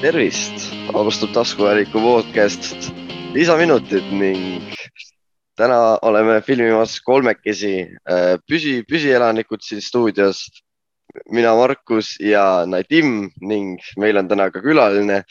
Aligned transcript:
tervist, 0.00 0.72
alustab 0.96 1.32
taskuhääliku 1.36 2.00
podcast 2.00 2.88
lisaminutid 3.34 4.06
ning 4.16 4.72
täna 5.60 5.98
oleme 6.02 6.38
filmimas 6.40 6.94
kolmekesi 7.04 7.74
äh, 7.84 8.38
püsi, 8.48 8.80
püsielanikud 8.88 9.60
siin 9.60 9.82
stuudios. 9.84 10.46
mina, 11.30 11.54
Markus 11.54 12.14
ja 12.20 12.64
Nadim 12.66 13.30
ning 13.40 13.80
meil 13.98 14.16
on 14.16 14.28
täna 14.28 14.50
ka 14.50 14.62
külaline. 14.62 15.22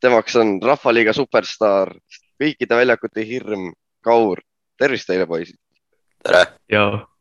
temaks 0.00 0.36
on 0.36 0.58
Rahvaliiga 0.62 1.12
superstaar, 1.12 1.92
kõikide 2.40 2.76
väljakute 2.76 3.26
hirm, 3.26 3.72
Kaur. 4.00 4.40
tervist 4.78 5.06
teile, 5.06 5.26
poisid. 5.26 5.56
tere. 6.24 6.46
jaa. 6.72 7.13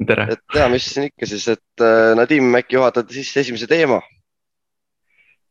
Et 0.00 0.58
ja, 0.58 0.68
mis 0.72 0.86
siin 0.90 1.08
ikka 1.10 1.28
siis, 1.30 1.46
et 1.48 1.84
äh, 1.84 2.12
Nadim, 2.18 2.50
äkki 2.58 2.78
juhatate 2.78 3.14
sisse 3.14 3.44
esimese 3.44 3.68
teema 3.70 4.00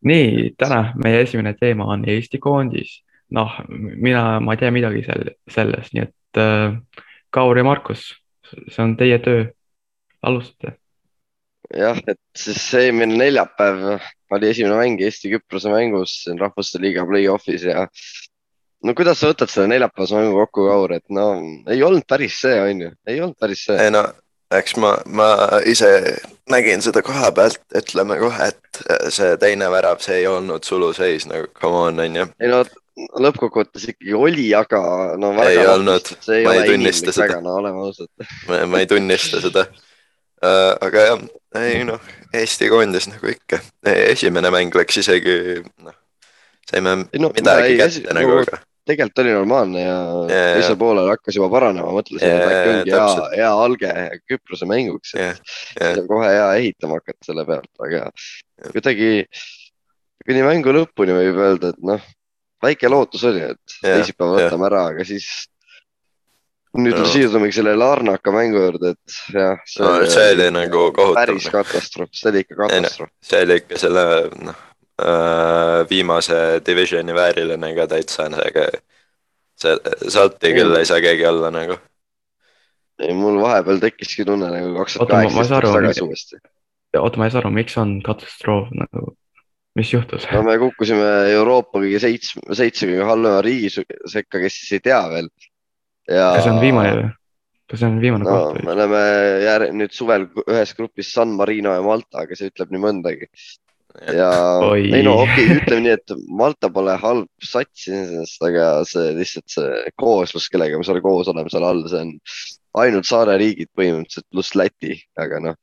nii, 0.08 0.54
täna 0.60 0.84
meie 1.00 1.24
esimene 1.24 1.54
teema 1.60 1.88
on 1.94 2.06
Eesti 2.10 2.40
koondis. 2.44 3.02
noh, 3.34 3.50
mina, 3.68 4.40
ma 4.44 4.54
ei 4.54 4.60
tea 4.62 4.70
midagi 4.70 5.02
seal, 5.08 5.32
sellest, 5.50 5.96
nii 5.96 6.04
et 6.04 6.40
äh, 6.42 6.76
Kaur 7.34 7.58
ja 7.58 7.64
Markus, 7.66 8.12
see 8.46 8.84
on 8.84 8.98
teie 9.00 9.18
töö. 9.24 9.48
alustate. 10.22 10.78
jah, 11.76 11.98
et 12.08 12.20
siis 12.38 12.68
eelmine 12.78 13.18
neljapäev 13.18 13.98
oli 14.34 14.50
esimene 14.50 14.76
mäng 14.78 15.02
Eesti-Küprose 15.02 15.72
mängus 15.72 16.14
Rahvuste 16.40 16.82
Liiga 16.82 17.06
play-off'is 17.08 17.66
ja 17.66 17.88
no 18.84 18.94
kuidas 18.98 19.20
sa 19.20 19.32
võtad 19.32 19.50
selle 19.50 19.72
neljapäevase 19.72 20.20
mängu 20.20 20.38
kokku, 20.44 20.68
Kaur, 20.68 20.94
et 21.00 21.08
no 21.10 21.32
ei 21.72 21.82
olnud 21.84 22.06
päris 22.08 22.42
see, 22.44 22.60
on 22.60 22.86
ju, 22.86 22.92
ei 23.08 23.22
olnud 23.24 23.40
päris 23.40 23.66
see. 23.70 23.80
ei 23.80 23.94
no 23.94 24.06
eks 24.60 24.78
ma, 24.82 24.96
ma 25.06 25.30
ise 25.70 25.90
nägin 26.52 26.84
seda 26.84 27.04
koha 27.06 27.32
pealt, 27.36 27.62
ütleme 27.78 28.18
kohe, 28.22 28.50
et 28.52 29.12
see 29.14 29.36
teine 29.42 29.70
värav, 29.72 30.02
see 30.04 30.22
ei 30.22 30.28
olnud 30.28 30.66
suluseis 30.68 31.28
nagu 31.30 31.50
come 31.60 31.84
on, 31.88 32.02
onju. 32.04 32.28
ei 32.42 32.52
no 32.52 32.64
lõppkokkuvõttes 33.24 33.88
ikkagi 33.90 34.14
oli, 34.18 34.50
aga 34.58 34.82
no. 35.18 35.32
ei 35.48 35.62
olnud, 35.66 36.12
ma 36.46 36.58
ei 36.60 36.68
tunnista 36.70 37.16
seda. 37.16 37.40
no 37.42 37.58
oleme 37.62 37.88
ausad. 37.88 38.12
ma 38.70 38.84
ei 38.84 38.90
tunnista 38.90 39.42
seda 39.44 39.66
uh,. 39.70 40.76
aga 40.82 41.08
jah, 41.08 41.26
ei 41.64 41.82
noh, 41.88 42.12
Eesti 42.34 42.70
koondis 42.70 43.08
nagu 43.10 43.30
ikka, 43.30 43.62
esimene 43.86 44.50
mäng 44.54 44.76
läks 44.78 45.02
isegi 45.02 45.64
noh, 45.86 45.98
saime 46.70 47.00
no, 47.06 47.34
midagi 47.34 47.80
kätte 47.80 47.90
esi... 48.02 48.06
nagu, 48.14 48.40
aga 48.44 48.62
tegelikult 48.88 49.22
oli 49.24 49.34
normaalne 49.34 49.84
ja 49.84 49.98
teisel 50.28 50.76
poolel 50.80 51.08
hakkas 51.14 51.38
juba 51.38 51.50
paranema, 51.54 51.94
mõtlesin 51.96 52.28
et 52.28 52.44
äkki 52.48 52.74
ongi 52.74 52.96
hea, 52.96 53.28
hea 53.38 53.52
alge 53.66 53.94
Küprose 54.30 54.68
mänguks, 54.70 55.14
et 55.16 55.54
yeah. 55.80 56.02
kohe 56.10 56.32
hea 56.32 56.50
ehitama 56.60 57.00
hakata 57.00 57.30
selle 57.30 57.46
pealt, 57.48 57.72
aga 57.86 58.10
kuidagi 58.74 59.14
kuni 60.28 60.44
mängu 60.46 60.76
lõpuni 60.76 61.16
võib 61.16 61.40
öelda, 61.46 61.72
et 61.74 61.88
noh, 61.88 62.12
väike 62.64 62.92
lootus 62.92 63.24
oli, 63.32 63.46
et 63.54 63.80
yeah, 63.80 63.98
teisipäeval 64.02 64.42
võtame 64.42 64.70
ära, 64.70 64.84
aga 64.92 65.08
siis 65.08 65.30
nüüd 66.76 66.98
no. 66.98 67.08
siirdumegi 67.08 67.60
selle 67.60 67.78
Larnaka 67.78 68.36
mängu 68.36 68.66
juurde, 68.66 68.96
et 68.98 69.18
jah. 69.32 69.64
see, 69.70 69.88
no, 69.88 69.96
see 70.12 70.36
oli 70.36 70.52
nagu 70.60 70.86
kohutav. 70.92 71.24
päris 71.24 71.48
katastroof, 71.54 72.12
see 72.12 72.34
oli 72.34 72.44
ikka 72.44 72.60
katastroof. 72.66 73.16
see 73.24 73.44
oli 73.48 73.60
ikka 73.64 73.80
selle 73.88 74.06
noh 74.44 74.70
Äh, 75.02 75.63
viimase 75.90 76.62
divisioni 76.66 77.16
väärilane 77.16 77.74
ka 77.78 77.88
täitsa, 77.92 78.28
aga 78.28 78.68
see, 79.60 79.76
sealt 80.08 80.44
ei 80.48 80.56
küll 80.58 80.76
ei 80.78 80.88
saa 80.90 81.02
keegi 81.04 81.26
olla 81.30 81.52
nagu. 81.54 81.78
ei, 83.04 83.14
mul 83.18 83.40
vahepeal 83.42 83.82
tekkiski 83.84 84.26
tunne 84.28 84.52
nagu 84.54 84.74
kaks 84.80 85.00
tuhat 85.00 85.14
kaheksateist 85.16 85.74
tagasi 85.78 86.06
uuesti. 86.06 86.42
oota, 87.00 87.20
ma 87.20 87.28
ei 87.28 87.34
saa 87.34 87.44
aru, 87.44 87.54
miks 87.56 87.78
on 87.82 87.98
katastroof 88.06 88.70
nagu, 88.78 89.16
mis 89.80 89.94
juhtus? 89.94 90.28
no 90.32 90.44
me 90.48 90.60
kukkusime 90.62 91.10
Euroopa 91.34 91.82
kõige 91.82 92.04
seitsme, 92.04 92.46
seitse 92.58 92.90
kõige 92.90 93.10
halvema 93.10 93.42
riigi 93.46 93.74
sekka, 93.74 94.40
kes 94.40 94.62
siis 94.62 94.78
ei 94.80 94.88
tea 94.92 95.02
veel. 95.16 95.34
ja. 96.10 96.32
see 96.40 96.54
on 96.54 96.64
viimane 96.64 96.96
või? 97.00 97.12
kas 97.72 97.82
see 97.82 97.90
on 97.90 98.00
viimane 98.04 98.28
no, 98.28 98.38
koht 98.38 98.58
või? 98.60 98.68
me 98.68 98.76
oleme 98.78 99.04
jär, 99.48 99.68
nüüd 99.74 99.96
suvel 99.96 100.30
ühes 100.46 100.76
grupis 100.78 101.14
San 101.16 101.34
Marino 101.38 101.74
ja 101.74 101.86
Malta, 101.86 102.28
kes 102.30 102.46
ütleb 102.50 102.74
nii 102.74 102.84
mõndagi 102.84 103.30
ja 104.02 104.30
Oi. 104.66 104.88
ei 104.94 105.04
no 105.06 105.16
okei 105.22 105.46
okay,, 105.46 105.60
ütleme 105.62 105.86
nii, 105.86 105.96
et 105.98 106.14
Malta 106.40 106.70
pole 106.74 106.96
halb 107.00 107.46
sats 107.46 107.88
iseenesest, 107.88 108.42
aga 108.48 108.68
see 108.90 109.14
lihtsalt 109.18 109.54
see 109.54 109.94
kooslus, 110.02 110.50
kellega 110.54 110.80
me 110.80 110.88
seal 110.88 111.02
koos 111.06 111.30
oleme 111.32 111.52
seal 111.54 111.68
all, 111.68 111.84
see 111.92 112.02
on 112.02 112.14
ainult 112.84 113.10
saareriigid 113.10 113.70
põhimõtteliselt 113.78 114.30
pluss 114.34 114.56
Läti, 114.58 114.98
aga 115.22 115.42
noh 115.44 115.60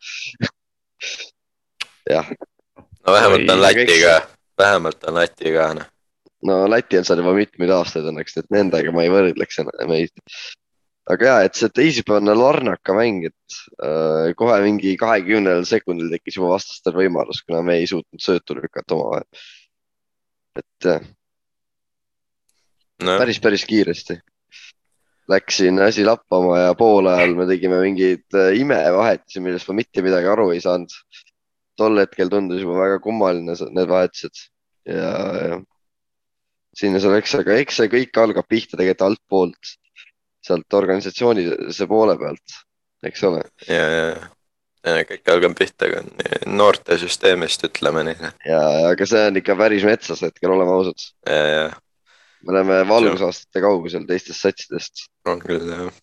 jah. 2.11 2.31
no 3.07 3.17
vähemalt 3.17 3.55
on 3.57 3.65
Läti 3.67 3.99
ka, 4.05 4.17
vähemalt 4.59 5.11
on 5.11 5.19
Läti 5.19 5.55
ka 5.57 5.73
noh. 5.81 5.91
no 6.47 6.63
Läti 6.71 7.01
on 7.01 7.09
seal 7.09 7.23
juba 7.25 7.35
mitmeid 7.37 7.75
aastaid 7.75 8.07
õnneks, 8.13 8.39
et 8.39 8.51
nendega 8.55 8.95
ma 8.95 9.07
ei 9.07 9.13
võrdleks 9.13 9.63
meid 9.91 10.15
aga 11.11 11.31
ja, 11.31 11.37
et 11.47 11.59
see 11.59 11.71
teisipäevane 11.75 12.35
Larnaka 12.37 12.95
mäng, 12.97 13.25
et 13.31 13.61
äh, 13.83 14.33
kohe 14.39 14.59
mingi 14.65 14.97
kahekümnendal 15.01 15.67
sekundil 15.69 16.11
tekkis 16.13 16.39
juba 16.39 16.55
vastastel 16.55 16.97
võimalus, 16.97 17.43
kuna 17.47 17.63
me 17.67 17.81
ei 17.81 17.89
suutnud 17.91 18.23
söötu 18.23 18.59
lükata 18.59 18.97
omavahel. 18.97 19.47
et 20.61 20.91
jah 20.91 21.01
no., 23.05 23.17
päris, 23.21 23.41
päris 23.43 23.65
kiiresti 23.69 24.19
läks 25.31 25.61
siin 25.61 25.79
asi 25.83 26.05
lappama 26.05 26.59
ja 26.59 26.71
poolajal 26.79 27.37
me 27.39 27.47
tegime 27.49 27.81
mingeid 27.85 28.27
äh, 28.37 28.53
imevahetusi, 28.59 29.43
millest 29.45 29.69
ma 29.71 29.79
mitte 29.79 30.03
midagi 30.05 30.31
aru 30.31 30.51
ei 30.55 30.63
saanud. 30.65 30.95
tol 31.81 31.97
hetkel 31.97 32.29
tundus 32.29 32.61
juba 32.61 32.75
väga 32.77 32.99
kummaline 33.01 33.55
need 33.57 33.89
vahetused 33.89 34.41
ja, 34.85 35.13
ja 35.49 35.61
sinna 36.77 37.01
see 37.01 37.13
läks, 37.15 37.33
aga 37.39 37.57
eks 37.63 37.79
see 37.81 37.93
kõik 37.93 38.21
algab 38.21 38.49
pihta 38.51 38.77
tegelikult 38.77 39.07
altpoolt 39.07 39.71
sealt 40.45 40.77
organisatsiooni 40.77 41.47
see 41.75 41.89
poole 41.91 42.17
pealt, 42.21 42.59
eks 43.07 43.25
ole. 43.29 43.45
ja, 43.69 43.85
ja, 43.85 44.11
ja 44.87 45.07
kõik 45.09 45.33
algab 45.35 45.57
pihta 45.59 45.91
noortesüsteemist, 46.49 47.67
ütleme 47.69 48.07
nii. 48.11 48.33
ja, 48.49 48.61
aga 48.91 49.09
see 49.09 49.25
on 49.29 49.41
ikka 49.41 49.57
päris 49.61 49.87
metsas 49.89 50.25
hetkel, 50.27 50.55
oleme 50.57 50.77
ausad. 50.77 51.09
ja, 51.29 51.41
ja. 51.55 51.65
me 52.45 52.55
oleme 52.57 52.83
valgusaastate 52.89 53.65
kaugusel 53.65 54.07
teistest 54.09 54.47
satsidest. 54.47 55.09
on 55.29 55.43
küll, 55.45 55.69
jah. 55.69 56.01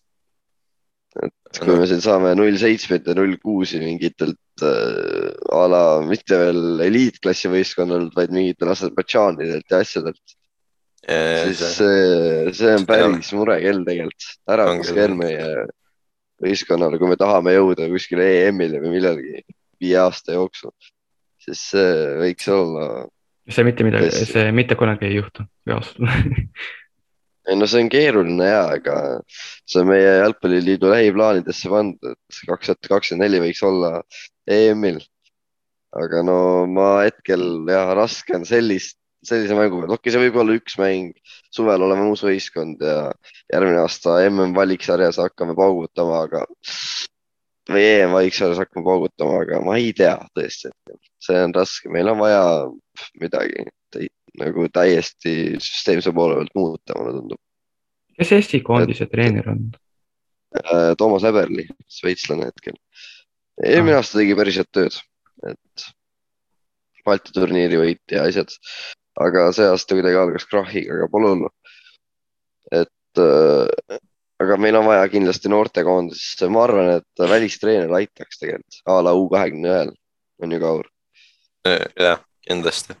et 1.24 1.62
kui 1.64 1.78
me 1.80 1.88
siin 1.90 2.04
saame 2.04 2.34
null 2.38 2.58
seitsmeid 2.60 3.08
ja 3.08 3.18
null 3.18 3.38
kuusi 3.42 3.82
mingitelt 3.82 4.62
äh, 4.62 5.30
a 5.54 5.64
la 5.70 5.84
mitte 6.06 6.38
veel 6.38 6.84
eliitklassi 6.86 7.50
võistkonnalt, 7.50 8.14
vaid 8.14 8.34
mingitelt 8.34 8.76
Aserbaidžaanidelt 8.76 9.74
ja 9.74 9.82
asjadelt 9.82 10.38
siis 11.08 11.60
see, 11.78 12.54
see 12.56 12.72
on 12.76 12.86
päris 12.88 13.30
murekell 13.36 13.84
tegelikult, 13.86 14.26
äratuskell 14.52 15.16
meie 15.16 15.46
võistkonnale, 16.42 16.98
kui 17.00 17.10
me 17.10 17.18
tahame 17.18 17.54
jõuda 17.56 17.88
kuskile 17.90 18.26
EM-ile 18.44 18.82
või 18.82 18.94
millalgi 18.98 19.44
viie 19.80 19.96
aasta 20.02 20.36
jooksul, 20.36 20.74
siis 21.42 21.62
see 21.72 21.94
võiks 22.20 22.50
olla. 22.52 23.06
see 23.48 23.64
mitte 23.66 23.86
midagi, 23.86 24.12
see 24.28 24.50
mitte 24.54 24.76
kunagi 24.78 25.08
ei 25.08 25.16
juhtu 25.18 25.46
reaalselt 25.66 26.04
ei 27.48 27.56
no 27.56 27.66
see 27.70 27.82
on 27.84 27.90
keeruline 27.92 28.48
ja, 28.50 28.64
aga 28.76 28.96
see 29.64 29.80
on 29.82 29.90
meie 29.92 30.10
jalgpalliliidu 30.20 30.90
lähiplaanidesse 30.92 31.72
pandud, 31.72 32.12
et 32.12 32.42
kaks 32.50 32.72
tuhat 32.72 32.90
kakskümmend 32.92 33.24
neli 33.24 33.42
võiks 33.48 33.64
olla 33.64 33.94
EM-il. 34.58 35.00
aga 35.96 36.22
no 36.26 36.40
ma 36.68 36.90
hetkel 37.06 37.64
jah, 37.70 37.94
raske 37.96 38.36
on 38.36 38.44
sellist 38.48 38.98
sellise 39.26 39.56
mängu 39.58 39.80
peal, 39.82 39.92
okei 39.92 39.98
okay,, 39.98 40.14
see 40.14 40.22
võib 40.22 40.38
olla 40.42 40.56
üks 40.58 40.76
mäng, 40.78 41.16
suvel 41.54 41.82
oleme 41.84 42.06
uus 42.10 42.22
võistkond 42.26 42.82
ja 42.84 43.10
järgmine 43.52 43.82
aasta 43.82 44.18
MM 44.28 44.54
valiksarjas 44.56 45.18
hakkame 45.22 45.56
paugutama, 45.58 46.22
aga 46.28 46.44
või 47.68 47.82
EM 47.84 48.14
valiksarjas 48.14 48.62
hakkame 48.62 48.86
paugutama, 48.86 49.42
aga 49.42 49.60
ma 49.64 49.76
ei 49.80 49.90
tea 49.96 50.14
tõesti, 50.36 50.70
see 51.24 51.42
on 51.42 51.56
raske, 51.56 51.90
meil 51.92 52.12
on 52.12 52.22
vaja 52.22 52.44
midagi 53.20 53.66
nagu 54.38 54.68
täiesti 54.70 55.34
süsteemse 55.58 56.12
poole 56.14 56.38
pealt 56.38 56.54
muuta, 56.54 56.96
mulle 56.98 57.18
tundub. 57.18 57.40
kes 58.18 58.32
Eesti 58.38 58.62
koondise 58.66 59.08
treener 59.10 59.50
on? 59.50 59.68
Äh, 60.56 60.94
Toomas 60.98 61.26
Eberli, 61.28 61.66
šveitslane 61.92 62.48
hetkel. 62.48 62.78
eelmine 63.64 63.98
ah. 63.98 64.04
aasta 64.04 64.22
tegi 64.22 64.36
päris 64.38 64.60
head 64.62 64.70
tööd, 64.72 65.00
et 65.50 65.88
Balti 67.08 67.32
turniiri 67.32 67.78
võit 67.80 68.12
ja 68.12 68.26
asjad 68.28 68.52
aga 69.26 69.48
see 69.56 69.68
aasta 69.68 69.96
kuidagi 69.98 70.20
algas 70.20 70.46
krahhiga, 70.50 70.98
aga 70.98 71.08
pole 71.12 71.32
hullu. 71.32 71.50
et 72.72 73.22
äh, 73.22 73.98
aga 74.42 74.58
meil 74.60 74.78
on 74.78 74.86
vaja 74.86 75.08
kindlasti 75.10 75.50
noortekoondisesse, 75.52 76.50
ma 76.52 76.64
arvan, 76.66 76.92
et 76.98 77.24
välistreener 77.32 77.94
aitaks 78.00 78.42
tegelikult 78.42 78.82
a 78.86 79.00
la 79.02 79.14
U 79.18 79.26
kahekümne 79.32 79.72
ühel, 79.72 79.94
on 80.42 80.54
ju 80.54 80.60
Kaur? 80.62 80.90
jah, 81.68 82.22
kindlasti. 82.46 82.96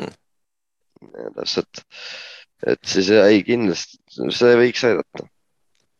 Mm.. 0.00 0.14
täpselt, 1.36 1.84
et 2.66 2.80
siis 2.88 3.10
ei 3.14 3.44
kindlasti 3.46 4.30
see 4.34 4.56
võiks 4.58 4.86
aidata. 4.88 5.28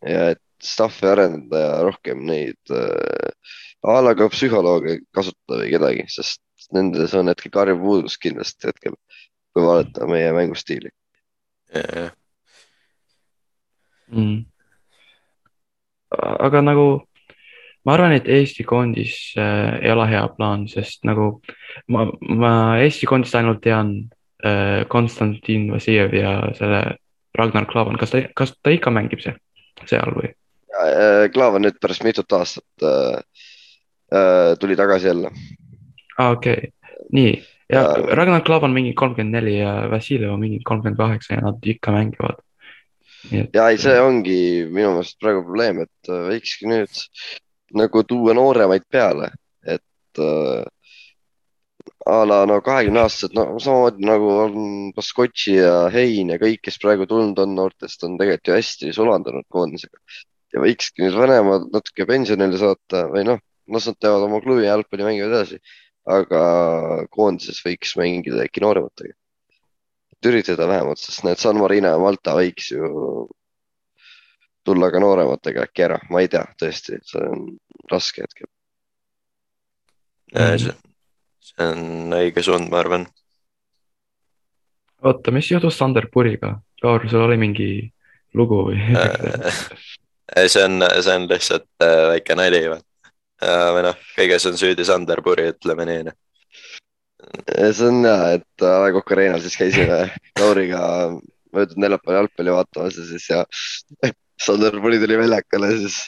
Ja 0.04 0.32
et 0.34 0.40
staff'i 0.64 1.06
arendada 1.08 1.60
ja 1.60 1.76
rohkem 1.84 2.24
neid 2.28 2.72
äh, 2.72 3.54
a 3.84 4.00
la 4.00 4.14
ka 4.16 4.30
psühholooge 4.32 4.98
kasutada 5.14 5.60
või 5.60 5.70
kedagi, 5.74 6.06
sest 6.12 6.40
nendes 6.72 7.12
on 7.18 7.28
hetkel 7.28 7.52
karjuv 7.52 7.82
puudus 7.84 8.16
kindlasti 8.20 8.70
hetkel, 8.70 8.96
kui 9.54 9.66
vaadata 9.66 10.06
meie 10.10 10.32
mängustiili 10.34 10.90
yeah.. 11.74 12.10
mm.. 14.10 14.44
aga 16.38 16.62
nagu 16.62 16.86
ma 17.84 17.94
arvan, 17.96 18.16
et 18.16 18.28
Eesti 18.28 18.64
koondis 18.64 19.16
äh, 19.38 19.78
ei 19.82 19.92
ole 19.92 20.08
hea 20.10 20.24
plaan, 20.36 20.68
sest 20.70 21.04
nagu 21.08 21.30
ma, 21.92 22.06
ma 22.20 22.52
Eesti 22.82 23.08
koondist 23.10 23.36
ainult 23.38 23.62
tean 23.64 23.94
äh, 24.44 24.84
Konstantin 24.88 25.70
Vassiljev 25.72 26.14
ja 26.16 26.36
selle 26.58 26.84
Ragnar 27.38 27.66
Klavan, 27.70 27.98
kas 27.98 28.14
ta, 28.14 28.22
kas 28.36 28.54
ta 28.62 28.72
ikka 28.72 28.92
mängib 28.94 29.22
see, 29.24 29.34
seal 29.90 30.14
või? 30.16 30.30
Äh, 30.74 31.26
Klavan 31.34 31.66
nüüd 31.66 31.80
pärast 31.82 32.06
mitut 32.06 32.32
aastat 32.36 32.86
äh, 32.86 33.18
äh, 34.14 34.54
tuli 34.60 34.78
tagasi 34.78 35.12
jälle. 35.12 35.34
aa 36.18 36.28
ah,, 36.28 36.32
okei 36.38 36.70
okay., 36.70 36.72
nii 37.12 37.34
ja, 37.72 37.84
Ragnar 38.18 38.44
Klavan 38.44 38.74
mingi 38.76 38.94
kolmkümmend 38.98 39.36
neli 39.38 39.58
ja 39.58 39.74
Vassiljev 39.90 40.34
on 40.34 40.42
mingi 40.42 40.60
kolmkümmend 40.64 41.00
kaheksa 41.00 41.34
ja 41.34 41.46
nad 41.46 41.70
ikka 41.74 41.94
mängivad. 41.94 42.42
ja 43.32 43.68
ei, 43.70 43.78
see 43.80 43.96
ongi 44.00 44.38
minu 44.68 44.94
meelest 44.98 45.18
praegu 45.20 45.44
probleem, 45.46 45.80
et 45.86 46.12
äh, 46.12 46.26
võikski 46.28 46.68
nüüd 46.68 47.04
nagu 47.74 48.04
tuua 48.06 48.34
nooremaid 48.36 48.84
peale, 48.92 49.30
et 49.64 50.20
äh, 50.20 50.64
a 52.04 52.18
la 52.28 52.42
no 52.48 52.58
kahekümne 52.64 53.00
aastased, 53.00 53.32
no 53.36 53.58
samamoodi 53.62 54.04
nagu 54.04 54.28
on 54.42 54.56
Baskotši 54.96 55.56
ja 55.56 55.72
Hein 55.94 56.32
ja 56.34 56.38
kõik, 56.40 56.60
kes 56.66 56.76
praegu 56.82 57.08
tulnud 57.08 57.40
on 57.40 57.54
noortest, 57.56 58.04
on 58.04 58.18
tegelikult 58.20 58.50
ju 58.50 58.56
hästi 58.58 58.92
sulandunud 58.96 59.46
koondisega. 59.52 59.98
ja 60.54 60.60
võikski 60.62 61.02
nüüd 61.02 61.16
vanemad 61.18 61.70
natuke 61.72 62.06
pensionile 62.06 62.60
saata 62.60 63.06
või 63.10 63.24
noh, 63.26 63.40
las 63.74 63.88
nad 63.88 63.96
teevad 63.98 64.26
oma 64.28 64.38
klubi 64.44 64.68
jalgpalli, 64.68 65.06
mängivad 65.08 65.32
edasi. 65.32 65.58
Aga 66.04 66.40
koondises 67.12 67.62
võiks 67.64 67.94
mängida 67.96 68.44
äkki 68.44 68.62
noorematega. 68.64 69.14
et 70.12 70.28
üritada 70.28 70.68
vähemalt, 70.68 71.00
sest 71.00 71.24
need 71.24 71.40
San 71.40 71.58
Marino 71.60 71.92
ja 71.94 72.00
Malta 72.00 72.36
võiks 72.36 72.70
ju 72.72 73.28
tulla 74.64 74.90
ka 74.92 75.00
noorematega 75.00 75.64
äkki 75.68 75.84
ära, 75.86 75.98
ma 76.10 76.22
ei 76.24 76.28
tea, 76.32 76.44
tõesti, 76.60 77.00
see 77.04 77.24
on 77.24 77.46
raske 77.90 78.24
hetkel 78.24 78.48
mm.. 80.32 80.76
see 81.44 81.68
on 81.68 82.16
õige 82.20 82.44
suund, 82.44 82.70
ma 82.72 82.80
arvan. 82.80 83.06
oota, 85.04 85.34
mis 85.34 85.50
juhtus 85.50 85.78
Sander 85.78 86.08
Puriga? 86.12 86.58
Kaur, 86.84 87.06
sul 87.08 87.24
oli 87.24 87.36
mingi 87.40 87.68
lugu 88.36 88.66
või 88.68 88.80
äh, 88.92 90.48
see 90.52 90.64
on, 90.64 90.82
see 91.00 91.14
on 91.16 91.28
lihtsalt 91.30 91.68
äh, 91.84 92.00
väike 92.14 92.36
nali 92.36 92.64
või 93.42 93.84
noh, 93.88 93.98
kõiges 94.16 94.46
on 94.50 94.58
süüdi 94.60 94.86
Sander 94.86 95.22
Puri, 95.24 95.50
ütleme 95.54 95.86
nii. 95.88 96.02
Noh. 96.08 96.16
see 97.72 97.88
on 97.88 98.02
ja, 98.04 98.16
et 98.36 98.66
A 98.66 98.74
Le 98.84 98.92
Coq 98.94 99.14
Arena'l 99.16 99.42
siis 99.42 99.56
käisime 99.58 100.00
Lauriga 100.40 100.82
möödunud 101.54 101.84
neljapäeval 101.84 102.20
jalgpalli 102.22 102.54
vaatamas 102.54 102.98
ja 102.98 103.06
siis 103.08 103.28
ja 103.30 103.44
Sander 104.46 104.80
Puri 104.82 105.00
tuli 105.02 105.18
väljakule, 105.18 105.70
siis 105.82 105.98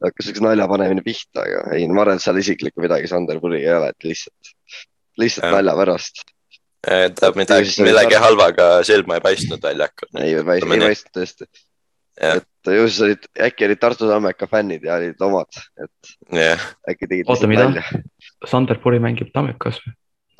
hakkas 0.00 0.30
üks 0.32 0.42
nalja 0.44 0.68
panemine 0.70 1.04
pihta, 1.04 1.44
aga 1.44 1.64
ei, 1.76 1.88
ma 1.90 2.04
arvan, 2.04 2.20
et 2.20 2.24
seal 2.24 2.40
isiklikku 2.40 2.84
midagi 2.84 3.10
Sander 3.10 3.40
Puriga 3.42 3.66
ei 3.66 3.78
ole, 3.78 3.94
et 3.94 4.08
lihtsalt, 4.08 4.52
lihtsalt 5.20 5.48
ja. 5.48 5.56
nalja 5.58 5.76
pärast. 5.80 6.22
ta 7.20 7.32
midagi, 7.36 7.74
millegi 7.84 8.20
halvaga 8.22 8.70
silma 8.88 9.18
ei 9.18 9.24
paistnud 9.26 9.62
väljakul. 9.62 10.12
ei, 10.22 10.38
ei 10.38 10.86
paistnud 10.86 11.18
tõesti. 11.18 11.50
Et 12.20 12.72
ju 12.74 12.88
siis 12.88 13.00
olid, 13.06 13.28
äkki 13.46 13.66
olid 13.66 13.80
Tartu 13.80 14.08
Tammeka 14.08 14.48
fännid 14.50 14.84
ja 14.84 14.98
olid 15.00 15.22
omad, 15.24 15.60
et 15.80 16.12
yeah. 16.34 16.60
äkki 16.90 17.08
tegid. 17.08 17.30
oota, 17.30 17.48
mida? 17.50 17.70
Sander 18.48 18.80
Puri 18.82 19.00
mängib 19.02 19.32
Tammekas 19.34 19.80
või? 19.84 19.94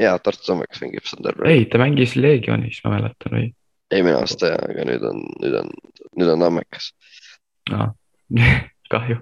ja, 0.04 0.16
Tartu 0.18 0.44
Tammekas 0.50 0.82
mängib 0.84 1.08
Sander 1.08 1.36
Puri. 1.38 1.52
ei, 1.54 1.64
ta 1.70 1.80
mängis 1.80 2.16
Leegionis, 2.18 2.82
ma 2.84 2.96
mäletan 2.98 3.36
või? 3.36 3.46
eelmine 3.90 4.18
aasta 4.20 4.52
ja, 4.52 4.60
aga 4.68 4.86
nüüd 4.90 5.06
on, 5.08 5.22
nüüd 5.42 5.56
on, 5.62 5.72
nüüd 6.20 6.34
on 6.34 6.44
Tammekas. 6.46 6.92
kahju. 8.92 9.16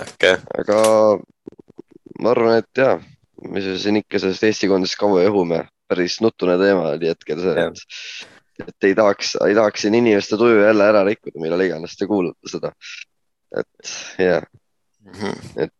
okei 0.00 0.32
okay.. 0.32 0.36
aga 0.58 0.80
ma 2.22 2.32
arvan, 2.32 2.62
et 2.62 2.80
ja, 2.80 2.96
mis 3.50 3.66
me 3.68 3.76
siin 3.80 4.00
ikka 4.00 4.20
sellest 4.22 4.46
Eesti 4.48 4.70
koondist 4.70 4.98
kaua 5.00 5.24
jahume, 5.26 5.64
päris 5.90 6.20
nutune 6.24 6.56
teema 6.60 6.92
oli 6.94 7.10
hetkel 7.12 7.42
see, 7.42 7.66
et, 7.66 7.84
et 8.62 8.88
ei 8.88 8.94
tahaks, 8.94 9.34
ei 9.46 9.54
tahaks 9.54 9.84
siin 9.84 9.94
inimeste 9.94 10.36
tuju 10.36 10.62
jälle 10.62 10.84
ära 10.84 11.04
rikkuda, 11.04 11.40
millal 11.40 11.64
iganes 11.66 11.96
te 11.96 12.06
kuulate 12.06 12.52
seda. 12.52 12.72
et 13.56 13.92
ja 14.18 14.40
mm, 14.40 15.12
-hmm. 15.12 15.52
et 15.56 15.72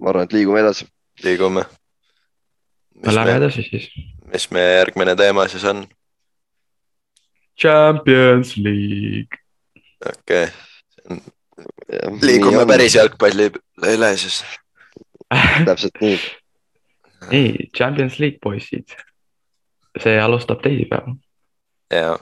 ma 0.00 0.10
arvan, 0.10 0.24
et 0.24 0.32
liigume 0.32 0.60
edasi. 0.60 0.86
liigume. 1.24 1.64
Lähme 3.06 3.36
edasi 3.36 3.62
siis 3.62 3.90
mis 4.32 4.50
meie 4.50 4.76
järgmine 4.78 5.16
teema 5.16 5.46
siis 5.48 5.64
on? 5.64 5.84
Champions 7.60 8.56
League. 8.56 9.40
okei 10.08 10.48
okay., 11.10 11.20
liigume 12.22 12.66
päris 12.66 12.94
jalgpallile 12.94 14.16
siis 14.16 14.42
täpselt 15.68 16.00
nii. 16.00 16.18
nii, 17.30 17.70
Champions 17.76 18.18
League 18.18 18.38
poisid. 18.42 18.96
see 19.98 20.20
alustab 20.20 20.60
teisipäeval. 20.62 21.16
Jaa. 21.90 22.16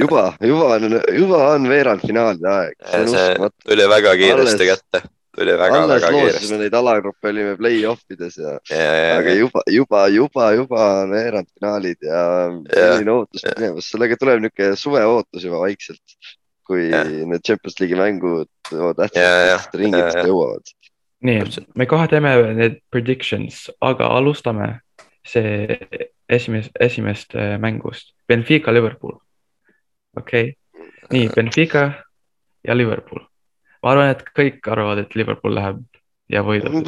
juba, 0.00 0.24
juba 0.40 0.74
on, 0.76 0.98
juba 1.18 1.44
on 1.52 1.68
veerandfinaalide 1.68 2.50
aeg. 2.54 2.74
see 3.12 3.52
tuli 3.64 3.88
väga 3.88 4.16
kiiresti 4.20 4.66
Alles... 4.66 4.82
kätte 4.82 5.02
tuli 5.38 5.54
väga, 5.58 5.86
väga 5.88 6.10
kiiresti. 6.12 6.58
neid 6.58 6.74
alagruppe 6.74 7.30
olime 7.30 7.54
play-off 7.58 8.02
ides 8.14 8.38
ja, 8.38 8.56
ja, 8.70 8.82
ja, 8.82 9.14
aga 9.18 9.36
juba, 9.38 9.62
juba, 9.72 10.02
juba, 10.12 10.50
juba 10.58 10.88
on 11.02 11.14
veerandfinaalid 11.14 12.08
ja 12.08 12.24
selline 12.72 13.14
ootus 13.14 13.46
minemas, 13.52 13.90
sellega 13.92 14.18
tuleb 14.20 14.42
niisugune 14.44 14.82
suveootus 14.82 15.46
juba 15.48 15.62
vaikselt, 15.62 16.18
kui 16.66 16.88
ja. 16.90 17.04
need 17.04 17.46
Champions 17.46 17.78
League'i 17.80 18.00
mängud 18.00 18.50
tähtsad 18.98 19.78
ringid 19.78 20.20
jõuavad. 20.26 20.74
nii, 21.24 21.64
me 21.78 21.88
kohe 21.90 22.10
teeme 22.10 22.34
need 22.58 22.80
predictions, 22.90 23.66
aga 23.80 24.10
alustame 24.18 24.74
see 25.26 25.78
esimest, 26.28 26.70
esimest 26.80 27.34
äh, 27.34 27.56
mängust, 27.58 28.14
Benfica, 28.28 28.74
Liverpool. 28.74 29.18
okei 30.16 30.52
okay., 30.52 30.90
nii 31.12 31.28
Benfica 31.34 31.90
ja 32.64 32.76
Liverpool 32.76 33.24
ma 33.82 33.94
arvan, 33.94 34.12
et 34.12 34.24
kõik 34.36 34.70
arvavad, 34.70 35.02
et 35.02 35.16
Liverpool 35.18 35.54
läheb 35.58 35.82
ja 36.32 36.42
võidab. 36.46 36.78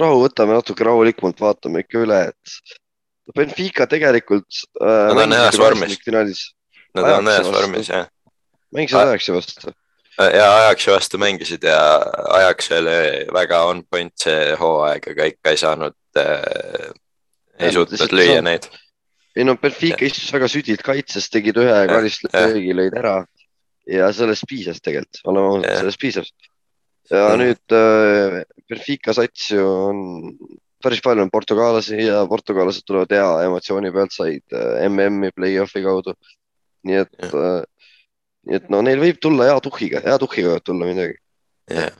rahu, 0.00 0.22
võtame 0.24 0.56
natuke 0.56 0.86
rahulikumalt, 0.86 1.40
vaatame 1.42 1.84
ikka 1.84 2.04
üle, 2.04 2.20
et 2.32 3.34
Benfica 3.36 3.86
tegelikult 3.90 4.62
äh,. 4.80 5.10
Nad 5.12 5.26
on 5.26 5.36
heas 5.36 5.58
vormis. 5.60 5.98
Nad 6.96 7.10
on 7.18 7.28
heas 7.28 7.50
vormis, 7.52 7.92
jah. 7.92 8.08
mängisid 8.74 9.02
Ajaxi 9.02 9.36
vastu. 9.36 9.74
Äh, 10.18 10.32
ja 10.38 10.48
Ajaxi 10.62 10.92
vastu 10.94 11.20
mängisid 11.20 11.68
ja 11.68 11.78
Ajax 12.38 12.72
oli 12.78 13.28
väga 13.34 13.62
on 13.68 13.84
point 13.90 14.14
see 14.16 14.56
hooaeg, 14.60 15.12
aga 15.12 15.30
ikka 15.34 15.54
ei 15.54 15.60
saanud 15.60 15.98
äh,, 16.16 16.90
ei 17.60 17.74
suutnud 17.76 18.16
lüüa 18.16 18.42
neid. 18.44 18.70
Ei 19.38 19.46
no 19.46 19.54
Benfica 19.60 20.06
istus 20.06 20.30
väga 20.34 20.48
südilt 20.50 20.82
kaitses, 20.86 21.28
tegid 21.30 21.58
ühe 21.62 21.80
karistlöögi, 21.90 22.74
lõid 22.74 22.96
ära. 22.98 23.18
Ja 23.88 24.10
sellest 24.12 24.44
piisas 24.50 24.82
tegelikult, 24.84 25.22
oleme 25.30 25.52
ausad, 25.54 25.76
sellest 25.80 26.00
piisas. 26.02 26.32
ja 27.08 27.28
nüüd 27.40 27.72
äh, 27.72 28.42
Benfica 28.68 29.14
sats 29.16 29.46
ju 29.54 29.64
on, 29.64 30.02
päris 30.84 31.00
palju 31.04 31.24
on 31.24 31.32
portugaalasi 31.32 32.02
ja 32.02 32.18
portugallased 32.28 32.84
tulevad 32.84 33.14
hea 33.14 33.30
emotsiooni 33.46 33.92
pealt, 33.94 34.12
said 34.12 34.44
äh, 34.52 34.84
MM-i 34.90 35.32
play-off'i 35.36 35.84
kaudu. 35.86 36.16
nii 36.88 37.00
et 37.00 37.30
äh,, 37.30 37.62
nii 38.48 38.58
et 38.60 38.68
no 38.72 38.82
neil 38.84 39.00
võib 39.00 39.22
tulla 39.22 39.48
hea 39.48 39.58
tuhhiga, 39.64 40.02
hea 40.04 40.18
tuhhiga 40.20 40.56
võib 40.56 40.66
tulla 40.66 40.88
midagi. 40.88 41.16
Yeah.. 41.68 41.92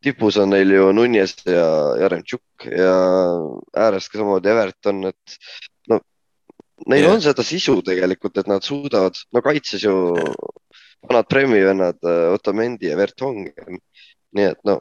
tipus 0.00 0.36
on 0.40 0.52
neil 0.54 0.70
ju 0.70 0.90
Nunes 0.96 1.34
ja 1.44 1.64
Jaremtšuk 2.00 2.66
ja 2.72 2.92
ääres 3.84 4.06
ka 4.08 4.20
samamoodi 4.20 4.48
Everton, 4.52 5.02
et 5.10 5.40
Neil 6.88 7.04
yeah. 7.04 7.14
on 7.14 7.22
seda 7.24 7.44
sisu 7.44 7.80
tegelikult, 7.84 8.38
et 8.40 8.48
nad 8.48 8.64
suudavad, 8.64 9.18
no 9.34 9.42
kaitses 9.44 9.82
ju 9.84 9.94
vanad 11.08 11.28
Premi 11.28 11.60
vennad 11.64 11.98
äh, 12.06 12.32
Otamendi 12.32 12.88
ja 12.88 12.96
Vertonghen. 12.96 13.80
nii 14.30 14.46
et 14.46 14.60
no, 14.64 14.78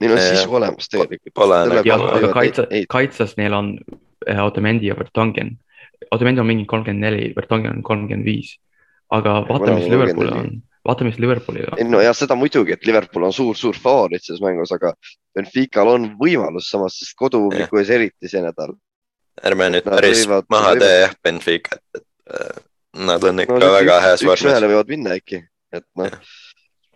neil 0.00 0.14
on 0.14 0.20
yeah. 0.20 0.36
sisu 0.36 0.56
olemas 0.56 0.88
tegelikult. 0.88 1.86
jah, 1.86 2.04
aga 2.16 2.32
kaitse, 2.36 2.66
kaitses 2.88 3.36
neil 3.40 3.56
on 3.58 3.72
äh, 4.28 4.44
Otamendi 4.44 4.88
ja 4.88 4.96
Vertonghen. 4.98 5.56
Otamendi 6.10 6.40
on 6.40 6.48
mingi 6.48 6.66
kolmkümmend 6.70 7.04
neli, 7.04 7.32
Vertonghen 7.36 7.78
on 7.78 7.82
kolmkümmend 7.86 8.28
viis. 8.28 8.56
aga 9.12 9.42
vaata, 9.44 9.74
mis 9.76 9.90
Liverpoolil 9.92 10.32
on, 10.32 10.46
vaata, 10.88 11.04
mis 11.04 11.18
Liverpoolil 11.20 11.66
on. 11.68 11.90
no 11.92 12.00
ja 12.00 12.14
seda 12.16 12.32
muidugi, 12.38 12.72
et 12.72 12.86
Liverpool 12.88 13.26
on 13.28 13.34
suur-suur 13.36 13.76
favoriit 13.76 14.24
selles 14.24 14.40
mängus, 14.40 14.72
aga 14.72 14.94
Benfical 15.36 15.90
on 15.92 16.06
võimalus 16.20 16.70
samas, 16.72 16.96
sest 16.96 17.12
kodupubliku 17.20 17.82
ees 17.82 17.92
eriti 17.92 18.30
see 18.32 18.40
nädal 18.40 18.72
ärme 19.40 19.70
nüüd 19.72 19.88
päris 19.88 20.26
võivad, 20.26 20.48
maha 20.52 20.74
võivad... 20.74 20.84
tee 20.84 21.00
jah 21.00 21.16
Benficat, 21.24 21.82
et 21.96 22.36
äh, 22.36 22.60
nad 23.08 23.24
on 23.28 23.44
ikka 23.44 23.58
no, 23.58 23.72
väga 23.78 23.98
heas 24.06 24.24
vormis. 24.26 24.44
üks-ühele 24.44 24.70
võivad 24.72 24.92
minna 24.92 25.16
äkki, 25.18 25.42
et 25.72 25.86
noh, 25.98 26.16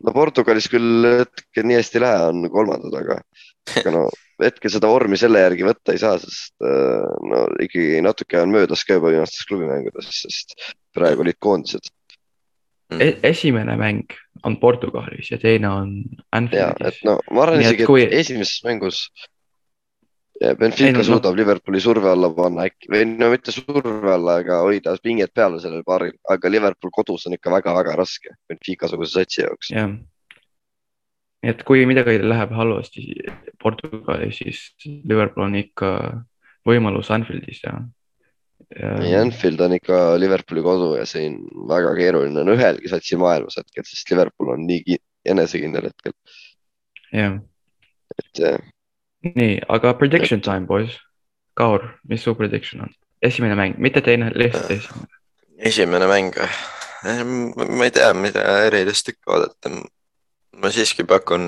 no 0.05 0.15
Portugalis 0.17 0.69
küll 0.73 1.11
hetkel 1.23 1.69
nii 1.69 1.81
hästi 1.81 2.01
ei 2.01 2.05
lähe, 2.05 2.31
on 2.31 2.49
kolmandad, 2.53 2.97
aga, 3.01 3.19
aga 3.81 3.95
no 3.95 4.07
hetkel 4.43 4.73
seda 4.73 4.91
vormi 4.93 5.19
selle 5.21 5.41
järgi 5.41 5.65
võtta 5.67 5.95
ei 5.97 6.03
saa, 6.03 6.19
sest 6.21 6.55
äh, 6.65 7.07
no 7.31 7.47
ikkagi 7.65 8.03
natuke 8.05 8.41
on 8.43 8.53
möödas 8.53 8.85
ka 8.85 8.99
juba 8.99 9.15
viimastest 9.15 9.49
klubimängudest, 9.49 10.19
sest 10.27 10.59
praegu 10.97 11.25
olid 11.25 11.41
koondised 11.41 11.89
e. 12.91 13.17
esimene 13.27 13.77
mäng 13.81 14.13
on 14.45 14.59
Portugalis 14.61 15.31
ja 15.33 15.39
teine 15.43 15.71
on 15.73 15.95
Anfieldis. 16.33 17.01
no 17.07 17.19
ma 17.31 17.47
arvan 17.47 17.65
isegi, 17.65 17.85
et 17.85 17.91
kui... 17.91 18.05
esimeses 18.05 18.61
mängus 18.67 19.07
Benfica 20.37 20.99
no, 20.99 21.03
suudab. 21.03 21.37
Liverpooli 21.37 21.81
surve 21.81 22.11
alla 22.13 22.29
panna 22.35 22.67
äkki 22.69 22.91
või 22.93 23.07
no 23.09 23.31
mitte 23.33 23.55
surve 23.55 24.11
alla, 24.13 24.41
aga 24.43 24.61
hoida 24.67 24.93
pinget 25.03 25.33
peale 25.33 25.61
sellel 25.63 25.85
paaril, 25.87 26.13
aga 26.29 26.51
Liverpool 26.53 26.93
kodus 26.93 27.25
on 27.29 27.37
ikka 27.39 27.55
väga-väga 27.55 27.97
raske 27.97 28.35
Benfica 28.49 28.91
suguse 28.91 29.17
satsi 29.17 29.43
jaoks. 29.47 29.73
jah, 29.73 29.95
et 31.47 31.65
kui 31.65 31.87
midagi 31.89 32.19
läheb 32.21 32.53
halvasti 32.53 33.07
Portugalis, 33.63 34.43
siis 34.43 34.63
Liverpool 35.09 35.47
on 35.49 35.57
ikka 35.63 35.93
võimalus 36.69 37.11
Anfieldis 37.15 37.63
teha. 37.65 37.81
Ja... 38.77 38.93
Anfield 39.23 39.61
on 39.63 39.77
ikka 39.79 39.99
Liverpooli 40.21 40.63
kodu 40.65 40.93
ja 40.99 41.05
siin 41.09 41.39
väga 41.71 41.93
keeruline 41.97 42.43
on 42.43 42.53
ühelgi 42.57 42.91
satsil 42.93 43.21
maailmas 43.23 43.57
hetkel, 43.61 43.89
sest 43.89 44.11
Liverpool 44.13 44.53
on 44.57 44.65
nii 44.69 45.01
enesekindel 45.33 45.89
hetkel. 45.89 46.17
jah. 47.15 47.39
et 48.17 48.41
nii, 49.35 49.59
aga 49.69 49.95
prediction 49.99 50.41
time, 50.41 50.67
boys. 50.67 50.95
Kaur, 51.57 51.85
mis 52.09 52.23
su 52.23 52.35
prediction 52.37 52.85
on? 52.85 52.95
esimene 53.23 53.55
mäng, 53.55 53.79
mitte 53.79 54.01
teine, 54.01 54.31
lihtsalt 54.35 54.71
esimene. 54.71 55.07
esimene 55.59 56.07
mäng, 56.07 56.41
ma 57.67 57.85
ei 57.85 57.91
tea, 57.91 58.13
mida 58.15 58.43
erilist 58.67 59.09
ikka 59.09 59.33
oodata. 59.33 59.71
ma 60.57 60.71
siiski 60.73 61.05
pakun 61.05 61.43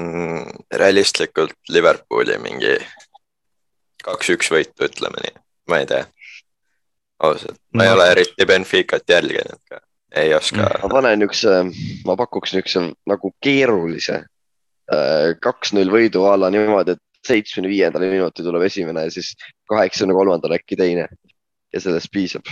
realistlikult 0.75 1.57
Liverpooli 1.73 2.37
mingi 2.39 2.75
kaks-üks 4.05 4.51
võitu, 4.53 4.85
ütleme 4.85 5.23
nii, 5.25 5.37
ma 5.73 5.83
ei 5.83 5.87
tea. 5.89 6.07
ausalt, 7.23 7.61
ma 7.73 7.83
no. 7.83 7.87
ei 7.87 7.95
ole 7.95 8.11
eriti 8.15 8.47
Benficat 8.47 9.09
jälginud 9.09 9.61
ka, 9.69 9.81
ei 10.15 10.35
oska. 10.35 10.71
ma 10.83 10.93
panen 10.93 11.19
niisuguse, 11.19 12.03
ma 12.07 12.17
pakuks 12.17 12.55
niisuguse 12.55 12.85
nagu 13.11 13.33
keerulise 13.45 14.21
äh, 14.93 15.35
kaks-null 15.41 15.91
võidu 15.93 16.29
a 16.29 16.37
la 16.39 16.53
niimoodi, 16.55 16.97
et 16.97 17.08
seitsmekümne 17.27 17.71
viiendal 17.73 18.07
minutil 18.11 18.47
tuleb 18.47 18.65
esimene 18.69 19.07
ja 19.07 19.11
siis 19.13 19.35
kaheksakümne 19.71 20.17
kolmandal 20.17 20.55
äkki 20.59 20.79
teine 20.79 21.09
ja 21.73 21.81
sellest 21.81 22.13
piisab 22.13 22.47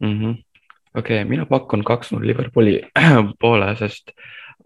mm 0.00 0.14
-hmm.. 0.20 0.42
okei 0.94 1.20
okay,, 1.22 1.28
mina 1.28 1.46
pakun 1.46 1.84
kaks-null 1.84 2.26
Liverpooli 2.26 2.82
poole, 3.42 3.76
sest 3.76 4.12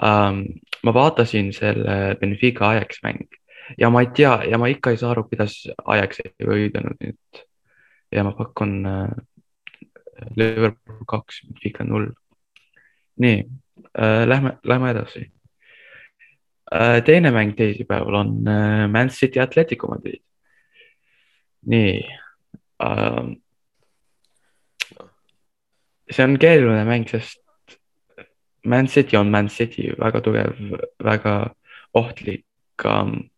ähm, 0.02 0.42
ma 0.82 0.94
vaatasin 0.94 1.52
selle 1.52 2.16
Benfica 2.20 2.68
Ajax 2.68 3.02
mäng 3.02 3.26
ja 3.78 3.90
ma 3.90 4.00
ei 4.00 4.10
tea 4.14 4.42
ja 4.50 4.58
ma 4.58 4.66
ikka 4.66 4.90
ei 4.90 4.96
saa 4.96 5.10
aru, 5.10 5.24
kuidas 5.24 5.68
Ajax 5.84 6.20
ei 6.24 6.46
võidanud 6.46 7.00
nüüd. 7.00 7.42
ja 8.12 8.24
ma 8.24 8.32
pakun 8.32 8.86
äh, 8.86 9.08
Liverpool 10.36 11.04
kaks, 11.06 11.42
Benfica 11.46 11.84
null. 11.84 12.12
nii 13.16 13.44
äh,, 13.98 14.24
lähme, 14.28 14.58
lähme 14.64 14.90
edasi 14.90 15.32
teine 17.04 17.30
mäng 17.30 17.54
teisipäeval 17.56 18.14
on 18.14 18.48
äh, 18.48 18.88
Man 18.88 19.10
City 19.10 19.40
Atletico 19.40 19.88
Madrid. 19.88 20.22
nii 21.66 22.04
uh,. 22.82 23.34
see 26.10 26.24
on 26.24 26.38
keeruline 26.38 26.84
mäng, 26.84 27.08
sest 27.08 27.40
Man 28.64 28.88
City 28.88 29.16
on 29.16 29.30
Man 29.30 29.48
City, 29.48 29.92
väga 30.00 30.20
tugev, 30.20 30.56
väga 31.04 31.54
ohtlik 31.94 32.44
um, 32.84 33.30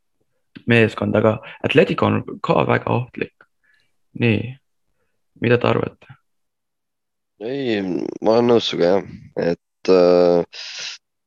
meeskond, 0.66 1.16
aga 1.16 1.38
Atletico 1.62 2.06
on 2.06 2.22
ka 2.42 2.66
väga 2.66 2.90
ohtlik. 2.90 3.34
nii, 4.20 4.56
mida 5.40 5.58
te 5.58 5.68
arvate? 5.68 6.16
ei, 7.40 7.80
ma 8.20 8.36
olen 8.36 8.50
nõus 8.50 8.68
sinuga 8.68 8.88
jah, 8.94 9.04
et 9.50 9.92
uh, 9.94 10.42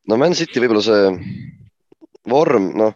no 0.07 0.17
Man 0.19 0.36
City 0.38 0.62
võib-olla 0.62 0.83
see 0.86 1.07
vorm, 2.30 2.72
noh, 2.80 2.96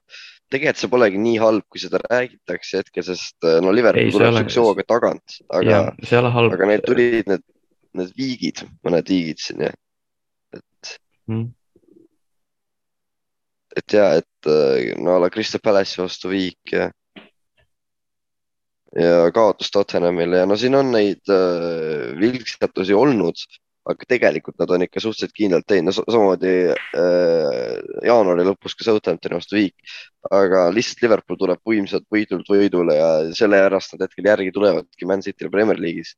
tegelikult 0.52 0.82
see 0.82 0.92
polegi 0.92 1.20
nii 1.22 1.40
halb, 1.42 1.66
kui 1.72 1.82
seda 1.82 2.00
räägitakse 2.04 2.82
hetkel, 2.82 3.06
sest 3.08 3.48
äh, 3.48 3.60
no 3.64 3.74
Liverpool 3.76 4.14
tuleb 4.14 4.40
siukse 4.42 4.64
hooga 4.64 4.86
tagant, 4.88 5.40
aga, 5.54 5.84
aga 6.48 6.70
neil 6.72 6.84
tulid 6.86 7.32
need, 7.32 7.46
need 8.00 8.14
viigid, 8.20 8.64
mõned 8.88 9.12
viigid 9.12 9.44
siin 9.44 9.66
ja, 9.68 9.74
et 10.56 10.94
mm. 11.32 11.50
et 13.82 13.98
ja, 13.98 14.08
et 14.22 14.52
äh, 14.54 14.94
no 15.02 15.18
a 15.18 15.26
la 15.26 15.32
Crystal 15.34 15.64
Palace'i 15.64 16.02
vastu 16.04 16.32
viik 16.32 16.76
ja 16.76 16.90
ja 18.98 19.28
kaotus 19.36 19.70
Tottenhamile 19.74 20.40
ja 20.42 20.48
no 20.48 20.56
siin 20.58 20.78
on 20.80 20.94
neid 20.96 21.28
äh, 21.30 22.14
vilkstatusi 22.20 22.96
olnud 22.96 23.44
aga 23.88 24.08
tegelikult 24.10 24.58
nad 24.60 24.72
on 24.74 24.84
ikka 24.84 25.02
suhteliselt 25.04 25.36
kindlalt 25.36 25.68
teinud, 25.70 25.96
no 25.96 26.14
samamoodi 26.14 26.54
äh, 26.74 27.76
jaanuari 28.08 28.46
lõpus 28.48 28.76
ka 28.78 28.88
Southamptoni 28.88 29.38
vastu 29.38 29.58
viik, 29.60 29.76
aga 30.34 30.68
lihtsalt 30.76 31.06
Liverpool 31.06 31.40
tuleb 31.40 31.62
võimsalt 31.72 32.08
võidult 32.14 32.52
võidule 32.52 32.98
ja 32.98 33.10
sellepärast 33.38 33.96
nad 33.96 34.08
hetkel 34.08 34.28
järgi 34.32 34.54
tulevadki 34.56 35.10
Man 35.10 35.24
City'le 35.26 35.54
Premier 35.54 35.80
League'is. 35.80 36.16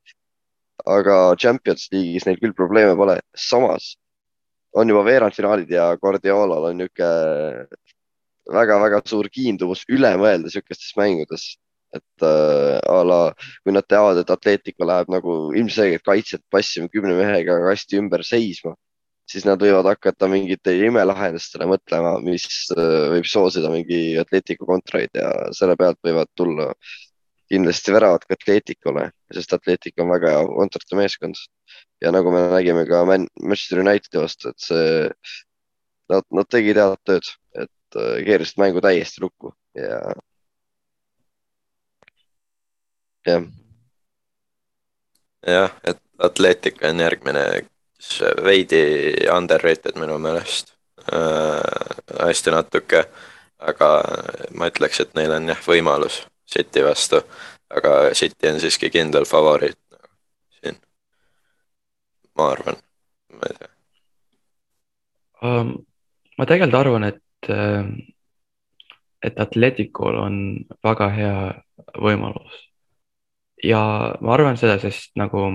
aga 0.88 1.36
Champions 1.36 1.88
League'is 1.92 2.26
neil 2.26 2.40
küll 2.40 2.56
probleeme 2.56 2.96
pole, 2.96 3.18
samas 3.36 3.94
on 4.72 4.88
juba 4.88 5.04
veerandfinaalid 5.06 5.70
ja 5.70 5.90
Guardiolal 6.00 6.70
on 6.70 6.78
niisugune 6.80 7.66
väga-väga 8.50 9.02
suur 9.06 9.28
kiindumus 9.30 9.84
üle 9.92 10.10
mõelda 10.18 10.48
niisugustes 10.48 10.96
mängudes 10.98 11.52
et 11.96 12.24
äh, 12.26 12.78
a 12.86 13.00
la 13.06 13.20
kui 13.64 13.74
nad 13.74 13.86
teavad, 13.88 14.20
et 14.20 14.30
Atletico 14.30 14.86
läheb 14.86 15.10
nagu 15.12 15.40
ilmselgelt 15.56 16.04
kaitset 16.06 16.44
passima 16.52 16.90
kümne 16.92 17.16
mehega 17.18 17.58
kasti 17.66 17.98
ümber 18.00 18.22
seisma, 18.26 18.76
siis 19.30 19.46
nad 19.46 19.62
võivad 19.62 19.88
hakata 19.90 20.28
mingitele 20.30 20.88
imelahendustele 20.90 21.68
mõtlema, 21.70 22.16
mis 22.24 22.46
äh, 22.76 23.10
võib 23.16 23.28
soosida 23.30 23.70
mingi 23.72 24.18
Atletico 24.22 24.68
kontraid 24.70 25.14
ja 25.18 25.30
selle 25.56 25.76
pealt 25.80 26.00
võivad 26.06 26.30
tulla 26.38 26.70
kindlasti 27.50 27.94
väravad 27.94 28.24
ka 28.26 28.36
Atleticule, 28.38 29.08
sest 29.34 29.54
Atletico 29.56 30.04
on 30.04 30.12
väga 30.14 30.34
hea 30.36 30.48
kontrate 30.54 30.98
meeskond. 30.98 31.38
ja 32.00 32.12
nagu 32.14 32.30
me 32.32 32.46
nägime 32.54 32.86
ka 32.88 33.04
Man 33.04 33.26
Manchester 33.42 33.82
Unitedi 33.82 34.22
vastu, 34.22 34.50
et 34.54 34.62
see, 34.62 35.10
nad, 36.08 36.24
nad 36.32 36.48
tegid 36.48 36.78
head 36.80 37.02
tööd, 37.06 37.30
et 37.58 37.98
äh, 37.98 38.18
keerasid 38.26 38.62
mängu 38.62 38.82
täiesti 38.84 39.22
lukku 39.24 39.52
ja 39.78 39.98
jah. 43.26 43.42
jah, 45.46 45.70
et 45.84 45.98
Atletic 46.18 46.82
on 46.84 47.00
järgmine, 47.00 47.44
kes 47.96 48.10
veidi 48.44 48.82
underrated 49.36 49.96
minu 50.00 50.18
meelest 50.18 50.74
äh,. 51.12 51.60
hästi 52.20 52.54
natuke, 52.54 53.04
aga 53.58 53.88
ma 54.54 54.68
ütleks, 54.72 55.00
et 55.00 55.14
neil 55.14 55.32
on 55.36 55.48
jah 55.48 55.64
võimalus 55.66 56.22
City 56.50 56.84
vastu, 56.84 57.22
aga 57.70 58.14
City 58.14 58.50
on 58.50 58.60
siiski 58.60 58.90
kindel 58.90 59.24
favoriit 59.28 59.78
siin. 60.60 60.80
ma 62.36 62.50
arvan, 62.54 62.80
ma 63.36 63.50
ei 63.52 63.58
tea 63.58 63.74
um,. 65.42 65.76
ma 66.38 66.46
tegelikult 66.46 66.80
arvan, 66.80 67.04
et 67.12 67.52
äh, 67.52 67.84
et 69.22 69.40
Atleticul 69.40 70.16
on 70.16 70.36
väga 70.84 71.08
hea 71.12 71.36
võimalus 72.00 72.69
ja 73.64 73.80
ma 74.20 74.34
arvan 74.34 74.58
seda, 74.60 74.78
sest 74.82 75.14
nagu 75.20 75.46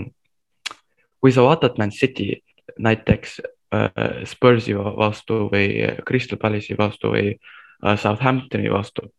kui 1.21 1.33
sa 1.33 1.45
vaatad 1.45 1.79
Man 1.81 1.91
City 1.91 2.35
näiteks 2.77 3.39
äh, 3.73 4.23
Spursi 4.29 4.75
vastu 4.75 5.45
või 5.51 5.69
Crystal 6.07 6.39
Palace'i 6.41 6.77
vastu 6.77 7.13
või 7.15 7.33
äh, 7.33 7.95
Southamptoni 7.97 8.71
vastu, 8.71 9.09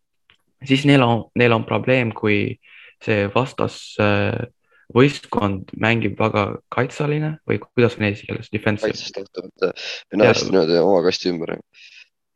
siis 0.65 0.87
neil 0.87 1.03
on, 1.03 1.25
neil 1.35 1.57
on 1.57 1.67
probleem, 1.67 2.13
kui 2.15 2.59
see 3.05 3.27
vastas 3.35 3.97
äh, 4.01 4.47
võistkond 4.95 5.73
mängib 5.83 6.19
väga 6.21 6.47
kaitseline 6.73 7.37
või 7.49 7.59
kuidas 7.63 7.99
on 7.99 8.07
eesti 8.07 8.29
keeles, 8.29 8.51
defensive. 8.53 8.93
kaitsest 8.93 9.19
lähtuvalt, 9.19 9.85
hästi 10.23 10.51
niimoodi 10.51 10.79
oma 10.79 11.03
kasti 11.09 11.33
ümber. 11.33 11.57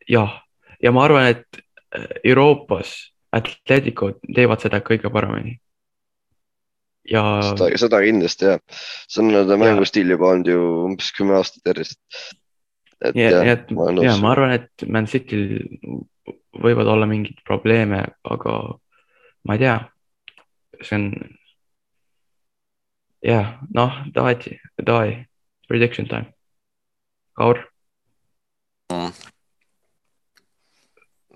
jah, 0.09 0.41
ja 0.83 0.93
ma 0.93 1.07
arvan, 1.07 1.31
et 1.37 1.63
äh, 1.95 2.07
Euroopas 2.25 3.13
Atletico 3.33 4.17
teevad 4.35 4.63
seda 4.65 4.81
kõige 4.83 5.13
paremini 5.15 5.61
ja. 7.09 7.23
seda, 7.53 7.71
seda 7.81 8.03
kindlasti 8.05 8.49
jah, 8.49 8.61
see 9.09 9.23
on 9.23 9.33
nende 9.35 9.59
mängustiil 9.61 10.13
juba 10.15 10.33
olnud 10.35 10.51
ju 10.51 10.61
umbes 10.89 11.11
kümme 11.17 11.39
aastat 11.39 11.73
järjest. 11.73 12.01
et 13.01 13.17
ja, 13.17 13.31
jah, 13.31 13.53
et, 13.57 13.71
ma, 13.75 13.91
ja 14.05 14.17
ma 14.21 14.35
arvan, 14.35 14.55
et 14.59 14.87
Man 14.89 15.09
Cityl 15.11 15.47
võivad 16.61 16.91
olla 16.91 17.09
mingeid 17.09 17.41
probleeme, 17.47 18.05
aga 18.25 18.57
ma 19.47 19.57
ei 19.57 19.63
tea, 19.63 19.77
see 20.83 20.99
on. 20.99 21.09
jah, 23.25 23.57
noh, 23.77 24.03
davai, 24.15 24.37
davai, 24.81 25.17
prediction 25.69 26.09
time. 26.11 26.33
Kaur, 27.41 27.63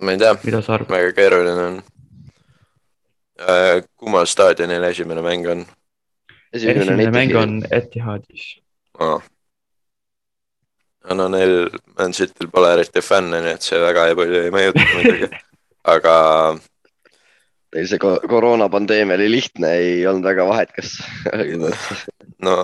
ma 0.05 0.13
ei 0.13 0.21
tea, 0.21 0.35
mida 0.45 0.63
sa 0.63 0.77
arvad? 0.77 0.91
väga 0.93 1.13
keeruline 1.17 1.67
on. 1.71 1.83
Kummal 3.99 4.27
staadionil 4.31 4.85
esimene 4.91 5.23
mäng 5.25 5.47
on 5.51 5.65
esimene 6.55 7.11
mäng 7.11 7.35
on 7.37 7.63
Etihadis. 7.71 8.61
oh.? 8.99 9.23
no 11.15 11.29
neil 11.29 11.69
Man 11.99 12.13
Cityl 12.13 12.49
pole 12.53 12.73
eriti 12.75 13.03
fänne, 13.05 13.41
nii 13.45 13.57
et 13.59 13.67
see 13.67 13.81
väga 13.81 14.07
ei 14.09 14.15
palju 14.19 14.45
ei 14.47 14.53
mõjuta 14.55 14.87
muidugi. 14.95 15.29
aga 15.85 16.15
Neil 17.75 17.89
see 17.91 17.99
ko- 17.99 18.21
koroonapandeemia 18.31 19.17
oli 19.19 19.27
lihtne, 19.33 19.73
ei 19.83 20.07
olnud 20.07 20.25
väga 20.31 20.47
vahet, 20.47 20.71
kas 20.77 20.95
no 22.47 22.61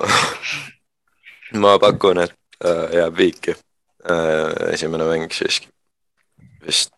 ma 1.59 1.75
pakun, 1.83 2.23
et 2.23 2.37
äh, 2.63 2.85
jääb 3.01 3.17
viiki 3.19 3.57
äh, 3.57 4.71
esimene 4.73 5.09
mäng 5.11 5.35
siiski. 5.35 5.67
vist, 6.67 6.95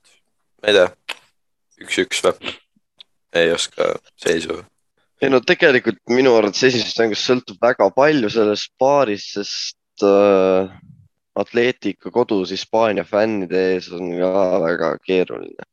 ma 0.60 0.68
ei 0.68 0.76
tea, 0.76 1.16
üks-üks 1.86 2.20
või? 2.28 2.52
Ei 3.32 3.52
oska 3.52 3.94
seisu. 4.16 4.62
ei 5.22 5.30
no 5.30 5.40
tegelikult 5.40 6.00
minu 6.10 6.34
arvates 6.36 6.64
esimesest 6.68 7.00
mängust 7.02 7.28
sõltub 7.28 7.60
väga 7.62 7.88
palju 7.96 8.30
sellest 8.32 8.72
paarist, 8.80 9.36
sest 9.38 10.06
äh, 10.06 10.72
Atletico 11.38 12.10
kodus 12.12 12.50
Hispaania 12.52 13.04
fännide 13.08 13.60
ees 13.72 13.88
on 13.92 14.10
ka 14.18 14.60
väga 14.66 14.96
keeruline. 15.06 15.68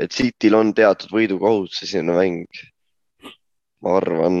et 0.00 0.12
Cityl 0.12 0.56
on 0.56 0.72
teatud 0.74 1.12
võidukohustus 1.12 1.84
esimene 1.88 2.16
mäng, 2.16 2.60
ma 3.84 3.96
arvan. 3.98 4.38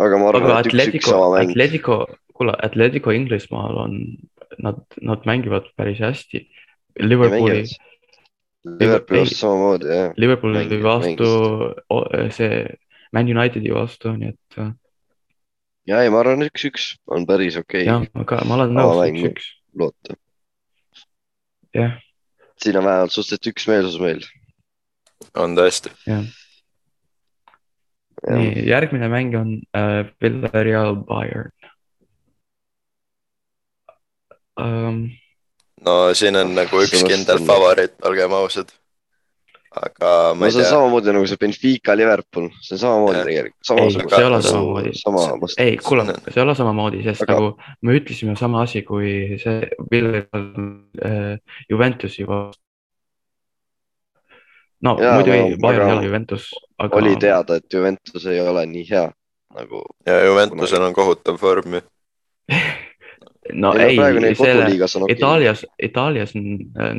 aga 0.00 0.20
ma 0.20 0.30
arvan, 0.32 0.52
et 0.60 0.68
üks-üks 0.68 0.76
Atletico 0.76 1.10
sama, 1.10 1.32
mäng. 1.38 1.52
Atletico, 1.54 1.98
kuule, 2.36 2.56
Atletico 2.68 3.12
Inglismaal 3.16 3.80
on, 3.80 3.98
nad, 4.60 4.80
nad 5.00 5.24
mängivad 5.28 5.68
päris 5.76 6.00
hästi. 6.04 6.44
Liverpooli, 7.00 7.64
Liverpooli 8.66 9.22
vastu 9.22 9.38
samamoodi 9.38 9.92
jah. 9.92 10.10
Liverpooli 10.16 10.58
Mängis- 10.58 10.82
vastu, 10.82 11.28
see 12.34 12.64
Man 13.14 13.30
Unitedi 13.30 13.70
vastu, 13.74 14.12
nii 14.18 14.34
et 14.34 14.60
ja 15.86 16.00
ei, 16.02 16.10
ma 16.10 16.20
arvan, 16.22 16.44
üks-üks 16.46 16.94
on 17.12 17.26
päris 17.28 17.58
okei 17.60 17.86
jah 17.86 18.02
okay., 18.02 18.22
aga 18.22 18.40
ma 18.48 18.58
olen 18.58 18.74
nõus, 18.74 19.02
üks-üks, 19.12 19.50
loota. 19.78 20.16
jah, 21.76 21.94
siin 22.62 22.80
on 22.80 22.88
vähemalt 22.88 23.14
suhteliselt 23.14 23.52
üksmeelsus 23.52 24.00
meil. 24.02 24.26
on 25.38 25.54
tõesti. 25.58 25.92
nii 28.26 28.66
järgmine 28.66 29.10
mäng 29.12 29.38
on 29.38 29.54
äh, 29.76 30.02
Villarreal 30.22 30.98
Bayern 31.06 31.54
um,. 34.58 35.06
No 35.84 36.14
siin 36.14 36.36
on 36.40 36.54
nagu 36.56 36.80
üks 36.82 36.94
Sellest 36.96 37.12
kindel 37.12 37.40
on- 37.42 37.46
favoriit, 37.46 37.94
olgem 38.08 38.32
ausad. 38.32 38.70
aga 39.76 40.32
ma 40.34 40.46
no 40.46 40.46
ei 40.46 40.52
see 40.54 40.62
on 40.62 40.64
tea, 40.64 40.70
samamoodi 40.72 41.12
nagu 41.12 41.26
see 41.28 41.36
Benfica 41.36 41.96
Liverpool, 41.96 42.46
see 42.64 42.74
on 42.76 42.80
samamoodi 42.80 43.24
tegelikult. 43.28 43.72
Ei, 43.76 43.90
see 43.92 44.20
ei 44.20 44.24
ole 44.24 44.38
samamoodi. 44.42 44.92
sama, 44.96 45.24
ei, 45.60 45.74
kuule, 45.76 46.04
see 46.06 46.36
ei 46.40 46.42
ole 46.42 46.54
samamoodi, 46.56 47.02
sest 47.04 47.22
Aga- 47.26 47.34
nagu 47.34 47.50
me 47.82 47.98
ütlesime 47.98 48.36
sama 48.40 48.62
asi, 48.64 48.82
kui 48.88 49.36
see 49.42 49.68
Villarreal 49.90 50.48
äh, 51.04 51.36
Juventusi 51.70 52.24
vastu. 52.26 52.62
no 54.82 54.96
Jaa, 55.00 55.14
muidu 55.18 55.32
ei, 55.36 55.56
Bayern 55.60 55.88
ei 55.90 55.96
ole 55.98 56.06
Juventus, 56.08 56.48
aga 56.78 56.96
oli 56.96 57.16
teada, 57.20 57.56
et 57.60 57.68
Juventus 57.72 58.26
ei 58.32 58.40
ole 58.40 58.64
nii 58.66 58.86
hea 58.90 59.06
nagu. 59.56 59.82
ja 60.06 60.24
Juventusel 60.24 60.82
on 60.88 60.94
kohutav 60.96 61.36
vorm 61.42 61.74
ju. 61.80 61.80
no 63.52 63.72
neil 63.74 64.24
ei, 64.24 64.34
selle. 64.34 64.68
Itaalias, 65.12 65.66
Itaalias 65.82 66.36
on, 66.36 66.46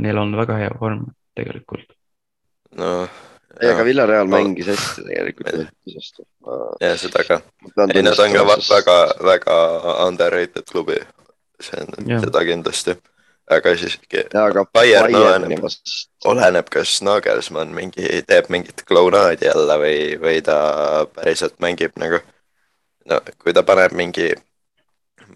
neil 0.01 0.17
on 0.17 0.35
väga 0.37 0.59
hea 0.63 0.75
vorm 0.81 1.05
tegelikult. 1.35 1.95
no 2.77 3.07
ei, 3.61 3.69
aga 3.71 3.85
Villareal 3.85 4.27
mängis 4.27 4.67
hästi 4.67 5.03
tegelikult 5.07 5.51
ja 6.81 6.95
seda 6.97 7.23
ka. 7.27 7.41
ei, 7.93 8.03
nad 8.05 8.19
on 8.19 8.33
ka 8.33 8.45
väga, 8.47 8.97
väga 9.25 9.59
underrated 10.07 10.65
klubi. 10.71 10.99
see 11.61 11.81
on 11.81 12.21
seda 12.21 12.43
kindlasti. 12.45 12.97
aga 13.49 13.75
siiski 13.77 14.25
Bayern 14.73 15.15
oleneb, 15.15 15.67
oleneb, 16.25 16.69
kas 16.69 16.97
Nagelsmann 17.01 17.73
mingi, 17.73 18.21
teeb 18.27 18.49
mingit 18.49 18.83
klounaadi 18.87 19.47
jälle 19.47 19.77
või, 19.81 20.01
või 20.21 20.41
ta 20.43 20.57
päriselt 21.15 21.57
mängib 21.63 21.95
nagu. 21.97 22.19
no 23.09 23.21
kui 23.43 23.53
ta 23.53 23.63
paneb 23.63 23.95
mingi, 23.95 24.33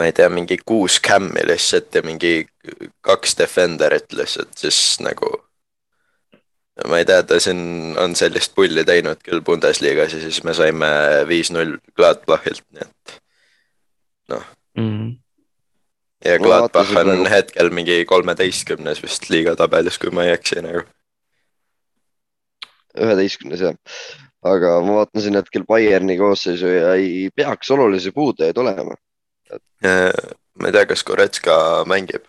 ma 0.01 0.09
ei 0.09 0.15
tea, 0.17 0.31
mingi 0.33 0.57
kuus 0.65 0.97
cam'i 1.05 1.45
lihtsalt 1.45 1.93
ja 1.93 2.01
mingi 2.01 2.33
kaks 3.05 3.35
defender'it 3.37 4.13
lihtsalt, 4.17 4.55
siis 4.57 4.97
nagu. 5.05 5.29
ma 6.89 6.97
ei 6.97 7.05
tea, 7.05 7.21
ta 7.27 7.37
siin 7.39 7.93
on 8.01 8.15
sellist 8.17 8.55
pulli 8.57 8.81
teinud 8.87 9.19
küll 9.21 9.43
Bundesliga-s 9.45 10.15
ja 10.17 10.21
siis 10.23 10.39
me 10.47 10.55
saime 10.57 10.89
viis-null 11.29 11.75
Gladbachilt, 11.95 12.65
nii 12.73 12.87
et. 12.87 13.19
Mm. 14.79 15.17
ja 16.25 16.37
Ma 16.39 16.45
Gladbach 16.45 16.95
on 16.95 17.05
praegu- 17.05 17.29
hetkel 17.29 17.69
mingi 17.69 18.05
kolmeteistkümnes 18.05 19.03
vist 19.03 19.29
liiga 19.29 19.55
tabelis, 19.59 19.99
kui 19.99 20.09
ma 20.15 20.23
ei 20.25 20.33
eksi 20.37 20.63
nagu. 20.63 20.85
üheteistkümnes 22.97 23.61
jah. 23.67 23.75
aga 24.41 24.79
ma 24.81 25.01
vaatan 25.01 25.21
siin 25.21 25.37
hetkel 25.37 25.67
Bayerni 25.67 26.17
koosseisu 26.17 26.67
ja 26.67 26.93
ei 26.95 27.29
peaks 27.35 27.71
olulisi 27.71 28.11
puudujaid 28.11 28.57
olema. 28.57 28.95
Ma 30.61 30.69
ei 30.69 30.75
tea, 30.75 30.85
kas 30.89 31.03
Goretska 31.07 31.55
mängib. 31.89 32.27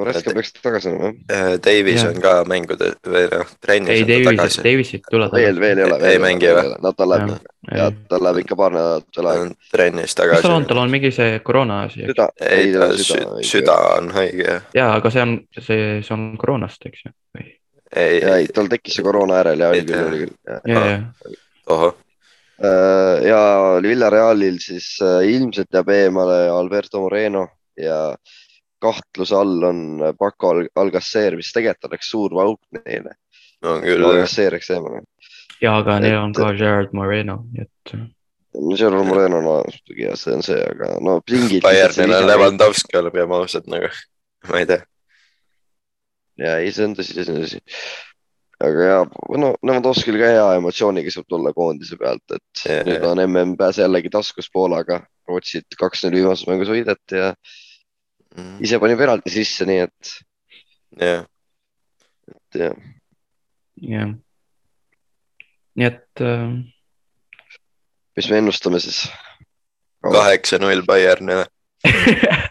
Koreska 0.00 0.32
peaks 0.32 0.52
tagasi 0.62 0.88
olema 0.88 1.10
jah. 1.28 1.56
Davis 1.64 2.00
Jah. 2.00 2.10
on 2.10 2.20
ka 2.22 2.32
mängude 2.48 2.92
või 3.04 3.24
noh, 3.32 3.50
trennis 3.60 3.98
ei, 3.98 4.04
Davis, 4.08 4.28
tagasi. 4.28 4.62
Davisit 4.64 5.08
tule 5.10 5.28
veel, 5.34 5.60
veel 5.60 5.82
ei 5.82 5.86
ole. 5.86 5.98
Ei 6.08 6.20
mängi 6.22 6.52
või? 6.56 6.70
no 6.84 6.92
ta 6.96 7.08
läheb, 7.10 7.48
ja 7.68 7.88
ta 8.08 8.20
läheb 8.22 8.40
ikka 8.44 8.56
paar 8.60 8.72
nädalat 8.76 9.18
veel 9.18 9.30
aega. 9.32 9.46
on 9.48 9.54
trennis 9.72 10.08
mis 10.08 10.16
tal 10.16 10.30
tagasi 10.30 10.52
on,. 10.54 10.68
tal 10.70 10.82
on 10.84 10.94
mingi 10.94 11.10
see 11.14 11.40
koroona 11.44 11.82
asi, 11.88 12.06
ei, 12.06 12.14
ta 12.16 12.30
süda 12.38 12.90
sü-, 13.02 13.48
süda 13.50 13.76
on 13.98 14.12
haige 14.16 14.46
jah. 14.46 14.68
ja 14.78 14.90
aga 14.94 15.12
see 15.12 15.26
on, 15.26 15.36
see, 15.58 15.80
see 16.06 16.14
on 16.16 16.28
koroonast, 16.40 16.86
eks 16.88 17.04
ju. 17.04 17.12
ei, 17.40 18.20
ja 18.22 18.38
ei, 18.38 18.48
tal 18.54 18.70
tekkis 18.72 19.00
see 19.00 19.06
koroona 19.06 19.42
järel 19.42 19.66
ja 19.66 19.72
oli 19.74 19.82
Ei 19.82 19.90
küll, 19.90 20.06
oli 20.06 20.22
küll. 20.24 20.36
ja, 20.48 20.86
ja, 20.94 21.34
ohoh, 21.76 21.98
ja 22.60 23.40
Villarealil 23.82 24.58
siis 24.60 24.98
äh, 25.02 25.22
ilmselt 25.32 25.72
jääb 25.72 25.88
eemale 25.94 26.42
Alberto 26.52 27.00
Moreno 27.00 27.46
ja 27.80 28.14
kahtluse 28.80 29.36
all 29.36 29.62
on 29.64 29.80
Paco 30.18 30.50
Al- 30.54 30.68
Alcacer, 30.76 31.36
mis 31.36 31.52
tegelikult 31.52 31.88
oleks 31.90 32.10
suur 32.10 32.30
pauk 32.36 32.60
neile. 32.84 33.14
on 33.64 33.80
küll. 33.84 34.04
Alcacer 34.04 34.52
jääks 34.56 34.70
eemale. 34.76 35.02
ja 35.62 35.76
aga 35.76 35.98
neil 36.00 36.16
on 36.20 36.30
Et- 36.30 36.36
ka 36.36 36.52
Gerard 36.56 36.92
Moreno, 36.96 37.44
nii 37.52 37.62
et 37.66 37.94
no 37.94 38.76
Gerard 38.76 39.06
Moreno, 39.06 39.40
no 39.40 39.56
muidugi 39.64 40.04
jah, 40.06 40.16
see 40.16 40.34
on 40.34 40.42
see, 40.42 40.56
aga 40.60 40.94
no 41.00 41.20
pingid. 41.20 41.62
Bayernil 41.62 42.14
on. 42.16 42.26
Lewandowski, 42.28 42.96
olgem 42.98 43.32
ausad 43.36 43.68
nagu, 43.72 43.88
ma 44.48 44.58
ei 44.62 44.66
tea. 44.66 44.82
ja 46.40 46.56
ei, 46.60 46.72
see 46.72 46.84
on 46.88 46.96
tõsi, 46.96 47.16
see 47.24 47.32
on 47.34 47.40
tõsi. 47.44 47.60
Aga 48.60 48.86
ja, 48.90 48.98
no 49.40 49.52
Lewandowskil 49.64 50.18
ka 50.20 50.30
hea 50.34 50.46
emotsiooniga 50.58 51.12
saab 51.14 51.28
tulla 51.30 51.52
koondise 51.56 51.96
pealt, 52.00 52.24
et 52.36 52.64
Jah, 52.66 52.82
nüüd 52.88 53.06
on 53.08 53.22
MM-pääse 53.24 53.84
jällegi 53.84 54.12
taskus 54.12 54.50
Poolaga. 54.52 55.00
Rootsit 55.30 55.76
kaks-null 55.78 56.16
viimases 56.18 56.48
mängus 56.48 56.72
võideti 56.72 57.20
ja 57.20 57.30
ise 58.62 58.80
pani 58.82 58.96
penalti 58.98 59.30
sisse, 59.32 59.66
nii 59.68 59.84
et, 59.84 60.12
jah, 60.98 61.24
et 62.34 62.60
jah. 62.64 62.76
jah. 63.94 64.12
nii 65.78 65.88
et 65.88 66.24
äh, 66.26 66.46
mis 68.18 68.30
me 68.30 68.42
ennustame 68.42 68.82
siis? 68.82 69.04
kaheksa-null 70.00 70.82
Bayernile. 70.88 71.46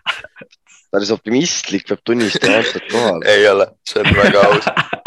päris 0.90 1.12
optimistlik 1.14 1.86
peab 1.90 2.02
tunnistama 2.06 2.62
aastat 2.62 2.88
kohal. 2.92 3.22
ei 3.30 3.46
ole, 3.50 3.68
see 3.90 4.02
on 4.02 4.16
väga 4.18 4.46
aus. 4.48 4.70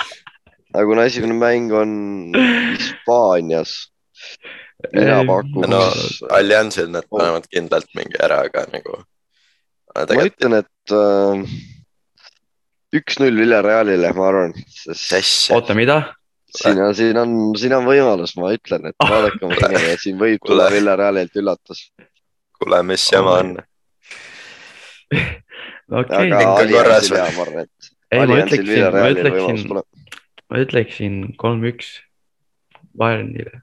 aga 0.73 0.85
kuna 0.89 1.07
esimene 1.09 1.37
mäng 1.39 1.73
on 1.77 1.91
Hispaanias, 2.73 3.75
mina 4.93 5.21
Ei, 5.21 5.27
pakuks 5.29 5.69
no 5.69 5.69
no,, 5.75 5.83
Alliansil 6.37 6.89
nad 6.93 7.07
panevad 7.11 7.49
kindlalt 7.53 7.91
mingi 7.99 8.19
ära, 8.23 8.43
aga 8.49 8.65
nagu. 8.73 9.03
ma 9.97 10.25
ütlen, 10.25 10.59
et 10.63 10.97
äh, 10.97 11.45
üks-null 12.99 13.37
Villarealile, 13.45 14.13
ma 14.17 14.29
arvan, 14.31 14.57
sest 14.73 15.53
oota, 15.55 15.77
mida? 15.79 16.01
siin 16.53 16.81
on, 16.85 16.95
siin 16.97 17.17
on, 17.17 17.37
siin 17.57 17.75
on 17.77 17.87
võimalus, 17.89 18.35
ma 18.41 18.53
ütlen, 18.57 18.91
et 18.91 18.97
vaadake 19.01 19.45
oma 19.47 19.57
tegemine, 19.57 19.97
siin 20.01 20.19
võib 20.21 20.43
tulla. 20.45 20.69
Villarealilt 20.73 21.39
üllatus. 21.41 21.87
kuule, 22.61 22.83
mis 22.89 23.07
jama 23.13 23.39
on. 23.41 23.55
okei 26.03 26.29
aga 26.33 26.53
või? 26.61 26.77
ja 27.17 27.25
ma 27.37 27.47
arvan, 27.47 27.65
et 27.65 27.93
ei, 28.13 28.21
ma 28.21 28.39
ütleksin, 28.43 28.85
ma 28.93 29.09
ütleksin. 29.13 29.81
Ma 30.53 30.61
ütleksin 30.61 31.33
kolm-üks 31.41 32.03
Bayernile. 32.99 33.63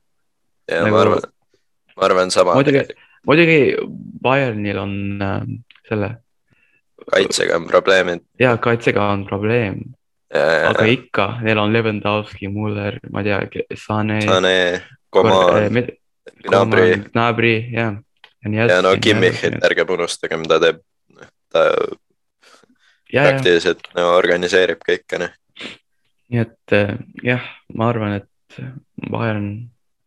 ja 0.71 0.81
Nagu- 0.83 0.95
ma 0.95 1.01
arvan, 1.05 1.21
ma 1.95 2.07
arvan 2.09 2.33
sama 2.33 2.57
muidugi, 2.57 2.81
muidugi 3.29 3.61
Bayernil 4.23 4.81
on 4.81 4.95
äh, 5.21 5.45
selle 5.89 6.15
kaitsega 7.11 7.55
on 7.61 7.69
probleemid. 7.69 8.25
ja 8.39 8.57
kaitsega 8.57 9.05
on 9.13 9.25
probleem, 9.29 9.79
aga 10.33 10.85
ikka, 10.89 11.29
neil 11.45 11.61
on 11.61 11.73
Lewandowski, 11.73 12.49
Muller, 12.53 12.99
ma 13.11 13.21
ei 13.23 13.29
tea, 13.29 13.65
Sane, 13.77 14.21
Sane, 14.25 14.57
Coman, 15.13 15.73
Gnabry 16.45 16.99
Gnabry 17.09 17.55
ja, 17.73 17.91
ja 18.43 18.51
nii 18.51 18.65
ja 18.65 18.81
no 18.85 18.93
edasi. 18.97 19.53
ärgem 19.69 19.95
unustagem, 19.97 20.45
ta 20.49 20.59
teeb, 20.63 20.81
ta 21.53 21.65
ja, 23.09 23.23
ja, 23.23 23.27
praktiliselt 23.29 23.89
no, 23.97 24.11
organiseerib 24.17 24.81
kõike, 24.85 25.21
noh. 25.21 25.35
Nii 26.29 26.41
et 26.45 26.73
äh, 26.77 26.97
jah, 27.25 27.45
ma 27.73 27.89
arvan, 27.89 28.19
et 28.19 28.59
Bayern 29.09 29.47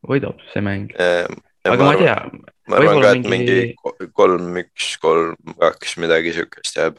võidab 0.06 0.40
see 0.52 0.62
mäng, 0.64 0.92
aga 0.98 1.78
ma 1.86 1.92
ei 1.94 2.02
tea, 2.04 2.16
ma 2.70 2.78
arvan 2.80 3.00
ka, 3.02 3.10
et 3.16 3.26
mingi 3.30 3.54
mingi- 3.56 3.74
ko- 3.78 3.96
kolm, 4.18 4.56
üks, 4.62 4.96
kolm, 5.02 5.36
kaks, 5.58 5.96
midagi 6.02 6.32
siukest 6.38 6.78
jääb 6.78 6.98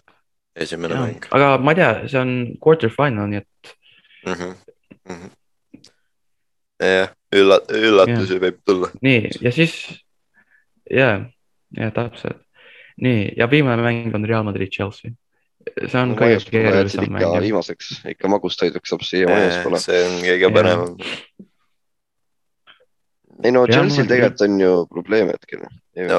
esimene 0.56 0.96
Jah, 0.96 1.08
mäng 1.08 1.28
aga 1.36 1.58
ma 1.64 1.74
ei 1.76 1.80
tea, 1.82 1.92
see 2.12 2.20
on 2.22 2.34
quarter 2.64 2.92
final, 2.94 3.28
nii 3.32 3.42
et 3.42 3.74
mm. 4.28 4.34
-hmm. 4.34 4.54
Mm 5.10 5.18
-hmm. 5.20 5.32
jah, 6.84 7.12
üllat-, 7.36 7.72
üllatusi 7.72 8.40
võib 8.40 8.62
tulla. 8.66 8.92
nii 9.02 9.30
ja 9.42 9.52
siis 9.52 9.76
ja, 10.92 11.26
ja 11.78 11.92
täpselt 11.92 12.42
nii 13.02 13.34
ja 13.38 13.48
viimane 13.50 13.82
mäng 13.82 14.16
on 14.16 14.26
Real 14.26 14.44
Madrid 14.44 14.70
Chelsea. 14.72 15.12
See 15.88 16.00
on 16.02 16.14
kõige 16.20 16.40
keerulisem 16.50 17.08
ikka 17.08 17.18
mäng. 17.18 17.42
viimaseks, 17.46 17.92
ikka 18.14 18.32
magustoiduks 18.32 18.94
saab 18.94 19.06
siia 19.08 19.30
majas 19.32 19.60
pole. 19.66 19.82
see 19.84 20.02
on 20.08 20.18
kõige 20.24 20.48
Jah. 20.48 20.56
põnevam. 20.58 20.96
ei 23.44 23.54
no 23.56 23.66
Chelsea'l 23.68 24.10
tegelikult 24.10 24.46
on 24.48 24.60
ju 24.62 24.74
probleem 24.92 25.34
hetkel. 25.34 25.68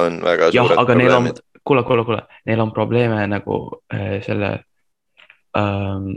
on 0.01 0.21
väga 0.25 0.51
jah, 0.51 0.63
suured 0.63 0.83
aga 0.83 0.95
neil 1.01 1.11
on 1.11 1.29
probleemid., 1.29 1.43
kuule, 1.65 1.83
kuule, 1.83 2.05
kuule, 2.05 2.21
neil 2.45 2.65
on 2.65 2.73
probleeme 2.73 3.27
nagu 3.27 3.59
äh, 3.93 4.19
selle 4.25 4.51
ähm,, 5.57 6.11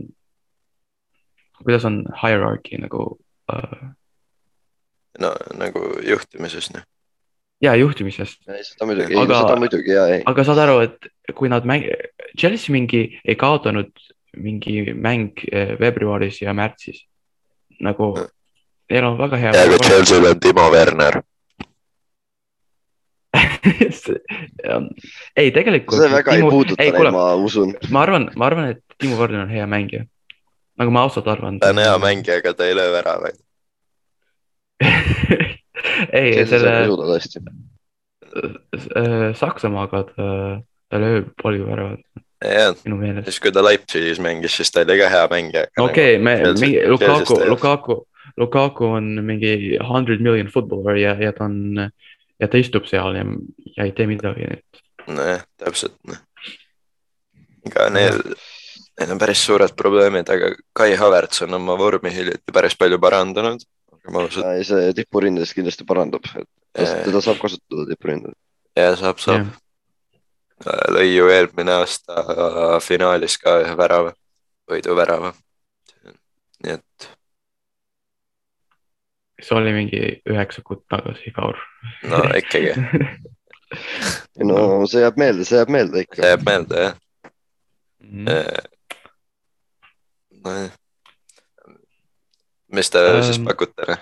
kuidas 1.62 1.84
on 1.88 2.04
hierarchy 2.22 2.80
nagu 2.80 3.18
äh, 3.52 3.88
no 5.18 5.34
nagu 5.58 5.82
juhtimises, 6.06 6.70
noh. 6.74 6.84
Ja 7.62 7.75
juhtimisest, 7.75 8.38
seda 8.47 8.87
muidugi, 8.87 9.16
Aga- 9.18 9.40
seda 9.42 9.57
muidugi 9.59 9.90
ja 9.94 10.07
ei. 10.14 10.23
aga 10.27 10.44
saad 10.47 10.59
aru, 10.62 10.79
et 10.87 11.09
kui 11.35 11.49
nad 11.51 11.64
mäng-, 11.66 11.88
Chelsea 12.38 12.73
mingi 12.73 13.18
ei 13.25 13.35
kaotanud 13.37 13.90
mingi 14.38 14.92
mäng 14.94 15.33
äh, 15.53 15.75
veebruaris 15.81 16.42
ja 16.42 16.55
märtsis 16.55 17.05
nagu 17.81 18.14
Mm. 18.18 18.27
neil 18.90 19.05
on 19.05 19.18
väga 19.18 19.37
hea. 19.37 19.53
Chelsea'l 19.85 20.27
on 20.31 20.40
Timo 20.40 20.71
Werner. 20.73 21.21
ei, 25.37 25.51
tegelikult. 25.53 25.99
see 26.01 26.09
väga 26.12 26.33
ei 26.35 26.40
puuduta 26.42 26.83
ei, 26.83 26.90
neid, 26.92 27.11
ma 27.12 27.35
usun. 27.35 27.75
ma 27.92 28.01
arvan, 28.03 28.31
ma 28.37 28.47
arvan, 28.49 28.68
et 28.73 28.83
Timo 28.99 29.16
Werner 29.21 29.40
on 29.44 29.51
hea 29.53 29.66
mängija. 29.66 30.05
nagu 30.79 30.90
ma 30.94 31.01
ausalt 31.05 31.29
arvan. 31.29 31.59
ta 31.61 31.68
on 31.75 31.79
hea. 31.83 31.99
mängija, 31.99 32.37
aga 32.40 32.55
ta 32.55 32.64
ei 32.66 32.75
löö 32.79 32.92
väravaid. 32.92 33.37
ei, 36.12 36.46
selle 36.46 36.74
usuda 36.87 37.11
tõesti. 37.12 37.44
äh, 38.38 39.28
Saksamaaga 39.38 40.04
ta, 40.12 40.28
ta 40.90 41.02
lööb 41.02 41.32
palju 41.42 41.68
väravat 41.68 42.24
jah, 42.44 42.76
siis 43.26 43.40
kui 43.42 43.52
ta 43.54 43.64
Leipzigis 43.64 44.20
mängis, 44.22 44.56
siis 44.58 44.70
ta 44.70 44.84
oli 44.84 44.98
ka 45.00 45.08
hea 45.11 45.24
mängija. 45.32 45.64
okei 45.78 46.14
okay,, 46.16 46.22
me 46.22 46.37
Chelsea- 46.42 46.66
mingi 46.66 46.87
Lukaku 46.87 47.40
Lukaku, 47.48 47.96
Lukaku 48.37 48.92
on 48.98 49.24
mingi 49.26 49.78
hundred 49.82 50.20
million 50.20 50.46
footballer 50.46 50.96
ja, 50.96 51.16
ja 51.18 51.32
ta 51.32 51.44
on 51.44 51.90
ja 52.40 52.48
ta 52.48 52.61
istub 52.61 52.87
seal 52.87 53.16
ja, 53.18 53.24
ja 53.76 53.88
ei 53.88 53.92
tee 53.92 54.06
midagi. 54.06 54.46
nojah, 55.06 55.42
täpselt, 55.58 55.96
noh. 56.06 56.20
aga 57.70 57.88
neil, 57.90 58.20
neil 59.00 59.14
on 59.14 59.20
päris 59.20 59.42
suured 59.46 59.74
probleemid, 59.76 60.30
aga 60.30 60.52
Kai 60.76 60.94
Havertz 61.00 61.42
on 61.46 61.58
oma 61.58 61.78
vormi 61.78 62.12
hiljuti 62.14 62.54
päris 62.54 62.76
palju 62.78 63.00
parandanud. 63.02 63.64
usun, 64.06 64.46
see 64.64 64.92
tipurindes 64.96 65.54
kindlasti 65.56 65.87
parandab, 65.88 66.26
et 66.74 66.94
teda 67.06 67.22
saab 67.24 67.40
kasutada 67.42 67.87
tipurindel. 67.90 68.37
ja 68.76 68.94
saab, 68.98 69.20
saab. 69.22 69.50
lõi 70.94 71.11
ju 71.11 71.28
eelmine 71.32 71.78
aasta 71.80 72.80
finaalis 72.84 73.38
ka 73.42 73.58
ühe 73.64 73.76
värava, 73.78 74.14
võiduvärava. 74.70 75.34
nii 76.64 76.74
et 76.78 77.08
see 79.38 79.54
oli 79.54 79.74
mingi 79.74 80.02
üheksa 80.28 80.64
kuud 80.66 80.82
tagasi, 80.90 81.30
Kaur. 81.37 81.61
no 82.11 82.24
ikkagi, 82.38 82.74
no 84.48 84.87
see 84.90 85.04
jääb 85.04 85.20
meelde, 85.20 85.46
see 85.46 85.61
jääb 85.61 85.70
meelde 85.76 86.02
see 86.02 86.08
ikka. 86.08 86.26
jääb 86.32 86.44
meelde 86.48 86.84
jah. 86.87 86.98
Mhm. 88.08 88.28
nojah. 90.44 90.76
Mis 92.72 92.90
te 92.90 92.98
Ähm. 92.98 93.22
siis 93.22 93.38
pakute, 93.44 93.87
noh? 93.88 93.98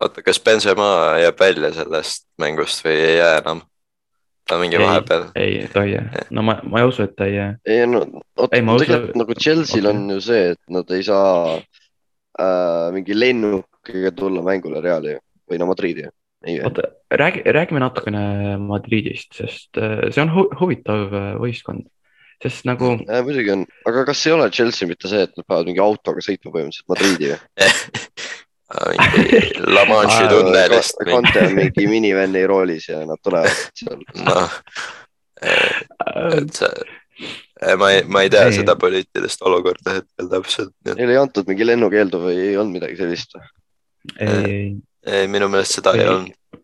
oota, 0.00 0.22
kas 0.22 0.40
Benzema 0.40 1.18
jääb 1.22 1.38
välja 1.40 1.72
sellest 1.72 2.26
mängust 2.38 2.84
või 2.84 2.98
ei 2.98 3.16
jää 3.18 3.38
enam? 3.42 3.62
ta 4.48 4.58
mingi 4.60 4.76
Ei. 4.76 4.82
vahepeal, 4.82 5.22
ei, 5.40 5.68
ta 5.72 5.84
ei 5.84 5.94
jää, 5.94 6.26
no 6.30 6.42
ma, 6.44 6.58
ma 6.68 6.82
ei 6.82 6.88
usu, 6.88 7.06
et 7.06 7.14
ta 7.16 7.28
ei 7.28 7.36
jää. 7.38 7.52
ei 7.64 7.86
no, 7.88 8.04
tegelikult 8.52 9.16
nagu 9.16 9.36
Chelsea'l 9.40 9.88
okei. 9.88 9.96
on 9.96 10.10
ju 10.16 10.20
see, 10.20 10.50
et 10.52 10.60
nad 10.76 10.90
ei 10.92 11.06
saa 11.06 11.54
äh, 11.56 12.90
mingi 12.92 13.16
lennukiga 13.16 14.12
tulla 14.16 14.44
mängule 14.44 14.82
Reali 14.84 15.16
või 15.50 15.60
no 15.60 15.70
Madridi. 15.70 16.04
ei, 16.44 16.58
oota, 16.60 16.90
räägi, 17.08 17.40
räägime 17.56 17.80
natukene 17.80 18.56
Madridist, 18.60 19.32
sest 19.32 19.80
äh, 19.80 20.10
see 20.10 20.22
on 20.26 20.34
hu 20.34 20.48
huvitav 20.60 21.08
äh, 21.08 21.30
võistkond, 21.40 21.88
sest 22.42 22.66
nagu 22.68 22.96
muidugi 22.98 23.52
on, 23.54 23.66
aga 23.88 24.04
kas 24.10 24.26
ei 24.26 24.34
ole 24.34 24.50
Chelsea 24.50 24.88
mitte 24.90 25.10
see, 25.10 25.26
et 25.26 25.36
nad 25.38 25.46
peavad 25.46 25.70
mingi 25.70 25.82
autoga 25.84 26.24
sõitma 26.24 26.50
põhimõtteliselt 26.50 26.90
Madridi 26.92 27.32
või? 27.32 27.40
mingi 28.90 29.40
La 29.70 29.84
Manche'i 29.88 30.28
tunnelist, 30.28 31.00
Conte 31.06 31.46
on 31.46 31.56
mingi 31.58 31.86
minivan'i 31.88 32.44
roolis 32.48 32.88
ja 32.88 33.02
nad 33.06 33.20
tulevad 33.22 33.52
seal. 33.76 34.00
noh, 34.24 34.56
et 35.44 36.60
see, 36.60 36.86
ma 37.78 37.90
ei, 37.92 38.04
ma 38.08 38.24
ei 38.24 38.32
tea 38.32 38.46
Ei. 38.48 38.56
seda 38.58 38.76
poliitilist 38.80 39.44
olukorda 39.46 39.98
hetkel 40.00 40.30
täpselt, 40.32 40.74
Neile 40.94 41.16
ei 41.16 41.20
antud 41.20 41.50
mingi 41.50 41.66
lennukeeldu 41.68 42.22
või 42.24 42.38
ei 42.40 42.56
olnud 42.56 42.80
midagi 42.80 42.98
sellist. 43.00 43.36
ei, 44.18 44.72
ei, 45.06 45.28
minu 45.30 45.50
meelest 45.52 45.80
seda 45.80 45.94
ei 45.94 46.04
Ei. 46.04 46.14
olnud. 46.14 46.62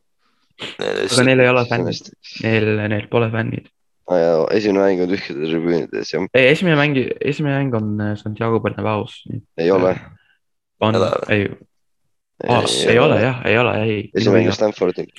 aga 0.80 1.28
neil 1.28 1.44
ei 1.44 1.52
ole 1.52 1.66
fännid, 1.68 2.10
neil, 2.44 2.72
neil 2.80 3.06
pole 3.12 3.30
fännid. 3.32 3.70
Esimene 4.10 4.84
mäng 4.84 5.02
on 5.04 5.10
tühjade 5.12 5.46
tribüünides 5.46 6.12
ja 6.14 6.22
ei, 6.34 6.48
esimene 6.50 6.76
mäng, 6.78 6.98
esimene 7.20 7.60
mäng 7.60 7.76
on 7.78 7.90
äh, 8.00 8.14
Santiago 8.18 8.60
Bernabaus. 8.60 9.22
ei 9.58 9.70
ole. 9.70 9.94
on 10.80 10.94
Nädal., 10.94 11.26
ei, 11.28 11.50
ei 12.88 12.98
ole 12.98 13.20
jah, 13.22 13.42
ei 13.46 13.58
ole, 13.58 13.76
ei. 13.84 14.10
esimene 14.14 14.40
mäng 14.40 14.50
on 14.50 14.56
Stanfordil. 14.58 15.10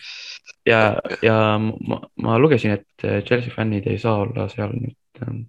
ja, 0.66 0.82
ja 1.22 1.38
ma, 1.60 2.02
ma 2.16 2.40
lugesin, 2.40 2.72
et 2.80 3.06
äh, 3.08 3.22
Chelsea 3.24 3.54
fännid 3.56 3.88
ei 3.88 4.00
saa 4.00 4.18
olla 4.26 4.50
seal 4.52 4.74
nüüd. 4.76 4.98
ähm, 5.24 5.46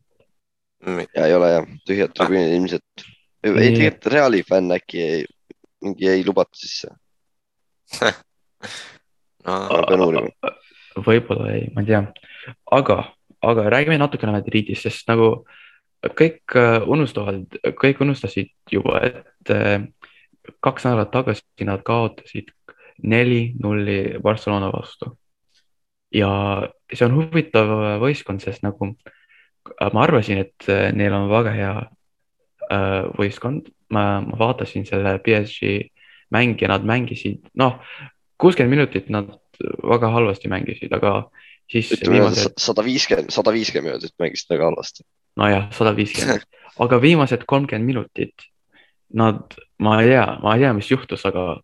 ja 1.15 1.27
ei 1.27 1.35
ole 1.35 1.51
jah, 1.57 1.71
tühjad 1.89 2.15
tribüünid 2.19 2.57
ilmselt. 2.59 3.07
ei, 3.43 3.55
tegelikult 3.55 4.13
Reali 4.15 4.43
fänn 4.47 4.77
äkki 4.77 5.03
ei, 5.03 5.25
mingi 5.83 6.09
ei 6.09 6.23
lubata 6.27 6.55
sisse. 6.59 6.95
no 9.47 9.59
ma 9.67 9.83
pean 9.89 10.05
uurima. 10.07 10.53
võib-olla 11.03 11.51
ei, 11.57 11.67
ma 11.75 11.83
ei 11.83 11.91
tea, 11.91 12.05
aga, 12.79 13.03
aga 13.43 13.69
räägime 13.71 13.99
natukene 13.99 14.33
Madridist, 14.37 14.87
sest 14.87 15.09
nagu 15.11 15.45
kõik 16.19 16.57
äh, 16.59 16.83
unustavad, 16.89 17.59
kõik 17.79 18.03
unustasid 18.03 18.51
juba, 18.71 19.01
et 19.07 19.53
äh, 19.55 19.85
kaks 20.61 20.87
nädalat 20.87 21.13
tagasi 21.15 21.67
nad 21.67 21.83
kaotasid 21.87 22.51
neli-nulli 23.03 24.19
Barcelona 24.23 24.71
vastu. 24.73 25.17
ja 26.13 26.29
see 26.93 27.07
on 27.07 27.15
huvitav 27.17 27.71
võistkond, 28.03 28.43
sest 28.45 28.63
nagu 28.67 28.91
äh, 28.91 29.91
ma 29.95 30.03
arvasin, 30.05 30.43
et 30.45 30.69
äh, 30.69 30.91
neil 30.93 31.15
on 31.17 31.31
väga 31.31 31.55
hea 31.57 31.73
äh, 32.69 33.05
võistkond, 33.17 33.71
ma 33.93 34.21
vaatasin 34.39 34.85
selle 34.89 35.19
PSG 35.25 35.89
mängi 36.33 36.65
ja 36.65 36.73
nad 36.73 36.85
mängisid, 36.89 37.47
noh, 37.61 37.81
kuuskümmend 38.41 38.77
minutit 38.77 39.09
nad 39.13 39.33
väga 39.85 40.11
halvasti 40.13 40.51
mängisid, 40.53 40.93
aga 40.93 41.31
siis 41.71 41.93
viimased, 42.03 42.57
sada 42.61 42.85
viiskümmend, 42.85 43.33
sada 43.35 43.53
viiskümmend 43.55 43.93
minutit 43.93 44.15
mängisid 44.21 44.51
väga 44.55 44.71
halvasti. 44.71 45.05
nojah, 45.41 45.69
sada 45.77 45.95
viiskümmend, 45.97 46.47
aga 46.85 47.01
viimased 47.03 47.45
kolmkümmend 47.49 47.87
minutit 47.89 48.49
nad, 49.13 49.55
ma 49.79 50.01
ei 50.03 50.13
tea, 50.15 50.27
ma 50.43 50.57
ei 50.57 50.65
tea, 50.65 50.73
mis 50.77 50.91
juhtus, 50.91 51.25
aga 51.29 51.61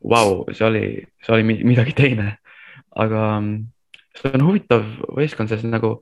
vau, 0.00 0.44
see 0.52 0.66
oli, 0.66 0.84
see 1.24 1.34
oli 1.36 1.46
mi- 1.46 1.62
midagi 1.64 1.94
teine. 1.96 2.36
aga 2.90 3.40
mm, 3.40 3.66
see 4.18 4.32
on 4.34 4.46
huvitav 4.48 4.86
võistkond, 5.14 5.52
sest 5.52 5.68
nagu 5.68 6.00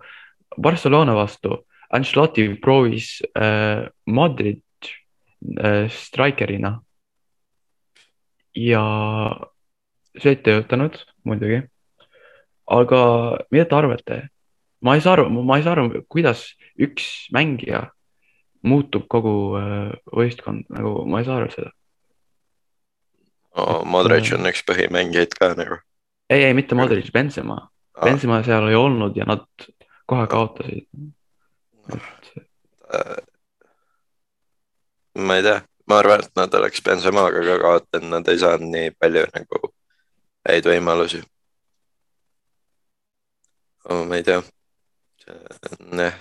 Barcelona 0.57 1.15
vastu 1.15 1.59
Ancelotti 1.93 2.49
proovis 2.61 3.19
äh, 3.37 3.89
Madrid 4.07 4.63
äh, 5.61 5.89
strikerina. 5.89 6.81
ja 8.59 8.83
see 10.19 10.33
ei 10.35 10.41
töötanud 10.43 10.97
muidugi. 11.25 11.63
Aga 12.71 13.01
mida 13.51 13.69
te 13.69 13.79
arvate? 13.79 14.19
ma 14.85 14.95
ei 14.95 15.03
saa 15.03 15.17
aru, 15.17 15.29
ma 15.31 15.59
ei 15.59 15.65
saa 15.67 15.75
aru, 15.75 16.05
kuidas 16.09 16.45
üks 16.79 17.27
mängija 17.35 17.89
muutub 18.63 19.09
kogu 19.11 19.35
äh, 19.59 19.91
võistkond, 20.15 20.69
nagu 20.75 21.03
ma 21.09 21.23
ei 21.23 21.27
saa 21.27 21.41
aru 21.41 21.51
seda. 21.55 21.73
no 23.57 23.83
Modric 23.87 24.31
on 24.37 24.47
üks 24.51 24.63
põhimängijaid 24.69 25.35
ka 25.39 25.55
nagu. 25.59 25.81
ei, 26.31 26.45
ei 26.45 26.55
mitte 26.55 26.79
Modric, 26.79 27.11
Benzema. 27.15 27.65
Benzema 27.99 28.45
seal 28.47 28.69
ei 28.71 28.79
olnud 28.79 29.17
ja 29.19 29.27
nad 29.27 29.49
kohe 30.07 30.27
kaotasid. 30.31 30.87
et 31.91 32.19
Äh, 32.95 33.17
ma 35.15 35.37
ei 35.37 35.43
tea, 35.43 35.61
ma 35.89 35.99
arvan, 36.01 36.23
et 36.25 36.37
nad 36.37 36.55
oleks 36.57 36.81
Benzemaga 36.85 37.43
ka 37.45 37.57
kaotanud, 37.61 38.11
nad 38.15 38.29
ei 38.33 38.41
saanud 38.41 38.71
nii 38.73 38.95
palju 39.01 39.25
nagu 39.35 39.73
häid 40.49 40.69
võimalusi. 40.71 41.21
Ma 43.89 44.17
ei 44.19 44.25
tea. 44.27 44.43
jah, 45.99 46.15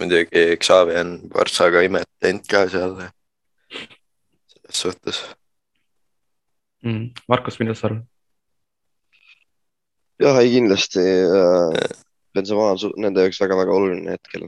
muidugi 0.00 0.44
Xavi 0.60 0.96
on 1.00 1.12
Varssaga 1.32 1.82
imet 1.84 2.08
teinud 2.22 2.48
ka 2.48 2.64
seal. 2.72 2.96
selles 4.52 4.80
suhtes, 4.84 5.20
mm.. 6.84 7.12
Markus, 7.28 7.58
mida 7.60 7.76
sa 7.76 7.88
arvad? 7.90 8.06
jah, 10.22 10.38
ei 10.40 10.52
kindlasti 10.54 11.02
äh, 11.02 11.98
Benzema 12.32 12.70
on 12.72 12.80
su- 12.80 12.94
nende 13.00 13.24
jaoks 13.26 13.40
väga-väga 13.42 13.74
oluline 13.76 14.14
hetkel, 14.16 14.46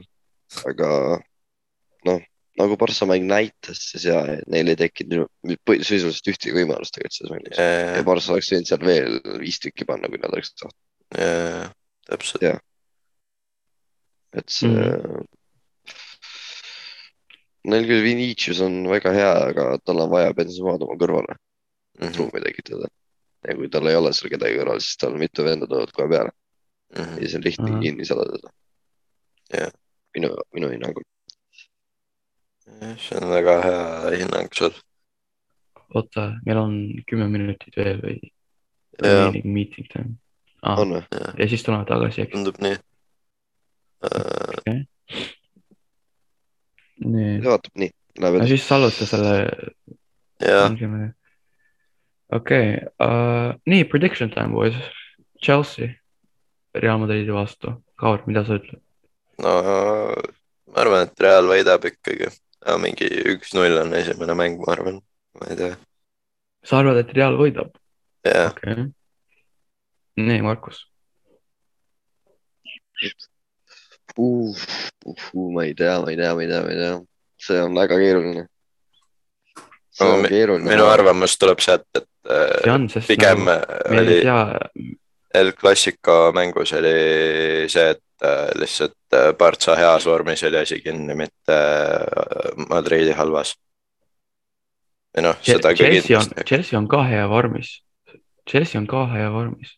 aga 0.69 0.89
noh, 2.07 2.21
nagu 2.57 2.77
Barca 2.81 3.05
mäng 3.09 3.27
näitas, 3.29 3.81
siis 3.91 4.07
ja 4.09 4.21
neil 4.49 4.71
ei 4.71 4.79
tekkinud 4.79 5.29
sisuliselt 5.85 6.31
ühtegi 6.33 6.55
võimalust 6.55 6.95
tegelikult 6.95 7.17
selles 7.19 7.33
mängus. 7.35 7.59
ja 7.59 8.05
Barca 8.07 8.33
oleks 8.33 8.51
võinud 8.53 8.69
seal 8.71 8.85
veel 8.87 9.19
viis 9.41 9.59
tükki 9.61 9.87
panna, 9.89 10.09
kui 10.09 10.21
nad 10.21 10.33
oleks 10.33 10.55
tahtnud, 10.55 11.75
täpselt, 12.09 12.43
et 14.35 14.49
see 14.51 14.69
mm.. 14.69 15.25
Neil 17.65 17.87
küll 17.89 18.03
Vinicius 18.05 18.59
on 18.61 18.83
väga 18.91 19.09
hea, 19.15 19.29
aga 19.49 19.63
tal 19.81 20.03
on 20.03 20.11
vaja 20.11 20.33
Benzemaad 20.37 20.83
oma 20.85 20.97
kõrvale, 21.01 21.33
Mhm. 21.97 22.13
ruumi 22.19 22.41
tekitada. 22.43 22.87
ja 23.47 23.55
kui 23.55 23.69
tal 23.69 23.87
ei 23.87 23.95
ole 23.95 24.11
seal 24.13 24.29
kedagi 24.33 24.57
kõrval, 24.59 24.79
siis 24.81 24.97
tal 24.97 25.13
mitu 25.21 25.43
venda 25.45 25.67
tulevad 25.69 25.91
kohe 25.93 26.07
peale 26.09 26.31
ja 26.95 27.05
siis 27.21 27.35
on 27.37 27.43
lihtne 27.45 27.69
Ahah. 27.69 27.81
kinni 27.81 28.05
saada 28.05 28.25
teda. 28.31 28.49
Jah. 29.53 29.71
minu, 30.15 30.29
minu 30.53 30.69
hinnangul. 30.69 31.03
see 32.97 33.17
on 33.21 33.29
väga 33.29 33.61
hea 33.61 34.17
hinnang 34.17 34.49
sul. 34.53 34.73
oota, 35.95 36.33
meil 36.45 36.57
on 36.57 36.73
kümme 37.07 37.27
minutit 37.29 37.75
veel 37.77 38.01
või? 38.01 38.19
Jah. 39.01 39.33
Meeting 39.43 39.87
time 39.93 40.17
ah,. 40.65 40.81
on 40.81 40.97
või? 40.97 41.03
ja 41.39 41.47
siis 41.51 41.63
tuleme 41.65 41.87
tagasi, 41.89 42.25
eks. 42.25 42.33
tundub 42.33 42.59
nii. 42.63 42.77
Äh, 44.05 44.81
nii, 47.05 47.35
see 47.39 47.51
vaatab 47.51 47.83
nii, 47.83 47.91
no 48.23 48.33
siis 48.49 48.67
salvesta 48.67 49.07
selle. 49.09 49.35
jah, 50.43 50.73
okei, 52.35 52.71
nii 53.71 53.89
prediction 53.91 54.33
time 54.33 54.53
boys, 54.55 54.77
Chelsea, 55.43 55.93
Real 56.75 56.99
Madridi 57.01 57.33
vastu, 57.33 57.77
Kaur, 57.99 58.23
mida 58.27 58.45
sa 58.47 58.59
ütled? 58.59 58.81
no 59.43 59.55
ma 60.71 60.83
arvan, 60.83 61.07
et 61.07 61.23
Real 61.23 61.47
võidab 61.49 61.87
ikkagi. 61.91 62.31
mingi 62.81 63.07
üks-null 63.35 63.77
on 63.83 63.93
esimene 63.93 64.33
mäng, 64.37 64.61
ma 64.61 64.73
arvan, 64.73 65.01
ma 65.39 65.49
ei 65.51 65.59
tea, 65.59 65.73
sa 66.65 66.81
arvad, 66.81 67.03
et 67.03 67.17
Real 67.17 67.37
võidab? 67.39 67.73
jah, 68.25 68.53
okei 68.53 68.73
okay.. 68.73 68.93
nii, 70.17 70.41
Markus, 70.45 70.81
uh, 74.17 74.17
uh, 74.17 74.65
uh, 75.05 75.53
ma 75.53 75.63
ei 75.63 75.73
tea, 75.75 75.99
ma 76.01 76.11
ei 76.11 76.17
tea, 76.17 76.33
ma 76.35 76.41
ei 76.41 76.47
tea, 76.51 76.61
ma 76.63 76.71
ei 76.73 76.81
tea, 76.81 76.99
see 77.47 77.61
on 77.61 77.75
väga 77.75 77.99
keeruline. 78.01 78.45
No 79.99 80.11
on 80.11 80.27
keeruline. 80.27 80.67
minu 80.67 80.87
arvamus 80.91 81.37
tuleb 81.39 81.61
sealt, 81.63 81.87
et 81.95 82.07
see 82.27 82.69
äh, 82.69 82.73
on, 82.73 82.87
sest 82.91 83.07
pigem 83.11 83.45
nagu, 83.47 83.81
me 83.91 84.01
oli 84.03 84.21
tea, 84.23 84.39
El 85.35 85.53
Clasico 85.53 86.31
mängus 86.35 86.71
oli 86.73 87.67
see, 87.71 87.89
et 87.91 88.23
äh, 88.23 88.49
lihtsalt 88.55 89.13
äh, 89.13 89.33
Partsa 89.37 89.75
heas 89.75 90.05
vormis 90.07 90.43
oli 90.47 90.61
asi 90.61 90.79
kinni, 90.81 91.15
mitte 91.15 91.55
äh, 91.55 92.67
Madridi 92.69 93.15
halvas. 93.15 93.55
või 95.15 95.23
noh, 95.29 95.39
seda 95.43 95.71
Chelsea 95.75 96.19
on. 96.19 96.31
Chelsea 96.43 96.79
on 96.79 96.87
ka 96.91 97.03
hea 97.07 97.27
vormis. 97.31 97.81
Chelsea 98.49 98.79
on 98.79 98.87
ka 98.87 99.05
hea 99.11 99.31
vormis. 99.31 99.75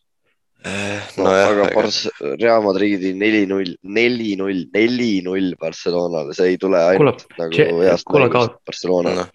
No, 0.64 1.24
nojah, 1.24 1.48
aga 1.48 1.66
aga 1.66 1.74
Barca, 1.74 2.10
Real 2.40 2.62
Madridi 2.64 3.12
neli-null, 3.14 3.74
neli-null, 3.82 4.64
neli-null 4.74 5.52
Barcelonale, 5.60 6.34
see 6.34 6.52
ei 6.54 6.58
tule 6.60 6.80
ainult 6.82 7.22
Kuule, 7.28 7.38
nagu 7.38 7.82
heast 7.84 8.08
mängust 8.10 8.32
ka- 8.34 8.60
Barcelona. 8.66 9.14
noh, 9.20 9.30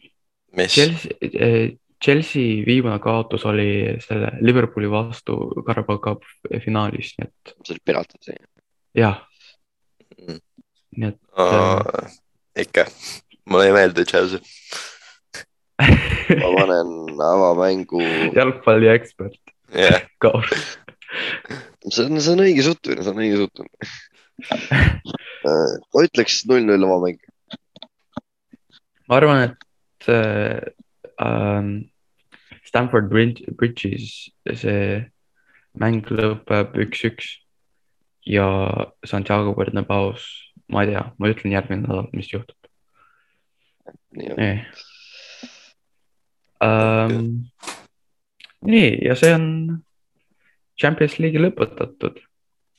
mis, 0.60 0.74
Chelsea, 0.76 1.78
Chelsea 2.04 2.64
viimane 2.68 3.00
kaotus 3.00 3.46
oli 3.48 3.96
selle 4.04 4.34
Liverpooli 4.44 4.90
vastu 4.92 5.38
Carabao 5.66 6.00
Cup 6.04 6.26
finaalis, 6.66 7.14
nii 7.18 7.30
et 7.30 7.54
see 7.64 7.74
oli 7.78 7.86
penalti 7.86 8.20
see. 8.22 8.38
jah, 8.96 9.22
Mm. 10.14 10.38
nii 10.98 11.08
et 11.10 11.18
no, 11.38 11.80
ikka, 12.62 12.84
mulle 13.50 13.66
ei 13.66 13.74
meeldi 13.74 14.04
Chelsea. 14.06 14.40
ma 15.80 16.50
panen 16.60 16.92
avamängu, 17.20 18.02
jalgpalli 18.38 18.92
ekspert 18.94 19.40
jah, 19.74 20.04
Kaur. 20.22 20.46
See 21.90 22.06
on, 22.08 22.20
see 22.20 22.34
on 22.34 22.44
õige 22.46 22.66
suhtumine, 22.66 23.06
see 23.06 23.14
on 23.14 23.24
õige 23.24 23.40
suhtumine. 23.44 23.92
ma 25.94 26.06
ütleks 26.08 26.42
null-null 26.50 26.88
avamäng. 26.88 27.20
ma 29.08 29.20
arvan, 29.20 29.44
et 29.50 30.10
äh, 30.12 30.74
ähm, 31.22 31.74
Stanford 32.66 33.12
Bridge- 33.12 33.46
Bridges 33.60 34.32
see 34.50 35.04
mäng 35.78 36.06
lõpeb 36.10 36.76
üks-üks 36.86 37.40
ja 38.26 38.48
Santiago 39.06 39.54
Bernabaus, 39.58 40.26
ma 40.72 40.84
ei 40.84 40.94
tea, 40.94 41.04
ma 41.20 41.30
ütlen 41.32 41.54
järgmine 41.54 41.84
nädal, 41.86 42.10
mis 42.16 42.32
juhtub. 42.32 42.58
nii 44.14 44.62
ähm,. 46.64 47.50
nii 48.64 48.92
ja 49.04 49.16
see 49.20 49.34
on 49.36 49.48
Champions 50.82 51.20
League'i 51.20 51.42
lõpetatud. 51.44 52.20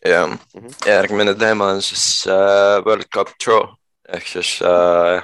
ja 0.04 0.26
Mhm. 0.26 0.68
järgmine 0.86 1.34
teema 1.34 1.70
on 1.72 1.82
siis 1.82 2.26
äh, 2.26 2.82
World 2.86 3.08
Cup 3.14 3.28
Draw 3.44 3.70
ehk 4.14 4.26
siis 4.28 4.58
äh, 4.62 5.22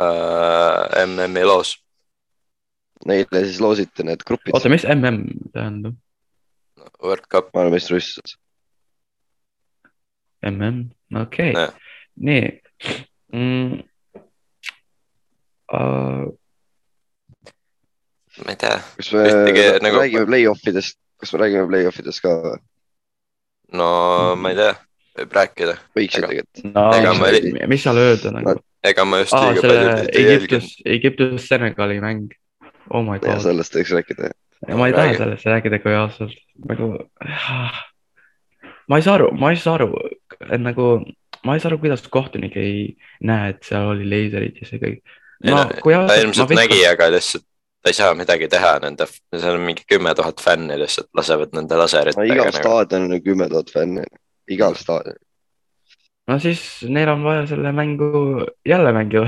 äh, 0.00 1.06
MM-i 1.06 1.44
loos. 1.44 1.76
Neile 3.06 3.44
siis 3.46 3.60
loositi 3.64 4.04
need 4.04 4.20
grupid 4.28 4.52
oota, 4.52 4.68
mis 4.68 4.84
mm 4.84 5.22
tähendab? 5.54 5.94
World 7.02 7.24
Cup, 7.32 7.48
maailmameistrivõistlused. 7.54 8.34
mm, 10.44 10.90
okei 11.22 11.52
Jah. 11.52 11.68
okay., 11.68 11.80
nii 12.16 12.60
mm,. 13.32 13.80
Uh, 15.70 16.26
ma 18.44 18.50
ei 18.50 18.56
tea, 18.58 18.80
kas 18.96 19.12
me 19.14 19.22
Ühtegi 19.28 19.62
nagu... 19.62 19.82
nagu- 19.84 20.00
räägime 20.00 20.26
play-off 20.26 20.64
idest, 20.66 20.96
kas 21.20 21.32
me 21.34 21.42
räägime 21.42 21.68
play-off 21.70 22.00
idest 22.02 22.22
ka 22.24 22.34
või? 22.44 22.58
no 23.76 23.90
ma 24.40 24.52
ei 24.52 24.58
tea, 24.58 24.72
võib 25.20 25.36
rääkida, 25.38 25.76
võiksid 25.96 26.22
Ega- 26.22 26.32
tegelikult. 26.32 26.64
no 26.74 26.84
Ega 26.96 27.14
ma 27.18 27.30
mis, 27.72 27.84
seal 27.84 28.02
öelda 28.02 28.34
nagu? 28.36 28.56
ega 28.90 29.04
ma 29.04 29.20
just 29.22 29.36
liiga 29.36 29.64
selle 29.64 29.78
palju 29.80 30.24
Egiptus, 30.24 30.70
Egiptus 30.96 31.48
Senegali 31.50 32.00
mäng. 32.02 32.32
oh 32.90 33.04
my 33.04 33.18
ja 33.20 33.26
god, 33.26 33.44
sellest 33.44 33.76
võiks 33.76 33.94
rääkida. 33.98 34.32
ma 34.72 34.88
ei 34.90 34.96
taha 34.96 35.16
sellest 35.20 35.48
rääkida 35.52 35.82
kui 35.84 35.96
ausalt, 35.96 36.36
nagu. 36.68 36.92
ma 38.88 38.98
ei 39.00 39.06
saa 39.06 39.18
aru, 39.20 39.30
ma 39.36 39.52
ei 39.52 39.60
saa 39.60 39.76
aru, 39.78 39.92
et 40.48 40.60
nagu, 40.60 40.90
ma 41.44 41.56
ei 41.56 41.62
saa 41.62 41.72
aru, 41.72 41.82
kuidas 41.84 42.06
kohtunik 42.08 42.56
ei 42.60 42.96
näe, 43.20 43.54
et 43.54 43.62
seal 43.68 43.92
oli 43.94 44.08
leiserid 44.08 44.60
ja 44.60 44.68
see 44.68 44.82
kõik. 44.82 45.18
No 45.40 45.56
no, 45.56 45.68
kui 45.80 45.94
ta 45.96 46.18
ilmselt 46.20 46.50
nägi, 46.52 46.82
viskan, 46.82 46.96
aga 46.98 47.06
lihtsalt 47.14 47.46
ta 47.82 47.88
ei 47.90 47.96
saa 47.96 48.14
midagi 48.14 48.48
teha 48.52 48.74
nende, 48.84 49.06
seal 49.32 49.56
on 49.56 49.64
mingi 49.64 49.86
kümme 49.88 50.12
tuhat 50.14 50.40
fänni 50.44 50.76
lihtsalt 50.80 51.08
lasevad 51.16 51.54
nende 51.56 51.74
no 51.76 51.82
laseritega 51.84 52.26
igal 52.28 52.50
nagu.. 52.50 52.58
staadionil 52.58 53.16
on 53.16 53.24
kümme 53.24 53.48
tuhat 53.48 53.72
fänni, 53.72 54.04
igal 54.52 54.76
staadionil. 54.76 55.20
no 56.28 56.38
siis 56.44 56.64
neil 56.88 57.08
on 57.14 57.24
vaja 57.24 57.46
selle 57.54 57.72
mängu 57.72 58.10
jälle 58.68 58.92
mängida 58.92 59.24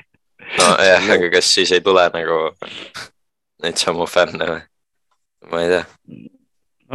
nojah, 0.58 1.10
aga 1.16 1.30
kas 1.36 1.54
siis 1.54 1.72
ei 1.72 1.84
tule 1.84 2.08
nagu 2.16 2.40
neid 3.62 3.80
samu 3.80 4.08
fänne 4.08 4.48
või? 4.54 4.62
ma 5.52 5.62
ei 5.62 5.72
tea, 5.74 5.84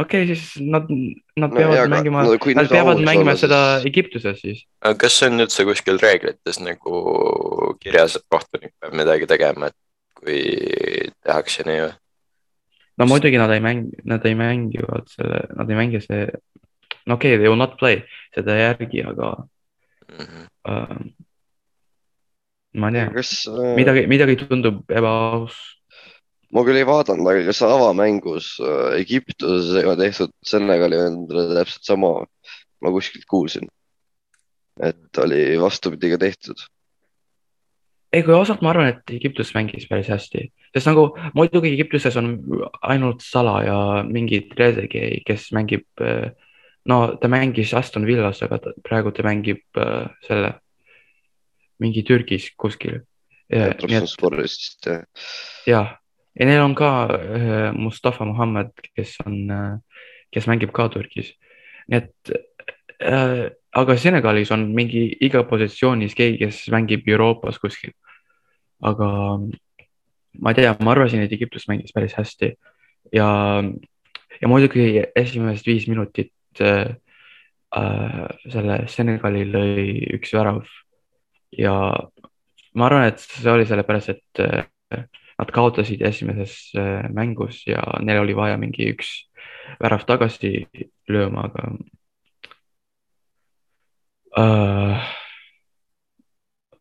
okei, 0.02 0.26
siis 0.32 0.50
nad, 0.58 0.90
nad 1.38 1.50
No 1.50 1.54
peavad 1.54 1.76
jaa, 1.76 1.86
aga 1.86 1.94
mängima 1.94 2.24
no 2.26 2.36
nad 2.58 2.70
peavad 2.72 3.02
mängima 3.06 3.34
olla, 3.34 3.40
seda 3.40 3.58
siis- 3.78 3.90
Egiptuses 3.92 4.40
siis. 4.42 4.64
aga 4.82 4.98
kas 5.04 5.18
see 5.20 5.30
on 5.30 5.46
üldse 5.46 5.66
kuskil 5.68 6.02
reeglites 6.02 6.58
nagu 6.58 7.02
kirjas, 7.78 8.18
et 8.18 8.26
kohtunik 8.34 8.74
peab 8.80 8.98
midagi 8.98 9.30
tegema, 9.30 9.70
et 9.70 9.78
kui 10.18 10.40
tehakse 11.24 11.66
nii 11.68 11.82
või? 11.84 11.92
no 12.98 13.06
muidugi 13.06 13.38
nad 13.38 13.52
ei 13.54 13.62
mängi, 13.62 14.02
nad 14.10 14.24
ei 14.26 14.34
mängivad 14.38 15.06
selle, 15.12 15.44
nad 15.54 15.70
ei 15.70 15.78
mängi 15.78 16.02
see, 16.02 16.26
no 17.06 17.14
okei 17.18 17.36
okay,, 17.36 17.38
they 17.38 17.48
will 17.48 17.60
not 17.60 17.78
play 17.78 18.02
seda 18.34 18.58
järgi, 18.58 19.04
aga 19.06 19.36
Mhm. 20.08 20.46
äh, 20.64 20.98
ma 22.80 22.88
ei 22.88 22.94
tea, 22.94 23.08
kas 23.12 23.32
äh, 23.48 23.74
midagi, 23.76 24.06
midagi 24.08 24.36
tundub 24.40 24.80
ebaaus. 24.88 25.56
ma 26.52 26.64
küll 26.64 26.80
ei 26.80 26.86
vaadanud, 26.88 27.28
aga 27.28 27.44
kas 27.50 27.60
avamängus 27.66 28.54
äh, 28.64 28.96
Egiptusega 29.02 29.96
tehtud 30.00 30.32
Senegali 30.52 30.96
vendadele 31.00 31.58
täpselt 31.60 31.90
sama, 31.90 32.12
ma 32.80 32.94
kuskilt 32.94 33.28
kuulsin. 33.28 33.68
et 34.80 35.18
oli 35.18 35.58
vastupidi 35.60 36.12
ka 36.14 36.18
tehtud. 36.22 36.60
ei, 38.12 38.22
kui 38.24 38.34
ausalt, 38.34 38.62
ma 38.64 38.72
arvan, 38.72 38.92
et 38.92 39.12
Egiptus 39.12 39.52
mängis 39.56 39.86
päris 39.88 40.08
hästi, 40.12 40.46
sest 40.72 40.88
nagu 40.88 41.10
muidugi 41.36 41.72
Egiptuses 41.74 42.16
on 42.20 42.34
ainult 42.88 43.24
Sala 43.24 43.58
ja 43.66 43.78
mingi 44.08 44.40
Trezeguet, 44.48 45.24
kes 45.28 45.50
mängib, 45.56 45.84
no 46.88 46.98
ta 47.20 47.30
mängis 47.32 47.74
Aston 47.76 48.06
Villas, 48.08 48.40
aga 48.46 48.60
ta, 48.64 48.74
praegu 48.86 49.12
ta 49.12 49.26
mängib 49.26 49.62
äh, 49.80 50.08
selle 50.26 50.54
mingi 51.82 52.02
Türgis 52.02 52.50
kuskil. 52.56 53.02
vist 54.36 54.88
jah. 55.66 55.96
ja 56.36 56.46
neil 56.46 56.64
on 56.64 56.74
ka 56.76 56.90
äh, 57.12 57.72
Mustafa 57.76 58.24
Muhamed, 58.24 58.72
kes 58.96 59.16
on, 59.26 59.38
kes 60.32 60.48
mängib 60.48 60.72
ka 60.72 60.88
Türgis. 60.92 61.34
nii 61.88 62.02
et 62.02 62.36
äh,, 63.00 63.48
aga 63.76 63.96
Senegalis 63.96 64.50
on 64.54 64.68
mingi 64.74 65.04
iga 65.20 65.44
positsioonis 65.48 66.14
keegi, 66.16 66.38
kes 66.44 66.64
mängib 66.72 67.08
Euroopas 67.08 67.58
kuskil. 67.58 67.92
aga 68.80 69.08
ma 70.38 70.50
ei 70.50 70.54
tea, 70.54 70.76
ma 70.80 70.92
arvasin, 70.92 71.24
et 71.24 71.32
Egiptus 71.32 71.66
mängis 71.68 71.92
päris 71.94 72.14
hästi 72.14 72.52
ja, 73.12 73.28
ja 74.40 74.48
muidugi 74.48 75.02
esimesed 75.16 75.66
viis 75.66 75.88
minutit 75.90 76.32
äh, 76.62 76.94
äh, 77.76 78.26
selle 78.46 78.84
Senegali 78.86 79.44
lõi 79.48 79.88
üks 80.18 80.34
värav 80.36 80.62
ja 81.58 81.74
ma 82.74 82.86
arvan, 82.86 83.08
et 83.10 83.22
see 83.22 83.50
oli 83.50 83.66
sellepärast, 83.66 84.14
et 84.14 84.42
äh, 84.44 85.06
nad 85.38 85.52
kaotasid 85.54 86.02
esimeses 86.06 86.70
äh, 86.78 87.08
mängus 87.14 87.64
ja 87.66 87.82
neil 88.02 88.22
oli 88.22 88.36
vaja 88.36 88.58
mingi 88.60 88.90
üks 88.92 89.10
värav 89.82 90.04
tagasi 90.08 90.66
lööma, 91.10 91.48
aga 91.50 91.72
äh, 94.38 95.08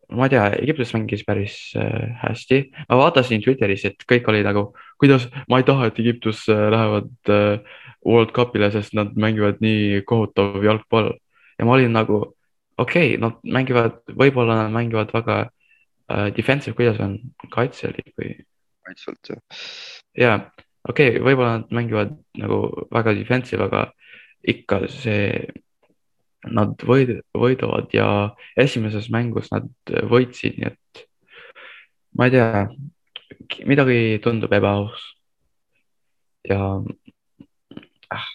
ma 0.09 0.27
ei 0.27 0.31
tea, 0.31 0.45
Egiptus 0.61 0.93
mängis 0.95 1.23
päris 1.27 1.57
äh, 1.75 2.15
hästi, 2.21 2.61
ma 2.87 2.99
vaatasin 3.01 3.43
Twitteris, 3.43 3.83
et 3.89 4.05
kõik 4.07 4.27
oli 4.31 4.43
nagu, 4.45 4.69
kuidas, 5.01 5.27
ma 5.51 5.59
ei 5.59 5.67
taha, 5.67 5.89
et 5.89 5.99
Egiptus 5.99 6.45
äh, 6.51 6.67
lähevad 6.71 7.33
äh, 7.33 7.59
World 8.07 8.31
Cupile, 8.35 8.69
sest 8.71 8.95
nad 8.95 9.17
mängivad 9.19 9.59
nii 9.63 10.03
kohutav 10.07 10.63
jalgpall. 10.63 11.11
Ja 11.59 11.67
ma 11.67 11.75
olin 11.75 11.95
nagu, 11.95 12.21
okei 12.77 13.15
okay,, 13.15 13.21
nad 13.21 13.39
mängivad, 13.43 13.99
võib-olla 14.07 14.61
nad 14.63 14.75
mängivad 14.75 15.11
väga 15.15 15.39
äh, 15.43 16.29
defensive, 16.37 16.77
kuidas 16.77 17.01
on 17.03 17.17
kaitselik 17.51 18.13
või? 18.15 18.37
Kaitsvalt 18.87 19.33
jah. 19.33 19.41
ja 20.15 20.33
okei 20.87 21.17
okay,, 21.17 21.23
võib-olla 21.25 21.57
nad 21.57 21.73
mängivad 21.75 22.15
nagu 22.39 22.61
väga 22.93 23.15
defensive, 23.17 23.67
aga 23.67 23.89
ikka 24.47 24.85
see, 24.93 25.41
nad 26.53 26.87
võid, 26.87 27.17
võidavad 27.37 27.93
ja 27.95 28.07
esimeses 28.59 29.09
mängus 29.13 29.51
nad 29.53 29.69
võitsid, 30.11 30.57
nii 30.57 30.71
et 30.71 31.03
ma 32.17 32.27
ei 32.27 32.35
tea, 32.35 32.65
midagi 33.69 33.99
tundub 34.23 34.53
ebaaus. 34.57 35.13
ja 36.47 36.59
ah, 38.13 38.27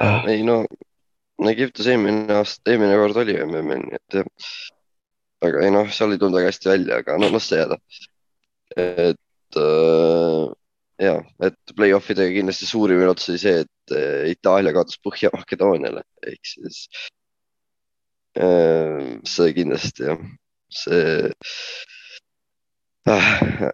Ah. 0.00 0.24
ei 0.26 0.42
no, 0.42 0.64
Egiptus 1.50 1.86
eelmine 1.86 2.34
aasta, 2.34 2.72
eelmine 2.72 2.96
kord 2.98 3.18
oli 3.22 3.36
MM-il, 3.44 3.84
nii 3.86 3.98
et 4.00 4.16
aga 5.46 5.62
ei 5.66 5.70
noh, 5.74 5.90
seal 5.94 6.14
ei 6.14 6.18
tulnud 6.18 6.40
väga 6.40 6.50
hästi 6.50 6.70
välja, 6.70 6.98
aga 7.02 7.18
no 7.20 7.30
las 7.30 7.46
see 7.50 7.60
jääda. 7.60 7.78
et 8.84 9.58
äh, 9.60 10.50
ja, 11.02 11.18
et 11.42 11.74
play-offidega 11.76 12.34
kindlasti 12.36 12.68
suurim 12.68 13.02
üllatus 13.02 13.30
oli 13.32 13.40
see, 13.42 13.64
et 13.64 13.94
äh, 13.96 14.30
Itaalia 14.34 14.74
kaotas 14.76 15.00
Põhja-Makedooniale 15.04 16.04
ehk 16.30 16.50
siis 16.50 16.84
äh, 18.38 19.16
see 19.28 19.54
kindlasti 19.56 20.08
jah, 20.10 20.26
see 20.82 21.32
äh, 23.10 23.70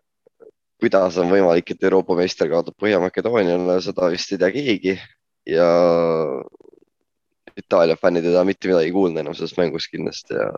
kuidas 0.80 1.18
on 1.20 1.28
võimalik, 1.33 1.74
et 1.74 1.85
Euroopa 1.85 2.16
meister 2.18 2.48
kaotab 2.50 2.78
Põhja-Makedooniale, 2.80 3.80
seda 3.85 4.09
vist 4.12 4.33
ei 4.33 4.40
tea 4.40 4.52
keegi 4.56 4.96
ja 5.50 5.68
Itaalia 7.61 7.98
fännid 8.00 8.24
ei 8.24 8.33
taha 8.33 8.46
mitte 8.48 8.70
midagi 8.70 8.92
kuulda 8.94 9.20
enam 9.20 9.37
sellest 9.37 9.59
mängust 9.61 9.92
kindlasti 9.92 10.38
ja 10.38 10.48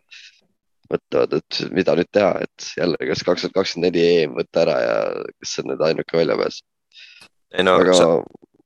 mõtlevad, 0.92 1.38
et 1.40 1.61
mida 1.74 1.96
nüüd 1.98 2.11
teha, 2.12 2.33
et 2.44 2.68
jälle, 2.78 3.09
kas 3.11 3.24
kaks 3.26 3.46
tuhat 3.46 3.57
kakskümmend 3.57 3.88
neli 3.88 4.05
EM 4.22 4.37
võtta 4.38 4.64
ära 4.64 4.78
ja 4.83 4.94
kas 5.33 5.55
see 5.55 5.64
on 5.64 5.72
nüüd 5.72 5.85
ainuke 5.88 6.18
väljapääs. 6.18 6.62
ei 7.59 7.66
no 7.66 7.76
aga 7.81 7.96
sa, 7.98 8.09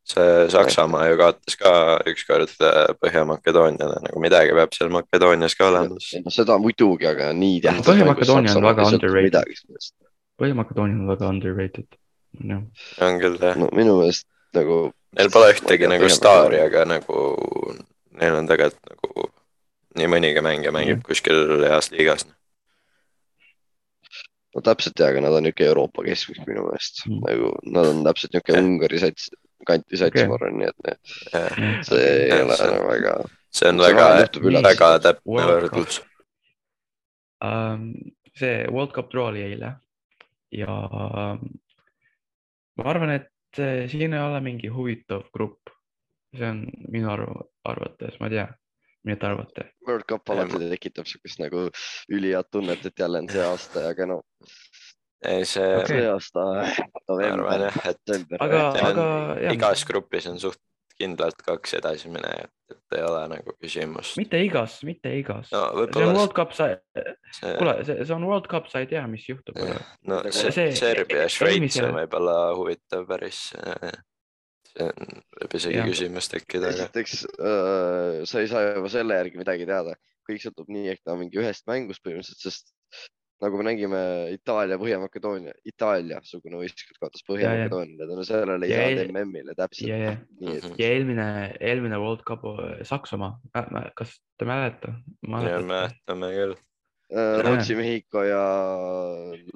see 0.07 0.49
Saksamaa 0.55 1.09
ju 1.11 1.19
kaotas 1.21 1.59
ka 1.61 1.73
ükskord 2.13 2.53
äh, 2.63 2.83
Põhja-Makedooniale, 3.03 4.01
nagu 4.07 4.23
midagi 4.23 4.55
peab 4.59 4.75
seal 4.77 4.93
Makedoonias 4.95 5.57
ka 5.59 5.71
olema. 5.71 5.99
ei 6.15 6.23
no 6.25 6.35
seda 6.35 6.59
muidugi, 6.63 7.09
aga 7.11 7.33
nii 7.37 7.63
tähtis. 7.65 7.89
Põhja-Makedoonia 7.91 8.55
on 8.59 8.69
väga 8.71 8.91
underrated. 8.93 9.65
Põhja-Makedoonia 10.43 11.01
on 11.01 11.11
väga 11.15 11.33
underrated. 11.33 11.89
jah, 12.37 12.63
on 13.09 13.21
küll 13.23 13.41
jah, 13.41 13.59
no 13.59 13.71
minu 13.73 13.99
meelest 14.03 14.29
nagu 14.57 14.87
neil 15.17 15.33
pole 15.33 15.53
ühtegi 15.55 15.89
nagu 15.91 16.09
staari, 16.13 16.61
aga 16.61 16.85
nagu 16.89 17.23
neil 18.21 18.39
on 18.41 18.49
tegelikult 18.51 18.93
nagu 18.93 19.31
nii 19.97 20.09
mõnigi 20.13 20.43
mängija 20.45 20.73
mängib 20.75 21.03
kuskil 21.07 21.63
heas 21.65 21.91
liigas. 21.95 22.27
no 24.55 24.63
täpselt 24.65 24.99
ja, 25.01 25.11
aga 25.13 25.21
nad 25.25 25.35
on 25.37 25.45
niisugune 25.45 25.69
Euroopa 25.71 26.05
keskmik 26.07 26.47
minu 26.49 26.63
meelest 26.69 27.03
Mm. 27.07 27.21
nagu 27.27 27.51
nad 27.77 27.87
on 27.93 28.05
täpselt 28.07 28.33
niisugune 28.35 28.57
Jah. 28.59 28.67
Ungari 28.71 28.99
sats, 29.03 29.31
kanti 29.67 29.97
sats 30.01 30.15
Okei. 30.15 30.29
ma 30.29 30.35
arvan, 30.39 30.59
nii 30.61 30.69
et 30.71 30.79
jah. 30.87 31.83
see 31.85 32.05
ei 32.07 32.29
Jah, 32.31 32.45
ole 32.47 32.57
see- 32.57 32.71
nagu 32.73 32.89
väga, 32.93 33.15
see 33.53 33.69
on 33.69 33.79
väga 33.85 34.07
väga 34.71 34.91
täpne 35.09 35.33
World 35.35 35.69
Cup. 35.69 35.77
võrdlus. 35.77 36.01
ähm, 37.45 37.87
see 38.37 38.67
World 38.73 38.93
Cup 38.97 39.11
draw 39.13 39.29
oli 39.29 39.43
eile 39.43 39.75
ja 40.53 40.73
ähm, 40.73 41.47
ma 42.77 42.91
arvan, 42.91 43.11
et 43.11 43.59
äh, 43.61 43.89
siin 43.91 44.13
ei 44.15 44.21
ole 44.21 44.41
mingi 44.41 44.69
huvitav 44.73 45.29
grupp. 45.33 45.69
see 46.37 46.49
on 46.49 46.67
minu 46.93 47.09
arv-, 47.09 47.47
arvates, 47.65 48.17
ma 48.21 48.27
ei 48.29 48.31
tea, 48.39 48.47
mida 49.07 49.21
te 49.23 49.31
arvate? 49.31 49.67
World 49.87 50.07
Cup 50.11 50.31
alati 50.35 50.69
tekitab 50.75 51.07
siukest 51.09 51.41
nagu 51.43 51.69
ülihead 52.13 52.51
tunnet, 52.53 52.85
et 52.91 52.99
jälle 53.05 53.23
on 53.25 53.29
see 53.33 53.45
aasta, 53.47 53.89
aga 53.95 54.07
no 54.13 54.21
ei, 55.25 55.45
see 55.49 55.67
Okei. 55.81 55.87
see 56.03 56.07
aasta 56.13 56.47
november, 57.09 57.69
detsember. 57.83 58.43
aga, 58.45 58.63
aga 58.91 59.05
igas 59.55 59.85
grupis 59.89 60.27
on 60.31 60.41
suht 60.43 60.61
kindlalt 60.97 61.43
kaks 61.45 61.75
edasiminejat, 61.77 62.49
et 62.73 62.95
ei 62.97 63.03
ole 63.05 63.23
nagu 63.29 63.53
küsimust. 63.61 64.15
mitte 64.17 64.39
igas, 64.41 64.79
mitte 64.89 65.11
igas 65.19 65.51
no 65.53 65.67
see 65.93 66.07
on 66.07 66.15
World 66.17 66.33
Cup, 66.37 66.55
sa, 66.57 66.71
see, 67.37 67.53
kuule, 67.59 67.75
see, 67.85 67.99
see 68.01 68.15
on 68.17 68.25
World 68.25 68.49
Cup, 68.49 68.71
sa 68.73 68.81
ei 68.81 68.89
tea, 68.89 69.03
mis 69.11 69.27
juhtub. 69.29 69.59
no 70.09 70.23
See- 70.31 70.33
see, 70.41 70.53
see- 70.57 70.77
Serbia 70.81 71.27
ja 71.27 71.33
Šveits 71.33 71.77
on 71.85 71.99
võib-olla 71.99 72.37
huvitav 72.57 73.05
päris. 73.11 73.43
See 74.77 74.93
võib 75.41 75.55
isegi 75.59 75.79
Jah. 75.81 75.89
küsimus 75.91 76.29
tekkida, 76.33 76.69
aga 76.71 76.85
esiteks 76.87 77.25
äh, 77.41 78.25
sa 78.29 78.41
ei 78.43 78.49
saa 78.53 78.65
juba 78.77 78.89
selle 78.93 79.15
järgi 79.23 79.41
midagi 79.41 79.67
teada, 79.69 79.95
kõik 80.29 80.43
sõltub 80.45 80.69
nii 80.73 80.91
ehk 80.95 81.05
naa 81.07 81.17
mingi 81.21 81.39
ühest 81.41 81.65
mängust 81.71 82.03
põhimõtteliselt, 82.05 82.43
sest 82.45 82.75
nagu 83.45 83.59
me 83.61 83.65
nägime 83.69 83.99
Itaalia, 84.33 84.79
Põhja-Makedoonia, 84.81 85.53
Itaalia-sugune 85.69 86.57
võistkond 86.57 86.97
kaotas 87.03 87.25
Põhja-Makedooniale, 87.29 88.07
tänu 88.09 88.25
sellele 88.25 88.65
ei 88.65 88.73
Ja 88.73 88.79
saanud 88.81 89.03
ei- 89.03 89.11
MM-ile 89.25 89.55
täpselt 89.59 89.91
ja, 89.91 89.97
ja, 90.07 90.15
nii, 90.41 90.55
et 90.57 90.65
Mhm. 90.65 90.79
ja 90.81 90.87
eelmine, 90.95 91.27
eelmine 91.61 91.99
World 92.01 92.23
Cup 92.29 92.45
äh, 92.49 92.81
Saksamaa, 92.89 93.35
kas 93.97 94.15
te 94.39 94.45
mäletate? 94.49 94.95
ja 95.23 95.61
mäletame 95.61 96.33
küll. 96.33 96.57
äh, 97.13 97.43
Rootsi, 97.45 97.77
Mehhiko 97.77 98.23
ja 98.25 98.41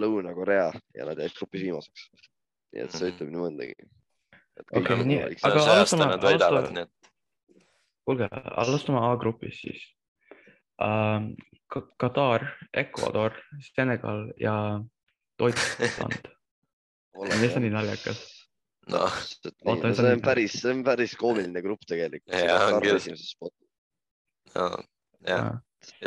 Lõuna-Korea 0.00 0.68
ja 0.96 1.06
nad 1.08 1.18
jäid 1.18 1.34
grupis 1.38 1.64
viimaseks. 1.64 2.10
nii 2.72 2.84
et 2.84 2.92
see 2.94 3.08
Mhm. 3.08 3.16
ütleb 3.16 3.30
nii 3.32 3.40
mõndagi. 3.42 3.74
Okei, 4.72 4.96
nii- 5.04 5.22
aga 5.42 5.62
alustame- 5.76 6.18
alustame- 6.18 6.86
kuulge, 8.04 8.28
alustame 8.64 8.98
A-grupis 9.12 9.60
siis 9.62 9.86
ähm,. 10.82 11.32
Katar, 11.98 12.42
Ecuador, 12.74 13.30
Senegal 13.62 14.32
ja 14.42 14.80
Deutschland. 15.38 16.26
mis 17.40 17.54
on 17.56 17.62
nii 17.62 17.70
naljakas? 17.70 18.18
noh, 18.90 19.12
see 19.22 19.52
on 19.70 19.78
nii- 19.94 20.22
päris, 20.24 20.56
see 20.62 20.72
on 20.74 20.82
päris 20.84 21.14
koomiline 21.20 21.62
grupp 21.62 21.84
tegelikult. 21.86 22.34
Jaa, 22.34 22.66
on 22.74 22.82
küll. 22.82 22.98
no 24.54 24.66
jah, 25.28 25.52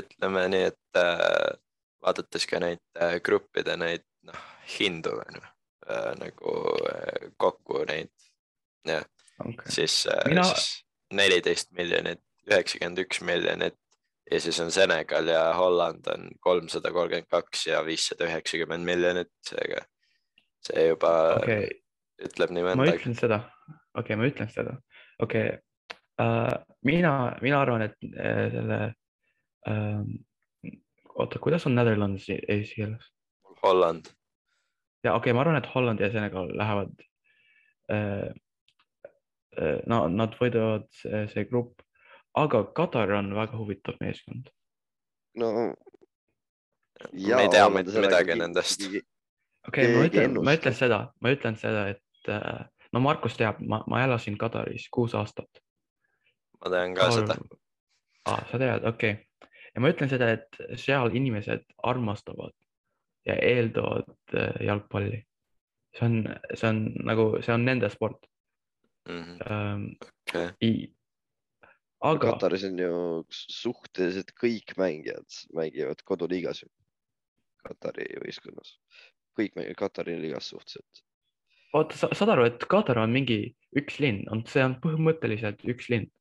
ütleme 0.04 0.44
nii, 0.52 0.66
et 0.74 1.00
äh, 1.00 1.56
vaadates 2.04 2.48
ka 2.50 2.60
neid 2.60 2.82
äh, 3.00 3.16
gruppide 3.24 3.78
neid 3.80 4.04
noh, 4.28 4.44
hindu 4.76 5.16
äh, 5.24 6.12
nagu 6.20 6.58
äh, 6.92 7.32
kokku 7.40 7.86
neid, 7.88 8.12
jah, 8.88 9.06
okay.. 9.40 9.72
siis 9.72 10.04
Mina- 10.28 10.44
Mina... 10.48 11.24
neliteist 11.24 11.72
miljonit, 11.78 12.22
üheksakümmend 12.50 13.04
üks 13.06 13.22
miljonit 13.26 13.78
ja 14.32 14.40
siis 14.40 14.60
on 14.60 14.72
Senegal 14.72 15.28
ja 15.28 15.54
Holland 15.58 16.08
on 16.14 16.30
kolmsada 16.40 16.92
kolmkümmend 16.92 17.30
kaks 17.32 17.68
ja 17.68 17.86
viissada 17.86 18.28
üheksakümmend 18.30 18.86
miljonit, 18.88 19.32
seega 19.48 19.84
see 20.64 20.88
juba 20.88 21.14
okay. 21.38 21.68
ütleb 22.24 22.54
nii 22.56 22.66
ma 22.66 22.76
mõndagi. 22.80 23.02
ütlen 23.02 23.18
seda, 23.20 23.40
okei 23.94 24.02
okay,, 24.02 24.20
ma 24.20 24.30
ütlen 24.32 24.52
seda, 24.54 24.76
okei 25.24 25.48
okay. 25.54 25.98
uh,. 26.24 26.54
mina, 26.88 27.14
mina 27.44 27.62
arvan, 27.64 27.88
et 27.90 27.98
uh, 28.10 28.46
selle 28.54 28.80
uh,, 29.72 30.04
oota, 31.14 31.42
kuidas 31.44 31.68
on 31.70 31.76
Netherlands 31.78 32.30
eesti 32.32 32.80
keeles? 32.80 33.10
Holland, 33.64 34.08
ja 35.04 35.18
okei 35.18 35.32
okay,, 35.32 35.38
ma 35.38 35.44
arvan, 35.46 35.60
et 35.60 35.70
Holland 35.76 36.04
ja 36.04 36.12
Senegal 36.14 36.52
lähevad 36.58 36.96
uh,. 37.92 38.32
Uh, 39.54 39.80
no 39.90 40.06
nad 40.10 40.34
võidavad 40.40 40.88
see, 40.98 41.26
see 41.34 41.46
grupp, 41.50 41.84
aga 42.40 42.64
Katar 42.76 43.12
on 43.20 43.34
väga 43.38 43.58
huvitav 43.60 44.00
meeskond. 44.02 44.50
no 45.38 45.50
me 47.12 47.42
ei 47.42 47.50
tea 47.54 47.68
mitte 47.70 48.02
midagi 48.02 48.38
nendest. 48.40 48.86
okei 49.68 49.92
ma 49.94 50.08
ütlen, 50.08 50.40
ma 50.46 50.56
ütlen 50.58 50.78
seda, 50.78 51.00
ma 51.22 51.34
ütlen 51.36 51.60
seda, 51.62 51.88
et 51.94 52.32
uh, 52.34 52.64
no 52.94 53.04
Markus 53.04 53.38
teab, 53.38 53.62
ma, 53.62 53.84
ma 53.90 54.04
elasin 54.08 54.38
Kataris 54.42 54.88
kuus 54.94 55.14
aastat. 55.18 55.62
ma 56.64 56.74
tean 56.74 56.98
ka 56.98 57.12
seda. 57.14 57.38
aa, 58.26 58.42
sa 58.50 58.58
tead, 58.62 58.90
okei 58.90 59.16
okay.. 59.18 59.50
ja 59.76 59.86
ma 59.86 59.94
ütlen 59.94 60.12
seda, 60.12 60.34
et 60.38 60.62
seal 60.82 61.14
inimesed 61.14 61.66
armastavad 61.84 62.56
ja 63.26 63.38
eeldavad 63.40 64.10
äh, 64.34 64.66
jalgpalli. 64.66 65.24
see 65.94 66.06
on, 66.10 66.22
see 66.54 66.70
on 66.70 66.86
nagu, 67.06 67.28
see 67.46 67.54
on 67.54 67.66
nende 67.70 67.90
sport 67.94 68.26
Mhm, 69.10 69.40
ähm,. 69.52 69.88
okei, 70.30 70.94
aga 72.08 72.32
Kataris 72.32 72.64
on 72.70 72.78
ju 72.80 72.94
suhteliselt 73.32 74.32
kõik 74.40 74.76
mängijad 74.80 75.40
mängivad 75.58 76.04
koduliigas 76.08 76.64
ju. 76.64 76.70
Katari 77.64 78.08
võistkonnas, 78.24 78.78
kõik 79.40 79.58
mängivad 79.60 79.80
Katari 79.80 80.16
liigas 80.22 80.50
suhteliselt. 80.52 81.04
oota, 81.74 82.00
sa 82.00 82.12
saad 82.16 82.34
aru, 82.36 82.48
et 82.48 82.66
Katar 82.72 83.02
on 83.04 83.16
mingi 83.16 83.40
üks 83.80 84.00
linn, 84.04 84.24
on, 84.32 84.44
see 84.48 84.64
on 84.64 84.78
põhimõtteliselt 84.84 85.64
üks 85.68 85.90
linn. 85.92 86.12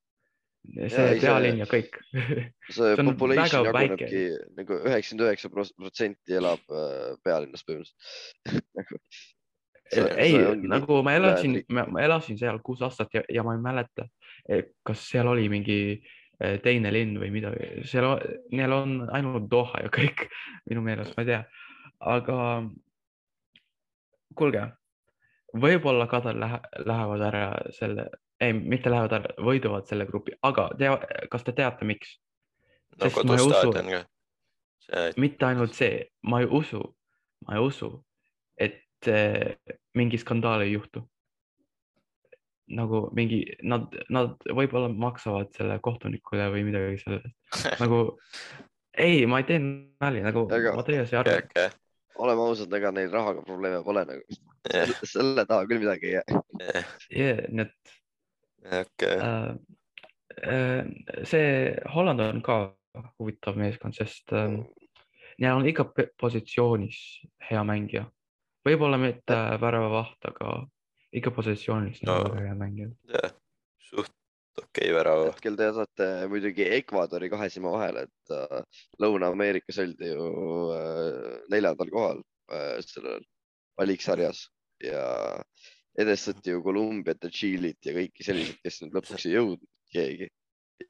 See 0.62 1.07
ei, 1.16 1.18
pealinn 1.18 1.59
ja 1.59 1.66
kõik. 1.66 1.97
see 2.14 2.51
See 2.76 2.95
on 2.95 3.11
population 3.11 3.66
jagunebki 3.66 4.22
nagu 4.59 4.78
üheksakümmend 4.78 5.26
üheksa 5.26 5.51
protsenti 5.55 6.39
elab 6.39 6.62
äh, 6.70 7.14
pealinnas 7.26 7.66
põhimõtteliselt. 7.66 8.59
ei, 9.93 10.34
nagu 10.68 11.03
ma 11.05 11.14
elasin, 11.18 11.59
ma 11.72 12.01
elasin 12.03 12.38
seal 12.40 12.61
kuus 12.64 12.82
aastat 12.82 13.14
ja, 13.14 13.22
ja 13.28 13.45
ma 13.47 13.57
ei 13.57 13.62
mäleta, 13.62 14.07
kas 14.86 15.05
seal 15.11 15.28
oli 15.28 15.49
mingi 15.53 15.78
eh, 16.40 16.59
teine 16.64 16.93
linn 16.95 17.18
või 17.20 17.32
midagi, 17.34 17.84
seal, 17.88 18.16
neil 18.53 18.76
on 18.76 18.95
ainult 19.12 19.51
Doha 19.51 19.84
ja 19.84 19.93
kõik 19.93 20.26
minu 20.70 20.84
meelest, 20.84 21.16
ma 21.16 21.24
ei 21.26 21.32
tea, 21.32 21.43
aga 22.12 22.38
kuulge, 24.38 24.66
võib-olla 25.53 26.09
Katar 26.11 26.38
lähe, 26.40 26.61
lähevad 26.86 27.26
ära 27.28 27.45
selle, 27.76 28.09
ei, 28.40 28.55
mitte 28.57 28.90
lähevad 28.90 29.18
ära, 29.18 29.34
võidavad 29.45 29.88
selle 29.88 30.07
grupi, 30.09 30.34
aga 30.43 30.70
tea, 30.78 30.97
kas 31.30 31.45
te 31.47 31.55
teate, 31.57 31.88
miks? 31.88 32.16
no 33.01 33.09
usu- 33.09 33.26
kodustaadion 33.26 33.93
ka. 33.93 34.01
see, 34.86 35.12
mitte 35.20 35.47
ainult 35.49 35.76
see, 35.76 36.01
ma 36.28 36.43
ei 36.43 36.49
usu, 36.49 36.82
ma 37.47 37.59
ei 37.59 37.64
usu, 37.64 37.93
et 38.61 38.80
mingi 39.98 40.20
skandaal 40.20 40.64
ei 40.66 40.72
juhtu. 40.76 41.03
nagu 42.72 43.03
mingi, 43.12 43.42
nad, 43.68 43.90
nad 44.09 44.38
võib-olla 44.48 44.88
maksavad 44.88 45.50
selle 45.53 45.74
kohtunikule 45.84 46.46
või 46.55 46.62
midagi 46.64 47.00
sellist, 47.03 47.34
nagu 47.82 47.98
ei, 48.96 49.26
ma 49.28 49.42
ei 49.42 49.48
tee 49.48 49.59
nalja, 49.61 50.22
nagu 50.24 50.46
Aga- 50.46 50.74
ma 50.78 50.84
tõesti 50.86 51.18
okei, 51.18 51.34
arvan, 51.34 51.50
okei, 51.50 51.66
oleme 52.22 52.46
ausad, 52.46 52.72
ega 52.78 52.92
neil 52.94 53.12
rahaga 53.12 53.44
probleeme 53.44 53.82
pole 53.84 54.07
nagu. 54.09 54.38
jah, 54.72 54.94
selle 55.14 55.44
taha 55.48 55.66
küll 55.68 55.82
midagi 55.82 56.12
ei 56.12 56.16
jää. 56.20 56.84
yeah, 57.11 57.42
nii 57.50 57.66
et 57.66 57.94
okei, 58.86 59.18
äh, 59.18 59.50
äh, 60.46 61.26
see 61.28 61.74
Holland 61.94 62.24
on 62.24 62.40
ka 62.46 62.62
huvitav 63.18 63.59
meeskond, 63.59 63.96
sest 63.98 64.32
äh, 64.36 64.57
neil 65.40 65.59
on 65.59 65.68
iga 65.68 65.86
positsioonis 66.20 66.98
hea 67.50 67.62
mängija. 67.66 68.07
Võib-olla 68.67 68.99
mitte 69.01 69.39
väravavaht, 69.63 70.19
aga 70.31 70.57
iga 71.13 71.33
positsioonis 71.35 72.03
No. 72.07 72.19
no. 72.23 72.33
väga 72.35 72.49
hea 72.49 72.59
mängija. 72.59 72.91
jah, 73.13 73.35
suht 73.91 74.13
okei 74.63 74.93
värav. 74.95 75.27
hetkel 75.31 75.57
te 75.57 75.69
saate 75.77 76.09
muidugi 76.33 76.67
Ecuadori 76.79 77.31
kahe 77.33 77.49
silma 77.53 77.75
vahele, 77.77 78.07
et 78.09 78.35
äh, 78.37 78.83
Lõuna-Ameerikas 79.03 79.81
oldi 79.85 80.11
ju 80.13 80.27
äh, 80.77 81.39
neljandal 81.53 81.93
kohal 81.93 82.25
äh, 82.53 82.81
sellel 82.87 83.25
valiksarjas 83.81 84.47
ja 84.83 85.05
edestati 85.99 86.53
ju 86.53 86.63
Kolumbiat 86.65 87.25
ja 87.25 87.31
Tšiilit 87.33 87.89
ja 87.89 87.95
kõiki 87.97 88.27
selliseid, 88.27 88.61
kes 88.65 88.83
nüüd 88.83 88.97
lõpuks 88.97 89.27
ei 89.29 89.37
jõudnud 89.37 89.69
keegi. 89.93 90.29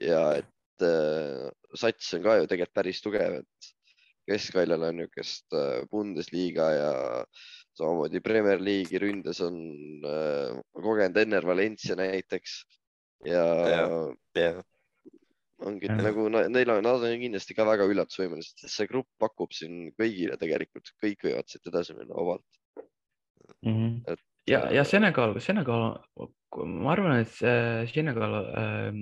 ja 0.01 0.23
et 0.41 0.87
äh, 0.87 1.49
sats 1.79 2.14
on 2.16 2.23
ka 2.25 2.39
ju 2.41 2.51
tegelikult 2.51 2.79
päris 2.79 3.03
tugev, 3.05 3.43
et 3.43 3.73
keskväljal 4.31 4.87
on 4.89 5.01
niisugust 5.03 5.57
äh, 5.59 5.83
Bundesliga 5.91 6.70
ja 6.77 6.93
samamoodi 7.79 8.20
Premier 8.25 8.61
League'i 8.61 9.01
ründes 9.01 9.41
on 9.45 9.57
äh, 10.05 10.59
kogenud 10.77 11.16
Enner 11.23 11.47
Valencia 11.47 11.97
näiteks 11.99 12.59
ja, 13.27 13.45
ja 13.45 13.81
Jah. 13.83 14.14
jah, 14.39 14.59
ongi 15.62 15.89
Jah. 15.89 16.03
nagu 16.03 16.27
na- 16.33 16.49
neil 16.53 16.70
on, 16.75 16.83
nad 16.85 17.07
on 17.07 17.20
kindlasti 17.23 17.57
ka 17.57 17.66
väga 17.68 17.87
üllatusvõimelised, 17.91 18.59
sest 18.64 18.81
see 18.81 18.91
grupp 18.91 19.09
pakub 19.23 19.55
siin 19.57 19.93
kõigile 19.99 20.37
tegelikult, 20.41 20.93
kõik 21.03 21.25
võivad 21.29 21.49
siit 21.51 21.70
edasi 21.70 21.97
minna 21.97 22.16
vabalt. 22.18 22.45
Mm 23.62 23.73
-hmm. 23.77 24.12
Et, 24.12 24.20
ja, 24.51 24.64
äh, 24.66 24.75
ja 24.79 24.85
Senegal, 24.85 25.39
Senegal, 25.41 26.03
ma 26.57 26.93
arvan, 26.93 27.20
et 27.20 27.31
see 27.31 27.87
Senegal 27.95 28.39
äh,, 28.43 28.93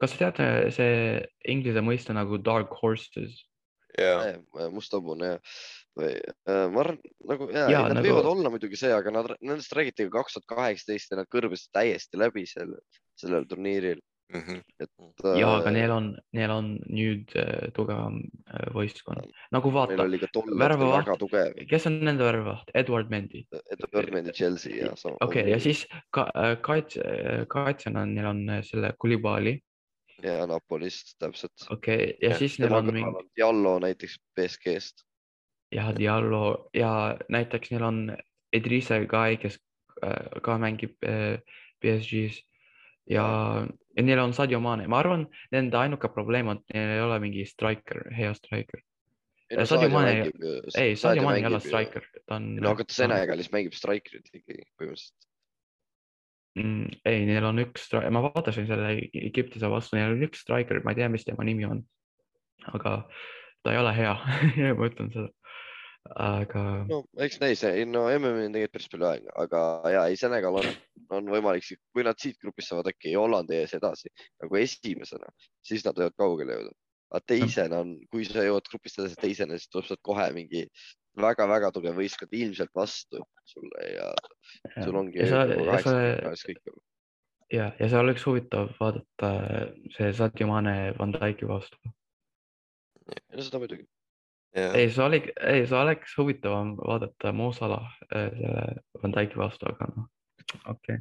kas 0.00 0.12
te 0.16 0.24
teate 0.24 0.70
see 0.72 1.20
inglise 1.44 1.82
mõiste 1.84 2.16
nagu 2.16 2.38
dark 2.38 2.72
horses? 2.82 3.44
ja, 3.98 4.38
must 4.70 4.92
hobune 4.94 5.26
ja, 5.26 5.38
või 5.98 6.12
äh, 6.20 6.66
ma 6.70 6.84
arvan 6.84 7.00
nagu 7.30 7.48
ja, 7.54 7.64
ja 7.72 7.80
nad 7.88 7.98
nagu- 7.98 8.06
võivad 8.06 8.28
olla 8.30 8.52
muidugi 8.52 8.78
see, 8.78 8.92
aga 8.94 9.12
nad, 9.14 9.32
nendest 9.40 9.74
räägiti 9.76 10.06
ka 10.08 10.20
kaks 10.20 10.38
tuhat 10.38 10.48
kaheksateist 10.54 11.12
ja 11.12 11.20
nad 11.20 11.30
kõrbesid 11.32 11.72
täiesti 11.76 12.20
läbi 12.20 12.46
sel, 12.50 12.76
sellel 13.18 13.48
turniiril. 13.50 14.00
Mhm. 14.30 14.60
ja, 15.40 15.48
aga 15.56 15.72
neil 15.74 15.90
on, 15.90 16.04
neil 16.38 16.52
on 16.54 16.66
nüüd 16.86 17.32
äh, 17.34 17.64
tugevam 17.74 18.20
äh, 18.46 18.68
võistkond, 18.70 19.26
nagu 19.50 19.72
vaata, 19.74 20.06
tugev, 21.18 21.56
kes 21.66 21.88
on 21.90 21.96
nende 22.06 22.22
värvaht, 22.22 22.70
Edward 22.78 23.10
Mendy. 23.10 23.42
Edward 23.74 24.14
Mendy 24.14 24.30
Chelsea 24.30 24.76
ja 24.84 24.92
sama. 24.94 25.18
okei 25.18 25.42
okay,, 25.42 25.50
ja 25.50 25.58
siis 25.58 25.82
ka, 26.14 26.28
äh, 26.30 26.54
kaitse, 26.62 27.02
kaitsjana 27.50 28.06
neil 28.06 28.30
on 28.30 28.44
äh, 28.54 28.62
selle 28.70 28.92
Kulibali, 29.02 29.56
ja 30.22 30.46
Napolist 30.46 31.16
täpselt. 31.18 31.66
okei 31.70 32.14
okay,, 32.14 32.16
ja 32.22 32.38
siis 32.38 32.58
neil 32.62 32.74
on 32.78 32.92
mingi 32.94 33.26
Diallo 33.36 33.78
näiteks 33.82 34.18
BSG-st. 34.36 35.06
Ja 35.72 35.90
Diallo 35.96 36.70
ja 36.74 37.16
näiteks 37.28 37.70
neil 37.70 37.84
on 37.86 37.98
Idrissa 38.52 38.98
Guy, 39.06 39.36
kes 39.38 39.58
äh, 40.02 40.40
ka 40.42 40.58
mängib 40.58 40.96
äh, 41.06 41.38
PSG-s 41.80 42.42
ja, 43.10 43.24
ja 43.96 44.02
neil 44.02 44.22
on 44.22 44.34
Sadio 44.34 44.60
Mane, 44.60 44.86
ma 44.90 45.00
arvan, 45.02 45.26
nende 45.54 45.78
ainuke 45.78 46.10
probleem 46.14 46.52
on, 46.52 46.62
et 46.68 46.78
neil 46.78 46.94
ei 46.96 47.02
ole 47.04 47.18
mingi 47.22 47.46
striker, 47.48 48.06
hea 48.16 48.32
striker. 48.38 48.82
Sadio 49.66 49.88
Mane- 49.90 50.30
ei, 50.78 50.94
Sadio 50.96 51.24
Mane 51.26 51.40
ei 51.40 51.48
ole. 51.48 51.60
striker, 51.64 52.06
ta 52.26 52.38
on. 52.38 52.52
no 52.62 52.74
aga 52.76 52.86
ta 52.86 52.94
Senegalis 53.00 53.50
mängib 53.54 53.74
strikerit 53.74 54.30
ikkagi 54.30 54.62
põhimõtteliselt. 54.78 55.26
mm,. 56.58 57.00
ei, 57.10 57.26
neil 57.26 57.48
on 57.50 57.62
üks, 57.64 57.88
ma 58.14 58.22
vaatasin 58.28 58.68
selle 58.70 58.94
Egiptuse 59.10 59.70
vastu, 59.70 59.98
neil 59.98 60.14
on 60.14 60.28
üks 60.28 60.44
striker, 60.46 60.82
ma 60.84 60.94
ei 60.94 61.02
tea, 61.02 61.10
mis 61.10 61.26
tema 61.26 61.46
nimi 61.46 61.66
on. 61.66 61.82
aga 62.70 63.00
ta 63.64 63.74
ei 63.74 63.80
ole 63.80 63.92
hea 63.96 64.14
ma 64.78 64.86
ütlen 64.86 65.10
seda. 65.14 65.30
Aga 66.08 66.62
no 66.88 67.00
eks 67.20 67.40
näis, 67.42 67.62
no 67.88 68.06
MM-il 68.08 68.46
on 68.48 68.54
tegelikult 68.54 68.76
päris 68.76 68.90
palju 68.92 69.08
aega, 69.10 69.34
aga 69.44 69.62
ja 69.94 70.04
ei, 70.10 70.18
Senegal 70.20 70.60
on, 70.62 70.68
on 71.18 71.32
võimalik, 71.34 71.66
kui 71.94 72.04
nad 72.06 72.18
siit 72.20 72.38
grupist 72.42 72.72
saavad 72.72 72.90
äkki 72.92 73.16
Hollandi 73.18 73.58
ees 73.60 73.74
edasi 73.76 74.12
nagu 74.42 74.60
esimesena, 74.60 75.28
siis 75.66 75.84
nad 75.86 75.98
võivad 76.00 76.16
kaugele 76.18 76.56
jõuda. 76.56 76.76
aga 77.10 77.22
teisena 77.26 77.82
on, 77.84 77.96
kui 78.10 78.24
sa 78.24 78.46
jõuad 78.46 78.68
grupist 78.70 79.00
edasi 79.02 79.20
teisena, 79.20 79.58
siis 79.58 79.70
tuleb 79.70 79.88
sealt 79.88 80.02
kohe 80.06 80.30
mingi 80.32 80.66
väga-väga 81.20 81.72
tugev 81.74 81.96
võistkond 81.98 82.34
ilmselt 82.38 82.70
vastu 82.74 83.22
sulle 83.50 83.88
ja 83.92 84.12
sul 84.84 84.96
ongi 84.96 85.20
ja 85.20 85.44
nagu 85.50 85.66
ja 87.50 87.88
see 87.88 87.98
oleks 87.98 88.26
huvitav 88.26 88.70
vaadata 88.78 89.30
see 89.96 90.12
Sadio 90.14 90.46
Mane 90.50 90.92
Van 90.98 91.12
Dyke'i 91.14 91.48
vastu. 91.50 91.78
no 93.10 93.42
seda 93.42 93.58
muidugi. 93.62 93.88
ei, 94.54 94.90
see 94.90 95.04
oli, 95.04 95.20
ei, 95.40 95.66
see 95.66 95.78
oleks 95.78 96.16
huvitavam 96.18 96.74
vaadata 96.78 97.32
Mo 97.32 97.52
Salah 97.56 97.90
äh, 98.14 98.30
selle 98.36 98.64
Van 99.02 99.14
Dyke'i 99.16 99.38
vastu, 99.40 99.70
aga 99.70 99.90
noh, 99.94 100.08
okei, 100.72 100.98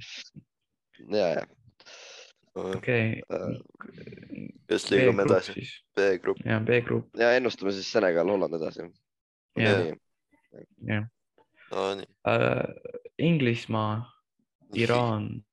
ja, 1.09 1.27
ja 1.27 1.45
okei. 2.55 3.21
just 4.71 4.91
liigume 4.91 5.25
edasi, 5.25 5.65
B-grupp. 5.95 6.43
jah, 6.45 6.61
B-grupp, 6.65 7.13
ja 7.19 7.33
ennustame 7.37 7.73
siis 7.75 7.91
Senegal, 7.91 8.29
Holland 8.29 8.59
edasi. 8.59 8.89
jah, 9.57 9.87
jah. 10.85 11.07
Nonii. 11.69 12.05
Inglismaa, 13.21 14.01
Iraan, 14.73 15.43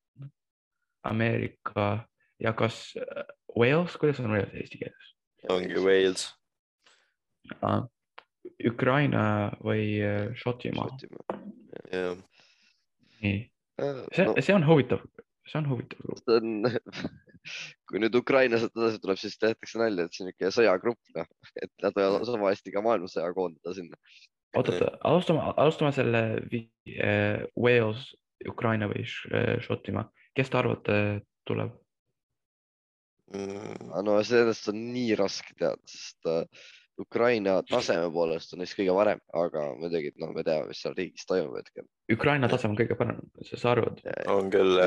Ameerika 1.04 2.08
ja 2.40 2.52
kas 2.52 2.94
äh, 2.96 3.24
Wales, 3.58 3.96
kuidas 3.96 4.20
on 4.20 4.30
Wales 4.32 4.54
eesti 4.54 4.78
keeles? 4.78 5.12
ongi 5.48 5.80
Wales. 5.80 6.26
Ukraina 8.66 9.22
või 9.64 9.98
äh, 10.04 10.32
Šotimaa, 10.38 10.88
jah, 11.92 12.16
nii, 13.22 13.38
see, 14.14 14.26
see 14.40 14.54
on 14.54 14.66
huvitav, 14.66 15.02
see 15.48 15.60
on 15.60 15.70
huvitav 15.70 16.02
grupp. 16.04 16.22
see 16.22 16.38
on, 16.40 16.68
kui 17.90 18.02
nüüd 18.02 18.16
Ukraina 18.18 18.60
sealt 18.60 18.76
edasi 18.78 19.00
tuleb, 19.02 19.20
siis 19.20 19.38
tehtakse 19.42 19.80
nalja, 19.80 20.06
et 20.06 20.16
see 20.16 20.24
on 20.24 20.30
niisugune 20.30 20.54
sõjagrupp, 20.58 21.12
noh, 21.18 21.28
et 21.62 21.72
nad 21.84 21.98
võivad 21.98 22.26
sama 22.28 22.52
hästi 22.52 22.74
ka 22.74 22.84
maailmasõja 22.86 23.32
koondada 23.36 23.74
sinna. 23.76 23.98
oot-oot, 24.56 25.00
alustame, 25.10 25.48
alustame 25.64 25.92
selle 25.96 26.22
äh, 26.42 27.42
Wales, 27.58 28.08
Ukraina 28.48 28.88
või 28.90 29.04
äh, 29.04 29.56
Šotimaa, 29.64 30.08
kes 30.36 30.52
te 30.52 30.60
arvate 30.62 31.02
tuleb? 31.48 31.74
Mm, 33.34 33.90
no 34.06 34.20
sellest 34.22 34.68
on 34.70 34.82
nii 34.94 35.16
raske 35.18 35.54
teada, 35.58 35.80
sest 35.90 36.28
äh, 36.30 36.66
Ukraina 37.00 37.58
taseme 37.68 38.08
poolest 38.12 38.54
on 38.54 38.62
neist 38.62 38.76
kõige 38.78 38.94
parem, 38.96 39.18
aga 39.36 39.64
muidugi, 39.76 40.14
noh, 40.22 40.30
me 40.32 40.44
teame, 40.46 40.70
mis 40.70 40.78
seal 40.80 40.94
riigis 40.96 41.26
toimub 41.28 41.58
hetkel. 41.58 41.84
Ukraina 42.12 42.48
tase 42.48 42.70
on 42.70 42.76
kõige 42.78 42.96
parem, 42.96 43.18
sa 43.50 43.72
arvad? 43.74 44.00
on 44.32 44.48
küll, 44.52 44.78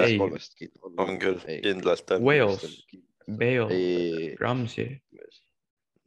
on 0.98 1.20
küll, 1.22 1.38
on. 2.16 2.24
Wales, 2.26 2.66
Bale, 3.30 3.68
ei, 3.76 4.32
Ramsey, 4.42 4.96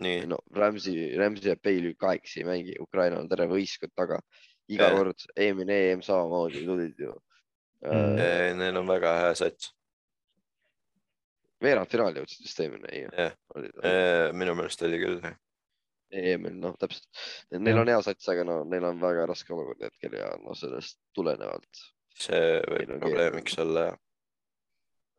nii, 0.03 0.25
no 0.27 0.41
Ramsey, 0.59 1.13
Ramsey 1.21 1.53
ja 1.53 1.59
Bale 1.63 1.93
ju 1.93 1.99
kahekesi 2.01 2.43
ei 2.43 2.49
mängi, 2.49 2.75
Ukraina 2.83 3.21
on 3.23 3.29
terve 3.31 3.47
võistkond 3.53 3.95
taga. 3.95 4.19
iga 4.73 4.89
Jah. 4.89 4.97
kord, 4.97 5.23
eelmine 5.37 5.75
EM 5.91 6.03
samamoodi 6.07 6.65
tulid 6.67 6.99
ju 6.99 7.13
Mm. 7.83 8.19
äh,. 8.19 8.53
neil 8.55 8.77
on 8.79 8.87
väga 8.87 9.13
hea 9.19 9.35
sats. 9.35 9.73
veerandfinaali 11.63 12.21
jõudsid 12.21 12.45
vist 12.47 12.61
eelmine, 12.63 12.91
ei 12.95 13.07
Jah. 13.11 14.35
minu 14.39 14.55
meelest 14.55 14.83
oli 14.87 15.01
küll. 15.03 15.19
EM-il, 16.13 16.57
noh, 16.61 16.77
täpselt. 16.81 17.09
Neil 17.57 17.81
on 17.81 17.89
hea 17.89 18.01
sats, 18.05 18.29
aga 18.29 18.45
no 18.45 18.63
neil 18.69 18.85
on 18.85 19.01
väga 19.01 19.27
raske 19.31 19.55
olukord 19.55 19.83
hetkel 19.87 20.17
ja 20.19 20.31
no 20.45 20.57
sellest 20.59 20.99
tulenevalt. 21.17 21.85
see 22.23 22.59
võib 22.69 22.91
probleemiks 23.01 23.57
olla 23.63 23.87
jah. 23.87 24.01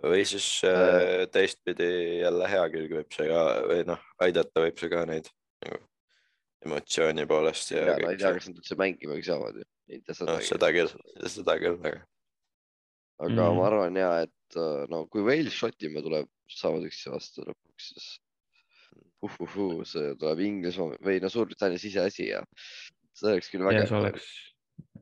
või 0.04 0.26
siis 0.30 0.48
äh, 0.70 1.24
teistpidi 1.34 1.90
jälle 2.22 2.50
hea 2.52 2.68
külg 2.76 2.94
võib 3.00 3.16
see 3.18 3.26
ka 3.32 3.42
või 3.66 3.82
noh, 3.90 4.04
aidata 4.22 4.62
võib 4.68 4.78
see 4.78 4.92
ka 4.94 5.02
neid 5.10 5.30
nagu 5.66 5.82
emotsiooni 6.64 7.26
poolest 7.28 7.74
ja, 7.74 7.84
ja 7.90 7.98
no 8.00 8.12
ei 8.14 8.20
tea, 8.22 8.34
kas 8.38 8.48
nad 8.50 8.60
üldse 8.62 8.78
mängimagi 8.80 9.26
saavad 9.26 9.58
ju. 9.58 9.66
noh, 9.98 10.14
sedagi. 10.16 10.48
seda 10.52 10.70
küll, 10.78 10.94
seda 11.28 11.58
küll, 11.60 11.80
aga 11.82 12.04
aga 13.24 13.30
Mhm. 13.30 13.58
ma 13.58 13.66
arvan 13.68 13.96
ja, 13.96 14.12
et 14.28 14.58
äh, 14.60 14.86
no 14.90 15.06
kui 15.08 15.24
Wales, 15.26 15.54
Šotimaa 15.54 16.04
tuleb, 16.06 16.30
saavad 16.50 16.86
üksteise 16.88 17.14
vastu 17.14 17.46
lõpuks, 17.48 17.90
siis 17.94 18.08
uhuhuu, 19.24 19.84
see 19.88 20.16
tuleb 20.20 20.42
Inglismaa 20.44 20.98
või 21.04 21.22
no 21.24 21.30
Suurbritannia 21.32 21.82
siseasi 21.82 22.30
ja 22.30 22.42
see 23.14 23.32
oleks 23.32 23.52
küll 23.54 23.66
vägev. 23.68 23.88
see 23.88 24.00
oleks, 24.00 24.28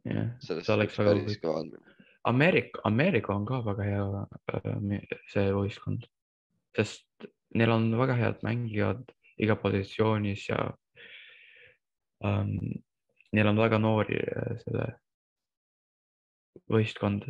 jah, 0.06 0.30
see 0.46 0.76
oleks 0.76 1.00
väga 1.00 1.16
huvitav. 1.20 1.72
Ameerika, 2.30 2.82
Ameerika 2.86 3.34
on 3.34 3.48
ka 3.50 3.64
väga 3.66 3.88
hea 3.88 4.04
äh, 4.54 5.18
see 5.32 5.48
võistkond, 5.56 6.06
sest 6.78 7.32
neil 7.58 7.74
on 7.74 7.90
väga 7.98 8.18
head 8.20 8.44
mängijad 8.46 9.10
iga 9.42 9.58
positsioonis 9.58 10.46
ja 10.52 10.60
ähm, 12.26 12.84
neil 13.34 13.50
on 13.50 13.62
väga 13.64 13.80
noori 13.82 14.20
äh, 14.22 14.54
selle 14.62 14.92
võistkond. 16.72 17.26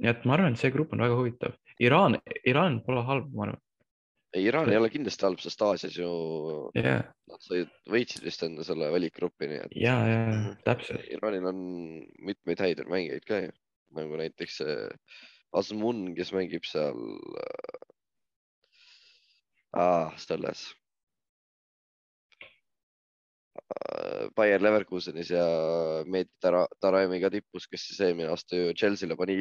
nii 0.00 0.12
et 0.12 0.24
ma 0.24 0.36
arvan, 0.36 0.54
et 0.54 0.60
see 0.60 0.72
grupp 0.72 0.92
on 0.94 1.02
väga 1.04 1.16
huvitav. 1.16 1.56
Iraan, 1.80 2.18
Iraan 2.48 2.80
pole 2.84 3.02
halb, 3.04 3.32
ma 3.36 3.48
arvan. 3.48 3.60
ei, 4.34 4.44
Iraan 4.46 4.70
ei 4.70 4.76
ole 4.78 4.90
kindlasti 4.92 5.26
halb, 5.26 5.40
sest 5.42 5.62
Aasias 5.66 5.96
ju 5.98 6.10
ja, 6.78 6.98
nad 7.30 7.42
said, 7.44 7.70
võitsid 7.90 8.22
vist 8.26 8.42
enda 8.46 8.62
selle 8.66 8.90
valikgrupi, 8.94 9.48
nii 9.50 9.62
et 9.64 9.74
ja, 9.76 9.96
ja 10.06 10.20
Mhm. 10.30 10.56
täpselt. 10.66 11.06
Iraanil 11.16 11.46
on 11.50 11.62
mitmeid 12.30 12.60
häid 12.62 12.84
mängijaid 12.88 13.24
ka 13.26 13.40
ju, 13.46 13.52
nagu 13.98 14.20
näiteks 14.20 14.60
see 14.62 14.76
Asmun, 15.52 16.14
kes 16.14 16.30
mängib 16.36 16.62
seal 16.68 16.94
äh, 19.76 20.12
selles 20.22 20.68
äh, 23.58 24.28
Bayer 24.36 24.62
Leverkusenis 24.62 25.30
ja 25.34 25.44
Meet 26.06 26.30
Tara- 26.42 26.68
Taremiga 26.80 27.30
tipus, 27.34 27.66
kes 27.70 27.88
siis 27.88 28.00
eelmine 28.06 28.30
aasta 28.30 28.56
ju 28.56 28.72
Chelsea'le 28.78 29.16
pani 29.18 29.40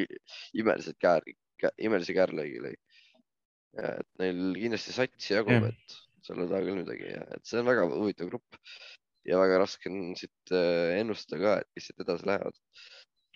imelised 0.58 0.98
käär, 1.02 1.22
imelise 1.78 2.14
käärlõigi 2.18 2.62
lõi. 2.66 2.76
Et 3.78 4.08
neil 4.22 4.40
kindlasti 4.58 4.94
satsi 4.96 5.34
jagub 5.36 5.52
Jah., 5.54 5.68
et 5.70 5.98
selle 6.26 6.48
taha 6.50 6.62
küll 6.66 6.80
midagi 6.82 7.12
ja 7.14 7.22
et 7.36 7.46
see 7.48 7.60
on 7.62 7.68
väga 7.70 7.86
huvitav 7.92 8.30
grupp 8.32 8.58
ja 9.30 9.40
väga 9.42 9.60
raske 9.62 9.90
on 9.92 10.16
siit 10.18 10.54
äh, 10.56 10.98
ennustada 11.00 11.40
ka, 11.42 11.54
et 11.62 11.70
kes 11.76 11.90
siit 11.90 12.04
edasi 12.06 12.26
lähevad. 12.28 12.56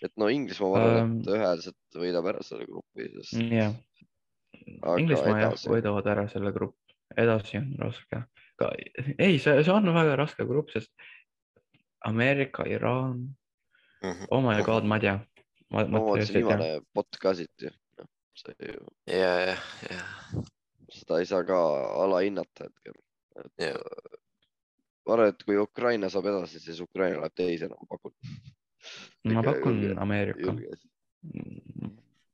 et 0.04 0.12
no 0.20 0.28
Inglismaa, 0.28 0.70
ma 0.74 0.80
arvan 0.82 0.98
Ähm. 0.98 1.12
um,, 1.12 1.20
et 1.22 1.28
ühehäälselt 1.36 2.00
võidab 2.02 2.30
ära 2.34 2.42
selle 2.44 2.66
grupi, 2.68 3.10
sest 3.22 3.38
jah, 3.54 3.76
aga 4.82 4.98
Inglismaa 5.00 5.38
jah, 5.38 5.52
edasi, 5.52 5.70
võidavad 5.72 6.10
ära 6.16 6.26
selle 6.34 6.52
grupp, 6.56 6.98
edasi 7.18 7.60
on 7.62 7.70
raske. 7.80 8.24
ei, 9.18 9.38
see, 9.40 9.56
see 9.64 9.72
on 9.74 9.88
väga 9.96 10.18
raske 10.20 10.48
grupp, 10.50 10.74
sest 10.76 10.92
Ameerika, 12.06 12.66
Iraan, 12.68 13.30
Mhm. 14.04 14.26
oh 14.36 14.42
my 14.44 14.62
god, 14.68 14.84
ma 14.84 14.98
ei 15.00 15.02
tea. 15.06 15.16
ma, 15.72 15.86
ma 15.88 16.00
ma 16.04 16.18
ei 16.20 16.26
tea. 16.26 16.42
viimane 16.42 16.82
bot 16.94 17.16
ka 17.22 17.32
siit 17.34 17.56
ju, 17.64 17.70
see 18.34 18.56
ju, 18.74 18.86
ja, 19.08 19.40
ja, 19.40 19.58
ja, 19.90 20.44
seda 20.92 21.20
ei 21.20 21.26
saa 21.26 21.44
ka 21.44 21.58
alahinnata 22.04 22.68
hetkel. 22.68 22.98
ja 23.62 23.74
ma 25.06 25.14
arvan, 25.16 25.34
et 25.34 25.46
kui 25.46 25.58
Ukraina 25.60 26.10
saab 26.10 26.30
edasi, 26.32 26.62
siis 26.64 26.82
Ukraina 26.84 27.22
läheb 27.22 27.36
teisena, 27.38 27.78
ma 27.78 27.90
pakun. 27.98 28.14
ma 29.34 29.46
pakun 29.46 29.82
Ameerika. 30.06 30.56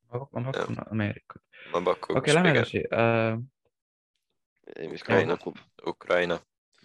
ma 0.09 0.19
pakun, 0.19 0.51
pakun 0.51 0.83
Ameerikat. 0.87 1.43
ma 1.73 1.83
pakuks 1.91 2.19
okei, 2.21 2.35
lähme 2.37 2.55
edasi 2.55 2.83
uh,. 2.87 3.39
ei, 4.75 4.87
mis 4.87 5.03
Ukraina. 5.03 5.35
ka 5.35 5.37
pakub. 5.37 5.63
Ukraina. 5.87 6.39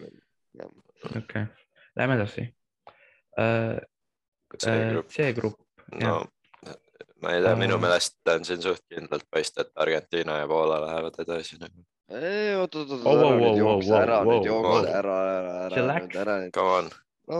okei 0.05 1.19
okay., 1.23 1.47
lähme 1.97 2.21
edasi 2.21 2.49
uh,. 3.39 3.83
C-grupp. 4.55 5.11
C-grupp, 5.11 5.59
no 5.99 6.34
ma 7.25 7.33
ei 7.35 7.43
tea, 7.45 7.55
minu 7.59 7.79
Äh. 7.79 7.83
meelest 7.87 8.31
on 8.35 8.45
siin 8.47 8.62
suht 8.62 8.85
kindlalt 8.93 9.27
paista, 9.33 9.64
et 9.64 9.72
Argentiina 9.85 10.39
ja 10.43 10.49
Poola 10.51 10.81
lähevad 10.85 11.18
edasi 11.25 11.59
nagu. 11.61 11.85
oot, 12.12 12.75
oot, 12.75 12.91
oot, 12.91 13.07
Oh, 13.09 13.16
ära 13.16 13.33
nüüd 13.41 13.59
jookse, 13.59 13.97
ära 13.99 14.20
nüüd 14.29 14.49
jookse, 14.51 14.95
ära, 15.01 15.18
ära, 15.39 15.55
ära 15.66 15.99
ära 16.25 16.39
nüüd. 16.43 16.53
Come 16.55 16.77
on, 16.79 16.91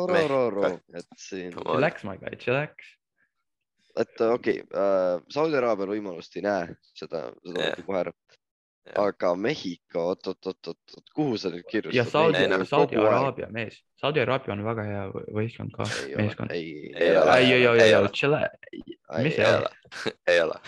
ro, 0.09 0.27
ro, 0.33 0.43
ro, 0.57 0.73
et 0.97 1.09
siin, 1.21 1.53
chillax 1.53 2.07
my 2.09 2.17
guy, 2.23 2.39
chillax. 2.41 2.95
et 4.01 4.25
okei 4.27 4.63
okay,, 4.65 5.21
Saudi 5.31 5.61
Araabial 5.61 5.93
võimalust 5.95 6.41
ei 6.41 6.47
näe, 6.49 6.73
seda, 6.99 7.29
seda 7.45 7.69
yeah. 7.69 7.85
kohe 7.87 8.01
ära. 8.07 8.17
Jah. 8.85 8.99
aga 9.07 9.31
Mehhiko, 9.41 10.03
oot, 10.11 10.27
oot, 10.29 10.47
oot, 10.51 10.69
oot, 10.69 10.95
oot, 10.99 11.07
kuhu 11.17 11.39
sa 11.41 11.49
nüüd 11.49 11.65
kirjutad? 11.71 11.97
ja 11.97 12.05
Saudi 12.05 12.43
Saudi 12.69 12.99
Araabia 13.01 13.47
mees, 13.55 13.79
Saudi 13.97 14.21
Araabia 14.21 14.53
on 14.53 14.65
väga 14.67 14.85
hea 14.85 15.05
võ- 15.15 15.25
võistkond 15.39 15.73
ka, 15.73 15.87
meeskond. 16.19 16.53
ei, 16.53 16.91
Ei 16.93 17.09
ei 17.09 17.17
ole. 17.17 17.39
ei, 17.39 17.47
ei, 17.47 17.63
ei, 17.63 17.79
Ei 17.81 17.87
ei 17.89 17.95
ole., 17.97 18.11
chillax, 18.13 18.69
mis 19.25 19.39
ei 19.39 19.47
ei 19.49 19.57
ole 19.57 19.71
ei 20.35 20.43
ole. 20.43 20.61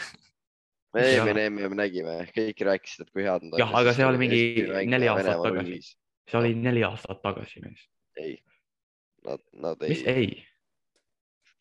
me 0.97 1.05
eelmine 1.11 1.45
EM 1.51 1.77
nägime, 1.77 2.17
kõik 2.33 2.64
rääkisid, 2.71 3.05
et 3.05 3.12
kui 3.12 3.27
head 3.29 3.45
nad 3.51 3.61
Jah, 3.61 3.75
aga 3.83 3.93
see 3.99 4.09
oli 4.09 4.23
mingi 4.25 4.43
neli 4.89 5.12
aastat 5.12 5.43
tagasi.. 5.45 5.81
see 6.31 6.41
oli 6.41 6.55
neli 6.57 6.85
aastat 6.89 7.21
tagasi 7.27 7.61
mees. 7.67 7.85
ei, 8.17 8.39
nad, 9.29 9.45
nad 9.53 9.85
mis 9.85 10.01
ei, 10.09 10.31
ei? 10.31 10.47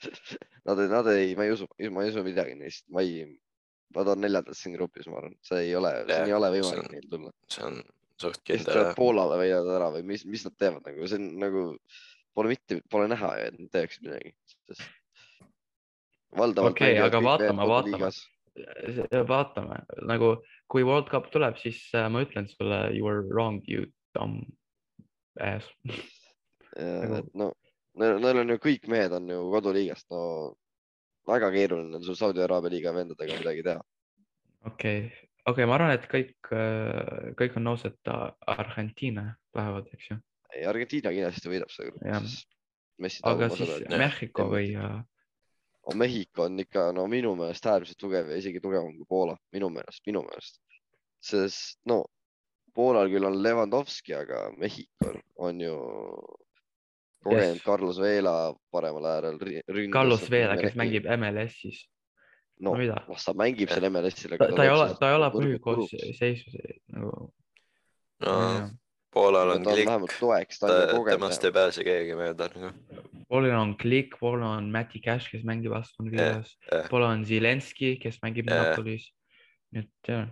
nad 0.72 0.80
ei, 0.80 0.88
nad 0.92 1.08
ei, 1.12 1.36
ma 1.36 1.44
ei 1.50 1.52
usu, 1.56 1.68
ma 1.92 2.04
ei 2.08 2.16
usu 2.16 2.24
midagi 2.24 2.56
neist, 2.60 2.88
ma 2.96 3.04
ei, 3.04 3.26
nad 3.96 4.08
on 4.12 4.22
neljandad 4.26 4.58
siin 4.58 4.74
grupis, 4.76 5.08
ma 5.08 5.20
arvan, 5.22 5.36
see 5.46 5.62
ei 5.68 5.76
ole, 5.78 5.92
siin 6.08 6.26
ei 6.30 6.34
ole 6.34 6.50
see 6.52 6.60
võimalik 6.62 6.84
on- 6.86 6.92
neil 6.96 7.08
tulla. 7.12 7.32
see 7.52 7.64
on 7.68 7.82
suht 8.22 8.42
kindel. 8.48 8.94
Poolale 8.98 9.38
võidavad 9.42 9.72
ära 9.78 9.90
või 9.94 10.04
mis, 10.14 10.26
mis 10.26 10.46
nad 10.48 10.56
teevad 10.58 10.86
nagu, 10.88 11.08
see 11.08 11.20
on 11.20 11.28
nagu, 11.40 11.64
pole 12.36 12.52
mitte, 12.56 12.82
pole 12.92 13.08
näha 13.12 13.32
ju, 13.40 13.46
et 13.52 13.60
nad 13.60 13.72
teeksid 13.76 14.08
midagi, 14.08 14.34
sest 14.68 14.82
valdavalt 16.36 16.76
Okei, 16.76 16.94
mängivad 16.96 17.08
aga 17.14 17.22
vaatame, 17.30 17.68
vaatame. 17.72 18.10
vaatame, 19.30 19.78
nagu 20.08 20.34
kui 20.72 20.84
World 20.88 21.10
Cup 21.12 21.30
tuleb, 21.32 21.58
siis 21.62 21.80
äh, 21.96 22.10
ma 22.12 22.24
ütlen 22.26 22.48
sulle 22.52 22.82
you 22.96 23.08
are 23.08 23.22
wrong, 23.30 23.62
you 23.68 23.86
dumb 24.18 24.42
ass. 25.40 25.68
Nagu- 26.76 27.30
no 27.36 27.54
neil 27.96 28.40
on 28.42 28.50
ju 28.52 28.58
kõik 28.60 28.88
mehed 28.92 29.14
on 29.16 29.28
ju 29.32 29.38
koduliigast, 29.54 30.08
no 30.12 30.56
väga 31.28 31.52
keeruline 31.56 32.00
on 32.00 32.06
sul 32.06 32.18
Saudi 32.20 32.44
Araabia 32.44 32.74
liiga 32.74 32.94
vendadega 32.96 33.40
midagi 33.40 33.66
teha. 33.66 33.82
okei 34.66 35.00
okay. 35.00 35.02
okei 35.08 35.52
okay,, 35.54 35.70
ma 35.70 35.78
arvan, 35.78 35.96
et 35.96 36.08
kõik, 36.12 36.52
kõik 37.40 37.60
on 37.60 37.68
nõus, 37.70 37.86
et 37.90 38.14
Argentiina 38.56 39.28
lähevad, 39.58 39.90
eks 39.98 40.12
ju, 40.12 40.20
ei, 40.54 40.66
Argentiina 40.70 41.14
kindlasti 41.16 41.52
võidab 41.52 41.74
seda 41.74 41.92
gruppi, 41.92 42.40
aga 43.32 43.52
siis 43.54 43.76
Mehhiko 43.92 44.50
või 44.52 44.72
äh, 44.80 45.00
Mehhiko 45.94 46.48
on 46.48 46.60
ikka 46.60 46.90
no 46.98 47.06
minu 47.12 47.36
meelest 47.38 47.66
äärmiselt 47.70 48.00
tugev 48.02 48.32
ja 48.32 48.38
isegi 48.42 48.62
tugevam 48.64 48.96
kui 48.98 49.06
Poola, 49.10 49.36
minu 49.54 49.70
meelest, 49.70 50.02
minu 50.10 50.24
meelest. 50.26 50.60
sest 51.22 51.80
no 51.90 52.04
Poolal 52.76 53.08
küll 53.08 53.24
on 53.24 53.38
Levandovski, 53.40 54.16
aga 54.18 54.50
Mehhikol 54.60 55.22
on 55.40 55.62
ju 55.62 55.76
kogenud 57.26 57.58
Yes. 57.58 57.66
Carlos 57.66 58.00
Vela 58.02 58.38
paremal 58.72 59.10
äärel. 59.12 59.40
Carlos 59.94 60.26
Vela, 60.32 60.56
kes 60.62 60.78
mängib 60.80 61.10
MLS-is, 61.18 61.84
no, 62.60 62.72
no 62.72 62.78
mida, 62.80 63.02
las 63.10 63.26
ta 63.28 63.34
mängib 63.38 63.74
seal 63.74 63.90
MLS-il. 63.90 64.38
ta, 64.38 64.50
ta 64.54 64.66
ei 64.66 64.74
ole, 64.74 64.90
ta 65.00 65.12
ei 65.12 65.20
ole 65.20 65.32
põhikoosseisus 65.36 66.60
nagu. 66.96 67.30
no 68.26 68.36
Poolal 69.16 69.54
on 69.54 69.64
ta 69.64 69.72
on 69.72 70.08
klikk, 70.12 71.08
temast 71.08 71.46
ei 71.48 71.54
pääse 71.56 71.84
keegi 71.88 72.18
mööda 72.20 72.50
nagu. 72.52 72.74
Poolil 73.32 73.54
on 73.58 73.72
Klik, 73.80 74.18
Poolil 74.20 74.44
on 74.44 74.68
Mati 74.74 75.00
Cash, 75.02 75.32
kes 75.32 75.46
mängib 75.48 75.74
Aston 75.74 76.12
Villas 76.12 76.52
jah., 76.68 76.90
Poolil 76.92 77.08
on 77.08 77.24
Zelenski, 77.26 77.96
kes 78.02 78.20
mängib 78.26 78.52
Jah. 78.52 78.74
Napolis. 78.74 79.08
nii 79.74 79.82
et 79.86 80.10
jah, 80.12 80.28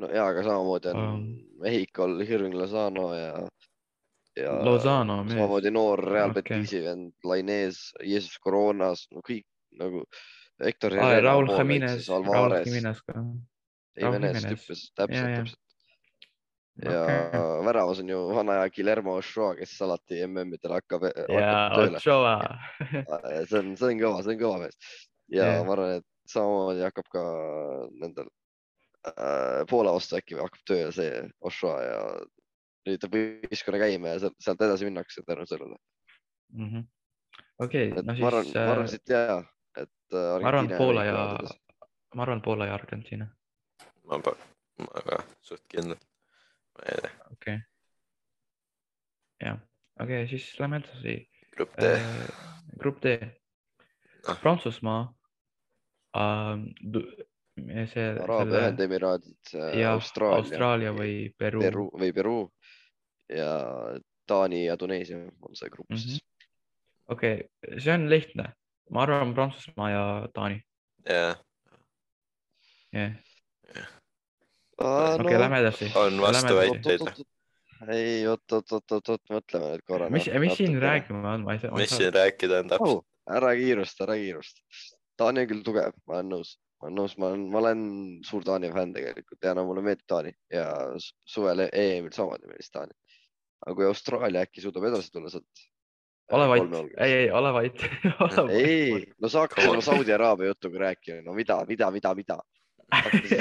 no 0.00 0.08
ja, 0.10 0.24
aga 0.30 0.46
samamoodi 0.46 0.92
on 0.94 1.02
Um. 1.02 1.26
Mehhikol 1.62 2.16
Irving 2.24 2.54
Lozano 2.56 3.10
ja, 3.14 3.42
ja 4.36 4.54
Lozano 4.64 5.22
samamoodi 5.28 5.70
noor 5.70 6.04
Real 6.04 6.30
Okei. 6.30 6.42
Betisi 6.42 6.80
vend, 6.84 7.12
Lainez, 7.24 7.80
Jesus 8.02 8.38
Coronas, 8.42 9.06
no 9.14 9.22
kõik 9.26 9.46
nagu 9.80 10.04
Hector 10.62 10.94
ah,. 10.98 11.18
Raul 11.22 11.50
Jimenez 11.50 12.08
Raul 12.08 12.56
Jimenez 12.64 13.02
ka. 13.06 13.22
Jimenez 14.00 14.42
tüppes, 14.42 14.88
täpselt, 14.98 15.36
täpselt. 15.38 15.60
ja 16.82 17.02
Okei. 17.04 17.42
väravas 17.66 18.00
on 18.02 18.08
ju 18.10 18.20
vana 18.34 18.58
aja 18.58 18.70
Guillermo 18.74 19.18
Ochoa, 19.20 19.54
kes 19.58 19.74
alati 19.86 20.24
MM-idel 20.26 20.74
hakkab, 20.74 21.06
ja 21.06 21.26
hakkab 21.28 21.76
tööle. 21.78 22.00
Ochoa, 22.00 22.34
see 23.46 23.60
on, 23.60 23.74
see 23.78 23.92
on 23.92 24.00
kõva, 24.02 24.24
see 24.26 24.34
on 24.34 24.40
kõva 24.40 24.62
mees. 24.64 24.96
ja 25.30 25.44
yeah. 25.52 25.60
ma 25.66 25.76
arvan, 25.76 26.00
et 26.00 26.30
samamoodi 26.30 26.82
hakkab 26.88 27.06
ka 27.14 27.22
nendel 28.00 28.26
äh, 29.12 29.62
Poola 29.70 29.94
vastu 29.94 30.18
äkki 30.18 30.40
hakkab 30.40 30.66
tööle 30.66 30.90
see 30.96 31.22
Ochoa 31.46 31.78
ja 31.86 32.00
üritab 32.84 33.16
võistkonna 33.16 33.80
käima 33.82 34.14
ja 34.14 34.22
sealt- 34.24 34.64
edasi 34.66 34.88
minnakse 34.88 35.24
tänu 35.26 35.46
sellele. 35.48 35.78
Mhm. 36.54 36.86
okei, 37.58 37.90
et 37.90 38.04
no 38.06 38.14
ma 38.14 38.26
arvan, 38.30 38.44
siis 38.44 38.56
ma 38.56 38.72
arvan 38.72 38.88
äh, 38.88 38.90
siit 38.92 39.12
ja, 39.14 39.36
et 39.76 39.90
äh, 40.12 40.18
ma 40.18 40.34
arvan 40.36 40.48
Argentiina 40.52 40.78
Poola 40.78 41.04
ja 41.04 41.20
ma 42.14 42.26
arvan 42.26 42.42
Poola 42.42 42.68
ja 42.70 42.74
Argentiina, 42.78 43.28
ma, 44.04 44.20
ma 44.78 45.04
ka 45.08 45.22
suht 45.42 45.64
kindel. 45.72 45.98
ma 46.78 46.88
ei 46.90 47.00
tea, 47.00 47.12
okei 47.32 47.36
okay.. 47.36 47.58
jah, 49.40 49.58
okei 50.00 50.20
okay,, 50.22 50.28
siis 50.30 50.50
lähme 50.60 50.82
edasi 50.82 51.16
grupp 51.56 51.80
D, 51.80 51.94
äh,. 51.94 52.28
grupp 52.78 53.02
D 53.02 53.16
Ah., 54.28 54.38
Prantsusmaa 54.40 55.14
äh,. 56.16 56.58
see, 57.86 58.06
Araabia 58.22 58.60
Ühendemiraadid, 58.60 59.52
ja 59.78 59.92
Austraalia, 59.92 60.42
Austraalia 60.42 60.94
või 60.96 61.34
Peruu, 61.38 61.62
Peru 61.62 61.84
või 61.92 62.14
Peruu 62.14 62.40
ja 63.28 63.50
Taani 64.26 64.64
ja 64.66 64.76
Tuneesia 64.76 65.18
on 65.42 65.56
see 65.56 65.70
grupp 65.70 65.92
siis. 65.96 66.20
okei 67.08 67.34
okay,, 67.44 67.80
see 67.80 67.94
on 67.94 68.08
lihtne, 68.10 68.50
ma 68.90 69.02
arvan 69.06 69.34
Prantsusmaa 69.36 69.90
ja 69.90 70.04
Taani, 70.34 70.60
jah, 71.08 71.36
jah, 72.92 73.12
Ah, 74.82 75.14
okei, 75.20 75.38
lähme 75.38 75.60
edasi. 75.62 75.86
on 75.94 76.16
vastuväiteid. 76.20 77.00
ei, 77.94 78.26
oot, 78.26 78.42
oot, 78.52 78.72
oot, 78.72 78.92
oot, 78.96 79.08
oot, 79.12 79.22
mõtleme 79.30 79.68
nüüd 79.70 79.84
korra. 79.86 80.08
mis, 80.10 80.26
mis 80.42 80.56
siin? 80.58 80.74
rääkima 80.82 81.34
on, 81.36 81.44
ma 81.46 81.54
ei 81.54 81.60
saa, 81.62 81.70
mis 81.78 81.92
siin 81.94 82.10
rääkida 82.14 82.58
on 82.64 82.72
täpselt? 82.72 82.82
rahu, 82.82 83.36
ära 83.38 83.52
kiirusta, 83.54 84.04
ära 84.08 84.16
kiirusta. 84.18 84.64
Taani 85.20 85.44
on 85.44 85.50
küll 85.52 85.62
tugev, 85.68 85.94
ma 86.10 86.16
olen 86.18 86.32
nõus, 86.34 86.56
ma 86.82 86.88
olen 86.88 86.98
nõus, 86.98 87.14
ma 87.22 87.28
olen, 87.30 87.44
ma 87.54 87.60
olen 87.62 87.84
suur 88.26 88.42
Taani 88.48 88.72
fänn 88.74 88.96
tegelikult 88.96 89.46
ja 89.46 89.54
no 89.54 89.62
mulle 89.68 89.84
meeldib 89.86 90.08
Taani 90.10 90.34
ja 90.50 90.66
su- 90.98 91.14
suvel 91.36 91.68
EM-il 91.68 92.10
samamoodi 92.16 92.50
meeldis 92.50 92.74
Taani. 92.74 92.98
Aga 93.66 93.76
kui 93.78 93.86
Austraalia 93.88 94.44
äkki 94.44 94.64
suudab 94.64 94.88
edasi 94.90 95.12
tulla 95.12 95.30
sealt. 95.32 95.64
ole 96.32 96.48
vait, 96.48 96.74
ei, 97.04 97.12
ei 97.12 97.30
ole 97.30 97.52
vait. 97.52 97.86
ei, 98.58 99.04
no 99.20 99.28
sa 99.28 99.44
hakkasid 99.44 99.70
on. 99.70 99.78
oma 99.78 99.84
Saudi 99.84 100.12
Araabia 100.12 100.52
jutuga 100.52 100.84
rääkima, 100.86 101.22
no 101.24 101.36
mida, 101.36 101.58
mida, 101.68 101.90
mida, 101.90 102.14
mida? 102.14 102.38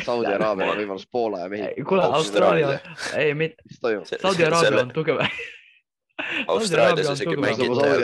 Saudi 0.03 0.31
Araabiaga 0.33 0.77
võimalus 0.79 1.05
Poola 1.11 1.43
ja 1.43 1.49
Mehhiko. 1.51 1.89
kuule, 1.89 2.07
Austraalia, 2.19 2.79
ei, 3.19 3.33
mitte? 3.37 3.63
Saudi 3.79 4.47
Araabia 4.47 4.85
on 4.87 4.95
tugev. 4.95 5.23
Austraalias 6.53 7.09
on 7.09 7.19
isegi 7.19 7.37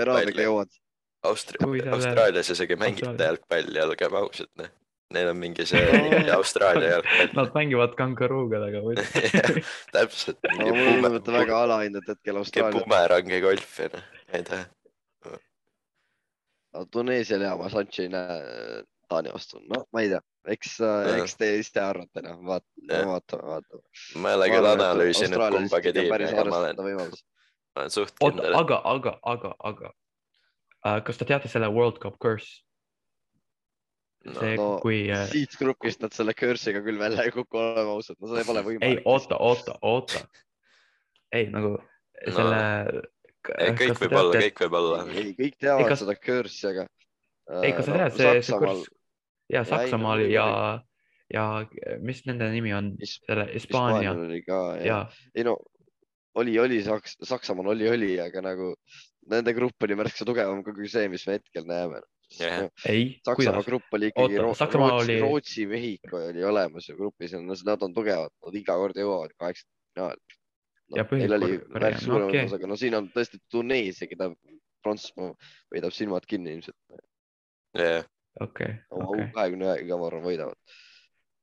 Araabiaga 0.01 0.47
jalgpalli. 0.47 0.81
Austraalias 1.23 2.49
isegi 2.55 2.75
Austraalia. 2.75 3.31
jalgpalli, 3.31 3.81
olgem 3.83 4.19
ausad, 4.23 4.51
noh. 4.59 4.71
Neil 5.13 5.31
on 5.31 5.39
mingi 5.41 5.65
see 5.65 5.81
Austraalia 6.35 6.89
jalgpall. 6.91 7.31
Nad 7.33 7.55
mängivad 7.55 7.95
kangaruugadega 7.97 8.81
või? 8.85 8.95
täpselt. 9.95 10.37
no 10.59 10.67
tundub, 10.69 11.15
et 11.17 11.25
te 11.25 11.33
väga 11.33 11.63
alahindat 11.65 12.11
hetkel 12.11 12.37
mingi 12.37 12.43
Austraaliat. 12.43 12.83
bumerangi 12.83 13.41
golfi, 13.41 13.89
noh, 13.95 14.05
ma 14.29 14.37
ei 14.41 14.45
tea. 14.51 14.61
Tuneesial 16.93 17.41
ja 17.47 17.55
ma 17.57 17.71
Sanchi 17.73 18.05
ei 18.05 18.13
näe 18.13 18.83
Taani 19.09 19.33
vastu, 19.33 19.57
no 19.65 19.81
ma 19.89 20.03
ei 20.05 20.11
tea, 20.11 20.21
eks, 20.53 20.75
eks 21.17 21.33
te 21.39 21.49
ise 21.57 21.81
arvate, 21.81 22.21
noh, 22.21 22.37
vaatame, 22.45 22.99
vaatame, 23.09 23.47
vaatame. 23.49 23.81
ma 24.21 24.33
ei 24.33 24.37
ole 24.37 24.49
küll 24.53 24.69
analüüsinud 24.75 25.45
kumbagi 25.55 25.93
tiimi, 25.97 26.19
aga 26.29 26.45
ma 26.45 26.59
olen, 26.61 26.83
ma 26.85 27.81
olen 27.81 27.93
suht 27.95 28.13
kindel, 28.21 28.53
aga, 28.61 28.77
aga, 28.93 29.15
aga, 29.33 29.55
aga 29.71 29.89
äh, 30.85 30.99
kas 31.07 31.17
te 31.17 31.25
teate 31.33 31.49
selle 31.49 31.71
World 31.73 31.97
Cup 32.03 32.21
curse? 32.21 32.61
See 34.25 34.55
no 34.59 34.67
kui 34.83 34.99
äh,, 35.13 35.25
siit 35.31 35.55
grupist 35.59 36.01
nad 36.03 36.15
selle 36.15 36.33
curse'iga 36.37 36.81
küll 36.85 36.99
välja 36.99 37.25
ei 37.27 37.31
kuku, 37.35 37.59
oleme 37.61 37.93
ausad, 37.95 38.19
no 38.19 38.31
see 38.33 38.43
pole 38.47 38.63
ei 38.63 38.67
võimalik. 38.67 39.01
oota, 39.07 39.39
oota, 39.39 39.77
oota. 39.81 40.23
ei 41.35 41.47
nagu 41.53 41.77
selle 42.25 42.59
ei, 43.55 43.71
kõik 43.79 44.03
võib 44.03 44.17
olla, 44.19 44.43
kõik 44.43 44.61
võib 44.65 44.77
olla. 44.81 45.01
ei, 45.15 45.31
kõik 45.37 45.57
teavad 45.63 45.85
Ei, 45.85 45.89
kas- 45.93 46.03
seda 46.03 46.15
curse'i, 46.19 46.69
aga. 46.73 46.87
ei, 47.63 47.73
kas 47.77 47.87
sa 47.87 47.97
tead, 47.97 48.17
see, 48.19 48.45
see 48.49 48.61
kurss 48.65 48.91
ja 49.49 49.63
Saksamaal 49.65 50.25
ei, 50.25 50.29
no 50.29 50.35
ja, 50.35 50.45
ja 51.33 51.45
mis 52.05 52.21
nende 52.27 52.51
nimi 52.53 52.75
on, 52.75 52.93
His- 53.01 53.19
selle 53.23 53.47
Hispaania 53.53 54.13
ja, 54.43 54.61
ja 54.83 54.99
ei 55.33 55.47
no 55.47 55.55
oli, 56.39 56.59
oli 56.61 56.83
Saks-, 56.85 57.17
Saksamaal 57.25 57.73
oli, 57.73 57.87
oli, 57.89 58.11
aga 58.21 58.43
nagu 58.45 58.73
nende 59.29 59.53
grupp 59.57 59.83
oli 59.87 59.97
märksa 59.99 60.27
tugevam 60.27 60.61
kui 60.65 60.89
see, 60.91 61.07
mis 61.11 61.25
me 61.27 61.39
hetkel 61.39 61.65
näeme. 61.69 62.01
Ei, 62.29 63.19
Saksamaa 63.25 63.35
kuidas, 63.35 63.65
grupp 63.65 63.93
oli 63.97 64.11
ikkagi 64.11 64.37
Oota, 64.39 64.65
Rootsi 64.69 64.77
oli-, 64.93 65.21
Rootsi, 65.21 65.65
Mehhiko 65.65 66.19
oli 66.27 66.43
olemas 66.45 66.89
ju 66.89 66.97
grupis 66.97 67.33
ja 67.33 67.39
nad 67.41 67.81
on 67.81 67.93
tugevad, 67.93 68.35
nad 68.45 68.59
iga 68.59 68.75
kord 68.77 68.99
jõuavad 69.01 69.33
kaheksakümne 69.33 69.95
finaali 69.95 70.39
Ja 70.95 71.03
no,. 71.03 71.17
Neil 71.17 71.33
oli 71.33 71.57
no 71.57 71.89
suurem 71.99 72.27
okei. 72.27 72.45
okay., 72.45 72.57
aga 72.57 72.69
no 72.69 72.77
siin 72.79 72.95
on 72.97 73.09
tõesti 73.13 73.39
Tuneesia, 73.51 74.09
keda 74.09 74.31
Prantsusmaa 74.83 75.33
võidab 75.73 75.93
silmad 75.93 76.25
kinni 76.29 76.55
ilmselt. 76.57 76.77
jah, 77.77 78.07
okei, 78.41 78.77
oma 78.95 79.09
okei, 79.11 79.27
kahekümne 79.35 79.67
ühega 79.73 79.99
ma 79.99 80.07
arvan 80.09 80.25
võidavad. 80.25 80.77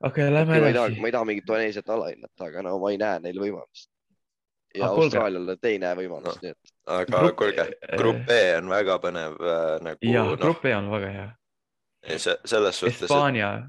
okei, 0.09 0.30
lähme 0.32 0.59
ma 0.59 0.70
ei 0.70 0.74
taha, 0.74 0.89
edasi 0.89 1.03
ma. 1.03 1.11
ei 1.11 1.16
taha 1.18 1.28
mingit 1.30 1.47
Tuneesiat 1.47 1.93
alahinnata, 1.95 2.49
aga 2.49 2.64
no 2.66 2.74
ma 2.82 2.91
ei 2.95 2.99
näe 3.03 3.20
neil 3.28 3.39
võimalust. 3.45 3.91
Ja 4.77 4.87
Ah. 4.87 4.95
Austraaliale 5.03 5.57
te 5.61 5.68
ei 5.74 5.79
näe 5.79 5.95
võimalust 5.99 6.27
No. 6.27 6.33
no., 6.33 6.43
nii 6.43 6.51
et 6.51 6.72
aga 6.87 7.18
Grupp- 7.18 7.37
kuulge, 7.37 7.66
grupp 7.99 8.31
E 8.31 8.57
on 8.59 8.68
väga 8.70 8.99
põnev 9.03 9.37
äh, 9.41 9.81
nagu 9.83 9.99
ja 10.12 10.22
noh, 10.24 10.37
grupp 10.39 10.64
E 10.64 10.74
on 10.77 10.91
väga 10.91 11.11
hea. 11.16 11.29
selles 12.45 12.79
suhtes, 12.79 13.01
Hispaania, 13.01 13.62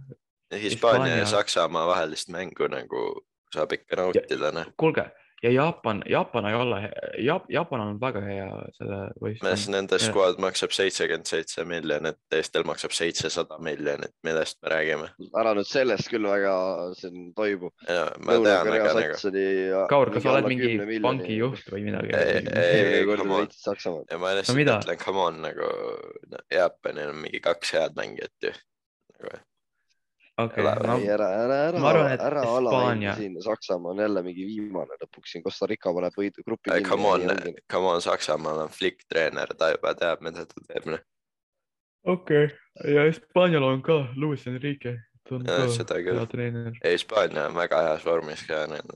et 0.51 0.62
Hispaania 0.62 1.16
ja 1.18 1.26
Saksamaa 1.26 1.88
vahelist 1.88 2.30
mängu 2.30 2.68
nagu 2.70 3.05
saab 3.53 3.72
ikka 3.74 3.95
nautida, 3.95 4.51
noh. 4.51 4.66
kuulge 4.78 5.08
ja 5.44 5.52
Jaapan, 5.52 6.02
Jaapan 6.10 6.46
ei 6.50 6.56
ole, 6.56 6.80
Jaap-, 7.22 7.50
Jaapan 7.50 7.82
on 7.84 8.00
väga 8.02 8.22
hea 8.26 8.48
selle 8.78 9.00
mees 9.22 9.42
võistkonna. 9.42 9.72
nende 9.76 10.00
Ja- 10.00 10.06
squad 10.06 10.40
maksab 10.42 10.74
seitsekümmend 10.76 11.30
seitse 11.30 11.66
miljonit, 11.66 12.18
teistel 12.30 12.66
maksab 12.68 12.96
seitsesada 12.98 13.60
miljonit, 13.60 14.14
millest 14.24 14.58
me 14.64 14.70
räägime. 14.74 15.10
ära 15.38 15.54
nüüd 15.58 15.70
sellest 15.70 16.10
küll 16.10 16.28
väga 16.28 16.56
siin 17.00 17.34
toibu. 17.38 17.72
ja 17.88 18.08
ma 18.20 18.34
tean, 18.34 18.44
Lõuna-Korea 18.44 18.90
aga 18.90 18.94
nagu. 19.02 19.88
Kaur, 19.90 20.14
kas 20.14 20.24
sa 20.24 20.34
oled 20.34 20.50
mingi 20.50 21.02
pangi 21.02 21.38
juht 21.38 21.70
või 21.72 21.84
midagi? 21.90 22.14
Ei, 22.18 22.42
ei, 22.54 23.48
Saksamaad. 23.58 24.08
ja 24.12 24.18
ma 24.18 24.34
lihtsalt 24.38 24.58
no, 24.58 24.80
ütlen, 24.80 24.98
come 25.04 25.20
on 25.20 25.42
nagu 25.42 25.70
no, 26.32 26.42
Jaapanil 26.52 27.14
on 27.14 27.22
mingi 27.22 27.40
kaks 27.44 27.72
head 27.78 27.96
mängijat 28.00 28.34
ju 28.42 28.52
nagu,. 29.18 29.44
Okei 30.38 30.64
Ela- 30.64 30.76
no, 30.86 30.98
ära, 31.16 31.28
ära, 31.44 31.58
ära 31.70 31.80
ma 31.82 31.90
arvan,, 31.90 32.12
et 32.14 32.22
ära 32.22 32.44
Hispaania- 32.46 33.16
siin, 33.18 33.42
Saksamaa 33.42 33.92
on 33.92 34.00
jälle 34.06 34.24
mingi 34.24 34.46
viimane 34.46 34.98
lõpuks 35.02 35.34
siin, 35.34 35.44
Costa 35.44 35.66
Rica 35.70 35.94
paneb 35.94 36.14
võidu 36.18 36.46
grupi 36.46 36.74
Ei, 36.74 36.84
come 36.86 37.08
on 37.08 37.22
come 37.72 37.88
on, 37.96 38.02
Saksamaal 38.02 38.64
on 38.68 38.70
Flick 38.70 39.06
treener, 39.10 39.48
ta 39.58 39.72
juba 39.74 39.94
teab, 39.98 40.22
mida 40.22 40.46
ta 40.46 40.62
teeb. 40.68 40.86
noh. 40.86 41.00
okei 42.06 42.46
okay. 42.46 42.94
ja 42.94 43.06
Hispaanial 43.10 43.64
on 43.64 43.82
ka 43.82 44.08
Luis 44.16 44.48
Enrique, 44.48 44.98
Ja, 45.28 45.68
seda 45.68 45.98
küll. 46.00 46.22
Hispaania 46.86 47.50
on 47.50 47.56
väga 47.58 47.82
heas 47.84 48.06
vormis 48.08 48.46
ka, 48.48 48.62
need, 48.72 48.94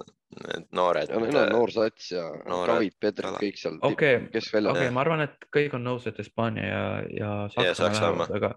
need 0.47 0.67
noored. 0.71 1.09
ja 1.11 1.19
neil 1.19 1.37
on 1.41 1.49
noor 1.51 1.71
sats 1.75 2.11
ja 2.13 2.23
noored 2.47 2.71
David, 2.77 2.93
Pedrik 3.03 3.27
ala-, 3.27 3.41
kõik 3.41 3.57
seal 3.59 3.75
okei, 3.83 4.13
keskväljas 4.31 4.71
okei, 4.77 4.85
jah. 4.87 4.93
ma 4.95 5.03
arvan, 5.03 5.25
et 5.25 5.47
kõik 5.51 5.75
on 5.75 5.83
nõus, 5.83 6.07
et 6.07 6.17
Hispaania 6.23 6.67
ja, 6.69 6.85
ja 7.17 7.31
Saksamaa 7.51 7.73
Saksamaa. 7.81 8.29
lähevad, 8.29 8.37
aga, 8.39 8.53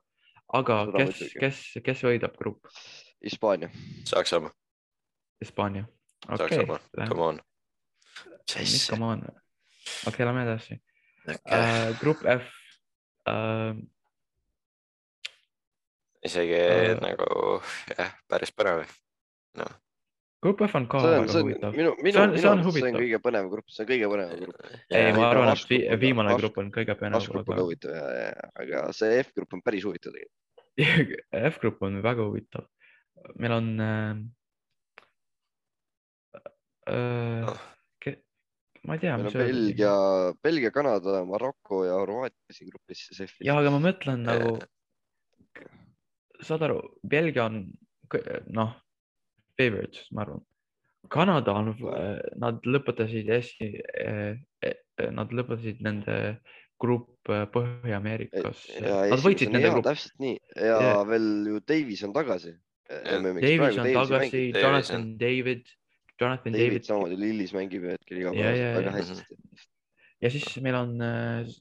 aga 0.53 0.84
Seda 0.86 1.05
kes 1.05 1.32
kes, 1.40 1.62
kes 1.84 2.03
võidab 2.07 2.36
grupp? 2.38 2.66
Hispaania. 3.24 3.70
Saksamaa, 4.05 4.51
Hispaania. 5.40 5.86
okei 6.28 6.66
come 7.09 7.22
on. 7.22 7.40
mis 8.61 8.86
come 8.90 9.05
on, 9.05 9.22
okei 9.24 10.11
okay,, 10.12 10.26
lähme 10.26 10.45
edasi 10.45 10.80
Okay. 11.24 11.40
uh,. 11.57 11.97
grupp 12.01 12.20
F 12.28 12.45
uh,, 13.32 13.72
isegi 16.24 16.53
Äh. 16.61 17.01
nagu 17.01 17.62
jah, 17.97 18.12
päris 18.28 18.53
põnev. 18.53 18.84
Grupp 20.45 20.62
F 20.66 20.78
on 20.78 20.86
ka 20.92 21.01
see 21.03 21.09
on, 21.09 21.24
väga 21.24 21.32
see 21.32 21.40
on 21.40 21.49
huvitav. 21.49 21.74
minu, 21.78 21.97
minu, 21.99 22.05
minu 22.05 22.40
see 22.40 22.51
on 22.51 22.62
arvates 22.62 22.78
see 22.78 22.90
on 22.90 23.01
kõige 23.01 23.20
põnevam 23.24 23.51
grupp, 23.53 23.72
see 23.72 23.84
on 23.84 23.90
kõige 23.90 24.12
põnevam 24.12 24.45
grupp. 24.45 24.70
ei, 25.01 25.11
ma 25.16 25.26
arvan, 25.30 25.53
et 25.55 25.66
vi 25.72 25.80
viimane 26.05 26.38
grupp 26.40 26.62
on 26.62 26.70
kõige 26.74 26.97
H-grupp 27.01 27.42
on 27.42 27.49
ka 27.49 27.51
põnevam, 27.51 27.66
huvitav 27.68 27.99
ja, 27.99 28.07
ja, 28.20 28.49
aga 28.64 28.86
see 28.97 29.20
F-grupp 29.24 29.59
on 29.59 29.64
päris 29.64 29.88
huvitav 29.88 30.16
tegelikult. 30.16 31.28
F-grupp 31.55 31.84
on 31.88 32.01
väga 32.05 32.30
huvitav. 32.30 32.70
meil 33.40 33.59
on 33.59 33.70
äh,. 33.80 34.16
Äh, 36.92 37.45
Ah. 37.45 37.57
ma 38.84 38.95
ei 38.95 39.01
tea, 39.01 39.16
meil 39.16 39.30
on 39.30 39.32
Belgia, 39.32 39.92
Belgia, 40.45 40.70
Kanada, 40.70 41.22
Maroko 41.24 41.84
ja 41.86 41.97
Horvaatia 41.97 42.53
siin 42.53 42.68
grupis 42.68 43.07
siis 43.09 43.22
F-is. 43.30 43.47
ja, 43.47 43.57
aga 43.57 43.70
ma 43.72 43.80
mõtlen 43.80 44.26
nagu, 44.26 44.59
saad 46.45 46.66
aru, 46.66 46.82
Belgia 47.01 47.47
on 47.49 47.62
noh, 48.53 48.74
favorites, 49.59 50.09
ma 50.12 50.24
arvan. 50.24 50.42
Kanada 51.12 51.52
on, 51.52 51.72
nad 52.40 52.64
lõpetasid 52.64 53.28
esi, 53.36 53.70
nad 55.12 55.34
lõpetasid 55.36 55.82
nende 55.84 56.18
grupp 56.80 57.28
Põhja-Ameerikas. 57.28 58.66
Nad 58.82 59.22
võitsid 59.24 59.52
nende 59.52 59.70
gruppi. 59.72 59.88
täpselt 59.90 60.20
nii 60.22 60.36
ja 60.59 60.78
Jaa. 60.82 61.02
veel 61.09 61.28
ju 61.52 61.61
Davis 61.68 62.02
on 62.07 62.14
tagasi. 62.16 62.55
Davis 62.88 63.78
on 63.80 63.90
tagasi, 63.94 64.42
Jonathan 64.52 65.00
on- 65.00 65.12
David, 65.20 65.70
Jonathan 66.20 66.52
David 66.52 66.68
David 66.68 66.88
samamoodi, 66.88 67.20
Lillis 67.20 67.55
mängib 67.57 67.86
hetkel 67.88 68.20
igapäevaselt 68.22 68.76
väga 68.78 68.90
ja. 68.90 68.96
hästi. 68.98 69.38
ja 70.22 70.30
siis 70.30 70.61
meil 70.62 70.76
on 70.78 70.92
äh, 71.02 71.55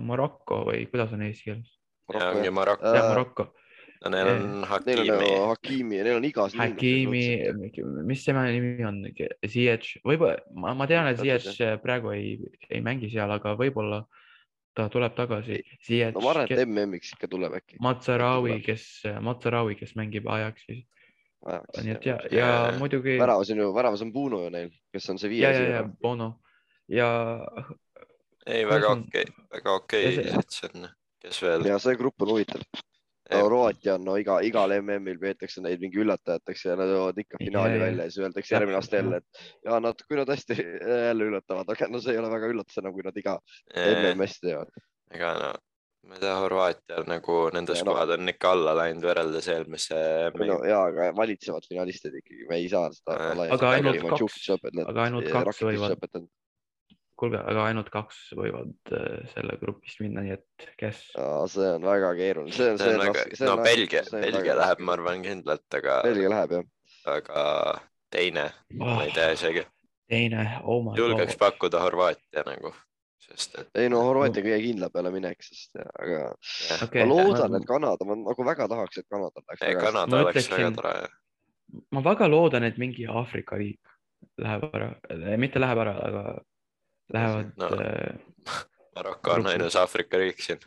Maroko 0.00 0.64
või 0.68 0.84
kuidas 0.90 1.14
on 1.16 1.24
eesti 1.26 1.48
keeles? 1.48 1.72
Maroko, 2.12 2.52
Maroko, 2.52 3.48
no 4.04 4.10
neil 4.12 4.28
on 4.28 4.42
Neil 4.44 4.58
on 4.60 4.66
Hakimi 4.68 5.30
Hakimi 5.48 5.96
ja 5.98 6.04
neil 6.04 6.18
on 6.18 6.26
igas. 6.28 6.56
Hakimi, 6.58 7.22
mis 8.08 8.24
tema 8.26 8.44
nimi 8.50 8.84
on, 8.84 9.00
Ziyech, 9.48 9.96
võib-olla, 10.04 10.36
ma, 10.54 10.74
ma 10.76 10.88
tean, 10.90 11.08
et 11.12 11.20
Ziyech 11.22 11.80
praegu 11.82 12.12
ei, 12.16 12.36
ei 12.68 12.82
mängi 12.84 13.10
seal, 13.12 13.32
aga 13.32 13.54
võib-olla 13.60 14.02
ta 14.74 14.88
tuleb 14.90 15.14
tagasi. 15.16 15.60
No 16.14 16.24
ma 16.24 16.32
arvan, 16.32 16.50
et 16.50 16.64
MM-iks 16.66 17.14
ikka 17.14 17.30
tuleb 17.30 17.54
äkki. 17.60 17.78
Matsarawi, 17.84 18.58
kes, 18.66 18.88
Matsarawi, 19.22 19.78
kes 19.78 19.94
mängib 19.98 20.26
Ajaxis, 20.34 20.82
nii 21.44 21.92
et 21.94 22.06
ja, 22.08 22.16
ja 22.32 22.46
Jaa. 22.48 22.72
muidugi. 22.80 23.18
väravas 23.20 23.50
on 23.52 23.60
ju, 23.62 23.68
väravas 23.76 24.02
on 24.02 24.12
Bruno 24.12 24.42
ju 24.46 24.50
neil, 24.54 24.72
kes 24.92 25.10
on 25.12 25.20
see 25.20 25.32
ja, 25.36 25.52
ja, 25.52 25.60
ja 25.60 25.82
viies. 25.84 25.96
Bono 26.02 26.30
ja 26.88 27.08
ei 28.46 28.64
väga 28.68 28.92
okei, 28.92 29.24
väga 29.52 29.74
okei 29.80 30.04
Ja 30.04 30.40
see- 30.48 30.70
on, 30.74 30.88
kes 31.20 31.42
veel, 31.42 31.68
ja 31.68 31.78
see 31.78 31.96
grupp 32.00 32.22
on 32.24 32.34
huvitav. 32.34 32.64
Horvaatia 33.32 33.94
on 33.96 34.04
no 34.04 34.14
iga, 34.20 34.36
igal 34.44 34.74
MM-il 34.76 35.18
peetakse 35.20 35.62
neid 35.64 35.80
mingi 35.80 36.02
üllatajateks 36.02 36.64
ja 36.66 36.74
nad 36.76 36.90
jõuavad 36.92 37.20
ikka 37.22 37.40
finaali 37.40 37.78
ja. 37.78 37.84
välja 37.86 38.04
ja 38.04 38.12
siis 38.12 38.24
öeldakse 38.26 38.54
järgmine 38.54 38.76
aasta 38.76 39.00
jälle, 39.00 39.20
et 39.22 39.44
ja 39.64 39.78
nad, 39.80 40.02
kui 40.08 40.18
nad 40.20 40.32
hästi 40.34 40.56
jälle 40.60 41.30
üllatavad, 41.30 41.70
aga 41.72 41.88
no 41.88 42.02
see 42.04 42.12
ei 42.12 42.20
ole 42.20 42.32
väga 42.34 42.50
üllatus 42.52 42.82
enam, 42.82 42.92
kui 42.96 43.06
nad 43.06 43.22
iga 43.22 43.38
MM 43.72 44.26
hästi 44.26 44.50
teevad. 44.50 44.84
ega 45.16 45.32
no 45.40 45.54
ma 46.04 46.18
ei 46.18 46.20
tea, 46.20 46.36
Horvaatial 46.36 47.06
nagu 47.08 47.36
nende 47.56 47.72
Ja 47.72 47.80
no- 47.80 47.94
skuad 47.96 48.14
on 48.18 48.28
ikka 48.34 48.52
alla 48.52 48.76
läinud 48.76 49.08
võrreldes 49.08 49.48
eelmise 49.54 50.00
no 50.36 50.60
ja, 50.68 50.84
aga 50.90 51.10
valitsevad 51.16 51.64
finalistid 51.68 52.20
ikkagi, 52.20 52.44
me 52.50 52.60
ei 52.60 52.68
saa 52.68 52.90
seda 52.92 53.16
aga 53.56 53.70
ainult 53.78 54.04
kaks- 54.12 54.50
aga 54.84 55.06
ainult 55.08 55.30
kaks 55.32 55.64
võivad-. 55.64 56.28
kuulge, 57.20 57.38
aga 57.38 57.64
ainult 57.68 57.90
kaks 57.94 58.20
võivad 58.38 58.92
äh, 58.96 59.24
selle 59.34 59.56
grupist 59.60 60.00
minna, 60.02 60.22
nii 60.24 60.34
et 60.36 60.68
kes? 60.80 61.02
Aa, 61.20 61.44
see 61.50 61.68
on 61.76 61.84
väga 61.86 62.12
keeruline, 62.18 62.54
see 62.56 62.70
on, 62.72 62.78
see 62.80 62.94
on 62.94 63.02
väga 63.04 63.26
no 63.44 63.52
on 63.56 63.62
Belgia, 63.66 64.02
Belgia 64.10 64.40
väga 64.40 64.56
läheb, 64.62 64.82
ma 64.88 64.96
arvan 64.98 65.22
kindlalt, 65.26 65.66
aga, 65.78 66.00
Belgia 66.06 66.32
läheb 66.34 66.56
jah. 66.58 66.64
aga 67.14 67.44
teine, 68.14 68.48
ma 68.80 68.96
ei 69.04 69.12
tea 69.14 69.28
isegi, 69.36 69.62
teine, 70.10 70.44
oh 70.64 70.82
my 70.86 70.96
julgeks 70.98 71.34
god. 71.36 71.40
pakkuda 71.46 71.82
Horvaatia 71.84 72.44
nagu, 72.48 72.72
sest 73.24 73.58
et 73.62 73.82
ei 73.84 73.90
no 73.92 74.02
Horvaatia 74.06 74.44
kõige 74.46 74.60
kindla 74.66 74.90
peale 74.94 75.12
minek, 75.14 75.42
sest 75.46 75.78
aga 75.80 76.20
okei 76.86 77.04
ma 77.06 77.10
loodan, 77.14 77.58
et 77.60 77.66
Kanada, 77.68 78.08
ma 78.10 78.18
nagu 78.22 78.46
väga 78.50 78.66
tahaks, 78.74 79.02
et 79.02 79.08
Kanada 79.10 79.42
läheks 79.44 79.62
ei 79.62 79.74
väga. 79.76 79.84
Kanada 79.90 80.10
Ma 80.16 80.22
oleks 80.26 80.48
väga 80.50 80.56
ütleksin- 80.58 80.80
tore. 80.80 81.84
ma 81.94 82.02
väga 82.10 82.28
loodan, 82.30 82.66
et 82.68 82.78
mingi 82.82 83.06
Aafrika 83.10 83.58
riik 83.60 83.80
läheb 84.40 84.66
ära, 84.74 84.90
mitte 85.38 85.60
läheb 85.62 85.78
ära, 85.84 85.94
aga 86.08 86.22
lähevad 87.12 87.52
No. 87.56 87.68
Maroko 88.94 89.32
on 89.32 89.46
ainus 89.50 89.76
Aafrika 89.76 90.18
riik 90.18 90.38
siin. 90.42 90.60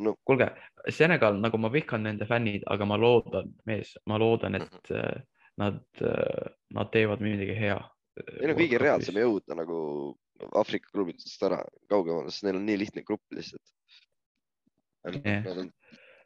no 0.00 0.14
kuulge, 0.24 0.48
Senegal, 0.90 1.38
nagu 1.42 1.58
ma 1.58 1.68
vihkan 1.72 2.02
nende 2.06 2.26
fännid, 2.26 2.62
aga 2.70 2.86
ma 2.86 2.96
loodan, 2.98 3.48
mees, 3.66 3.96
ma 4.06 4.18
loodan, 4.18 4.54
et 4.54 4.70
Mhm. 4.90 4.96
äh, 4.98 5.22
nad, 5.58 5.80
nad 6.70 6.90
teevad 6.92 7.20
midagi 7.20 7.54
hea. 7.58 7.78
neil 8.40 8.50
on 8.50 8.56
kõige 8.60 8.78
reaalsem 8.80 9.14
jõuda 9.14 9.54
nagu 9.56 9.78
Aafrika 10.54 10.88
klubidest 10.92 11.42
ära 11.42 11.62
kaugemale, 11.88 12.30
sest 12.30 12.44
neil 12.44 12.56
on 12.56 12.66
nii 12.66 12.78
lihtne 12.78 13.02
grupp 13.02 13.22
lihtsalt. 13.32 13.62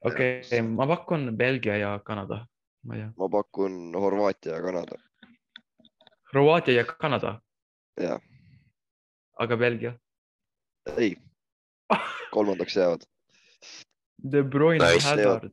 Okei, 0.04 0.62
ma 0.62 0.86
pakun 0.86 1.36
Belgia 1.36 1.76
ja 1.76 1.98
Kanada, 2.04 2.46
ma 2.84 2.94
ei 2.96 3.00
tea, 3.02 3.12
ma 3.18 3.28
pakun 3.28 3.92
Horvaatia 3.94 4.54
ja 4.56 4.62
Kanada, 4.64 4.96
Horvaatia 6.34 6.74
ja 6.74 6.84
Kanada, 6.84 7.40
jah, 8.00 8.20
aga 9.38 9.56
Belgia. 9.56 9.94
ei, 10.96 11.16
kolmandaks 12.34 12.76
jäävad. 12.76 13.06
De 14.32 14.42
Bruyne 14.42 14.84
Nice, 14.84 15.08
Hazard, 15.08 15.52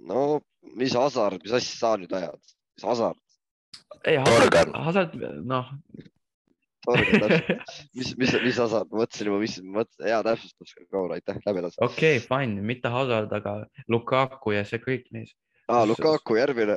no 0.00 0.40
mis 0.76 0.94
Hazard, 0.94 1.40
mis 1.42 1.52
asja 1.52 1.78
sa 1.78 1.94
nüüd 2.00 2.12
ajad, 2.12 2.42
mis 2.76 2.84
Hazard, 2.84 3.22
ei 4.04 4.20
Hazard 4.20 4.74
Hazard, 4.74 5.16
noh. 5.44 5.72
mis, 7.98 8.12
mis, 8.14 8.34
mis 8.44 8.58
Hazard, 8.62 8.92
ma 8.92 9.02
mõtlesin 9.02 9.32
juba, 9.32 9.40
mis, 9.42 9.56
hea 10.04 10.20
täpsustus, 10.22 10.76
Kaur, 10.92 11.16
aitäh, 11.16 11.40
lähme 11.46 11.64
edasi. 11.64 11.80
okei, 11.82 12.20
fine, 12.22 12.62
mitte 12.62 12.92
Hazard, 12.92 13.32
aga 13.34 13.58
Lukaku 13.90 14.54
ja 14.54 14.62
see 14.68 14.78
kõik 14.82 15.10
mees. 15.16 15.34
aa, 15.68 15.86
Lukaku 15.86 16.36
järgmine, 16.38 16.76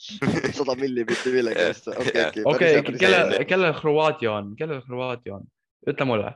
sada 0.58 0.74
milli 0.80 1.04
mitte 1.08 1.32
millegi 1.34 1.60
eest, 1.68 1.88
okei, 1.92 2.26
okei. 2.30 2.44
okei, 2.54 2.98
kelle, 3.02 3.44
kellel 3.50 3.74
Horvaatia 3.82 4.32
on, 4.38 4.54
kellel 4.58 4.80
Horvaatia 4.88 5.34
on, 5.40 5.48
ütle 5.90 6.06
mulle. 6.08 6.34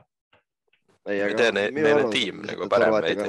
ei, 1.05 1.19
Ma 1.21 1.29
ei 1.29 1.35
tea, 1.37 1.51
neil- 1.53 1.73
neil 1.75 2.03
on 2.05 2.11
tiim 2.13 2.41
nagu 2.45 2.67
parem 2.69 2.93
veidi. 3.01 3.25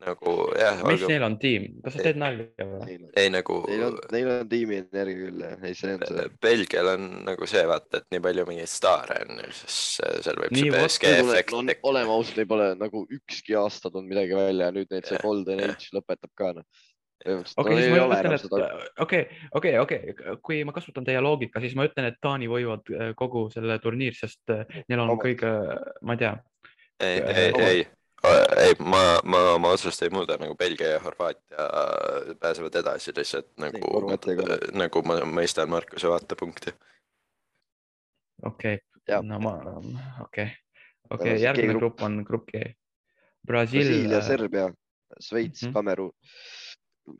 nagu 0.00 0.32
jah, 0.56 0.78
mis 0.88 1.02
olgu, 1.02 1.08
neil 1.12 1.24
on 1.26 1.34
tiim, 1.42 1.64
kas 1.84 1.92
sa 1.96 2.04
teed 2.06 2.16
nalja 2.22 2.64
või? 2.64 2.78
Neil 2.88 3.02
on, 3.04 3.10
ei 3.20 3.28
nagu 3.34 3.56
neil 3.68 3.82
on, 3.90 3.98
neil 4.14 4.30
on 4.32 4.48
tiimi 4.48 4.78
energia 4.80 5.18
küll 5.26 5.42
jah, 5.44 5.66
ei 5.68 5.74
see 5.76 5.92
on 5.98 6.04
see. 6.08 6.24
Belgial 6.46 6.88
on 6.94 7.04
nagu 7.26 7.48
see 7.50 7.64
vaata, 7.68 8.00
et 8.00 8.06
nii 8.16 8.22
palju 8.24 8.46
mingeid 8.48 8.70
staare 8.72 9.18
on, 9.26 9.42
siis 9.58 9.76
seal 10.24 10.40
võib 10.40 10.54
Nii, 10.56 10.62
see 10.70 10.72
BSG 10.78 11.10
efekt 11.18 11.52
tekkida. 11.52 11.76
oleme 11.92 12.14
ausad, 12.16 12.38
neil 12.40 12.48
pole 12.54 12.70
nagu 12.80 13.02
ükski 13.18 13.58
aasta 13.60 13.90
tulnud 13.92 14.08
midagi 14.14 14.38
välja 14.40 14.70
ja 14.70 14.76
nüüd 14.78 14.88
neid 14.94 15.10
see 15.10 15.20
Golden. 15.26 15.62
Age 15.68 15.92
lõpetab 15.98 16.32
ka 16.40 16.52
noh. 16.58 16.66
okei, 17.56 17.76
siis 17.76 17.90
ma 17.92 18.16
ütlen, 18.16 18.34
et 18.34 19.00
okei, 19.04 19.22
okei, 19.52 19.78
okei, 19.78 20.14
kui 20.42 20.64
ma 20.64 20.72
kasutan 20.72 21.04
teie 21.04 21.20
loogika, 21.20 21.60
siis 21.60 21.74
ma 21.76 21.84
ütlen, 21.88 22.08
et 22.08 22.20
Taani 22.20 22.48
võivad 22.48 22.88
äh, 22.94 23.14
kogu 23.16 23.48
selle 23.52 23.78
turniir, 23.78 24.16
sest 24.16 24.50
äh, 24.50 24.64
neil 24.88 25.00
on 25.04 25.12
Vabandust. 25.12 25.26
kõige, 25.26 25.54
ma 26.02 26.16
ei 26.16 26.22
tea, 26.24 26.36
ei, 27.00 27.18
Äh, 27.20 27.38
ei, 27.38 27.52
ei, 27.66 27.86
ei, 28.66 28.74
ma, 28.84 29.20
ma 29.24 29.38
oma 29.54 29.72
otsust 29.72 30.02
ei 30.02 30.10
muuda, 30.12 30.36
nagu 30.40 30.56
Belgia 30.56 30.94
ja 30.94 31.00
Horvaatia 31.00 31.66
pääsevad 32.40 32.74
edasi 32.82 33.14
lihtsalt 33.16 33.48
nagu 33.60 34.02
nagu 34.76 35.02
ma 35.08 35.20
mõistan 35.24 35.68
Markuse 35.72 36.08
vaatepunkti. 36.08 36.74
okei 38.44 38.78
no 39.22 39.38
ma, 39.40 39.54
okei, 40.24 40.50
okei, 41.10 41.40
järgmine 41.42 41.74
grupp 41.74 42.02
on 42.02 42.22
grupp 42.24 42.50
G. 42.52 42.74
Brasiil 43.46 43.88
Brasiilia, 43.88 44.22
Serbia, 44.22 44.66
Šveits 45.20 45.62
Mhm. 45.62 45.70
mm, 45.70 45.70
-hmm. 45.70 45.72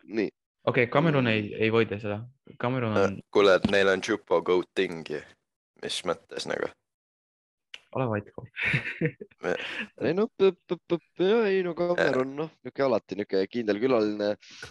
Nii, 0.05 0.31
okei 0.67 0.87
okay,, 0.87 0.93
Cameron 0.93 1.31
ei, 1.31 1.49
ei 1.55 1.71
võida 1.75 2.01
seda. 2.03 2.21
Cameron 2.61 2.99
on, 2.99 3.19
kuule, 3.35 3.57
et 3.61 3.71
neil 3.73 3.93
on 3.93 4.05
Jupo 4.07 4.43
Goating 4.47 5.09
ju, 5.17 5.23
mis 5.85 6.03
mõttes 6.09 6.49
nagu? 6.51 6.71
ole 7.99 8.07
vait, 8.07 8.29
ei 10.07 10.15
no, 10.15 10.27
ei 11.49 11.63
no 11.67 11.73
Kamerun, 11.75 12.35
noh, 12.39 12.51
niisugune 12.63 12.87
alati 12.87 13.19
niisugune 13.19 13.49
kindel 13.51 13.81
külaline. 13.83 14.29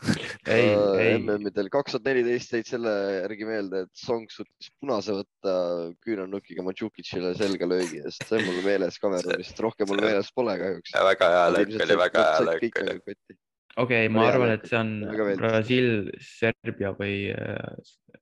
ei, 0.56 0.70
ei, 0.72 1.18
MM-idel 1.18 1.72
kaks 1.74 1.98
tuhat 1.98 2.08
neliteist 2.08 2.56
jäid 2.56 2.70
selle 2.70 2.94
järgi 3.18 3.50
meelde, 3.50 3.84
et 3.88 4.06
Song 4.06 4.32
suutis 4.32 4.72
punase 4.80 5.18
võtta 5.20 5.58
küünarnukiga 6.06 6.64
Mandžukitšile 6.66 7.34
selga 7.40 7.68
löögi 7.68 8.00
eest, 8.06 8.24
see 8.24 8.40
on 8.40 8.48
mul 8.48 8.64
meeles 8.64 9.02
Kamerunist, 9.04 9.60
rohkem 9.68 9.92
mul 9.92 10.04
meeles 10.06 10.32
pole 10.36 10.56
kahjuks. 10.64 10.96
väga 11.12 11.32
hea 11.36 11.46
löök 11.58 11.76
oli, 11.76 12.02
väga 12.06 12.28
hea 12.30 12.50
löök 12.54 12.84
oli. 12.86 13.40
okei, 13.78 14.10
ma 14.10 14.24
Oli 14.26 14.32
arvan, 14.32 14.56
et 14.58 14.66
see 14.70 14.80
on. 14.80 14.96
Brasiil, 15.38 16.12
Serbia 16.24 16.94
või 16.98 17.30
äh, 17.34 18.20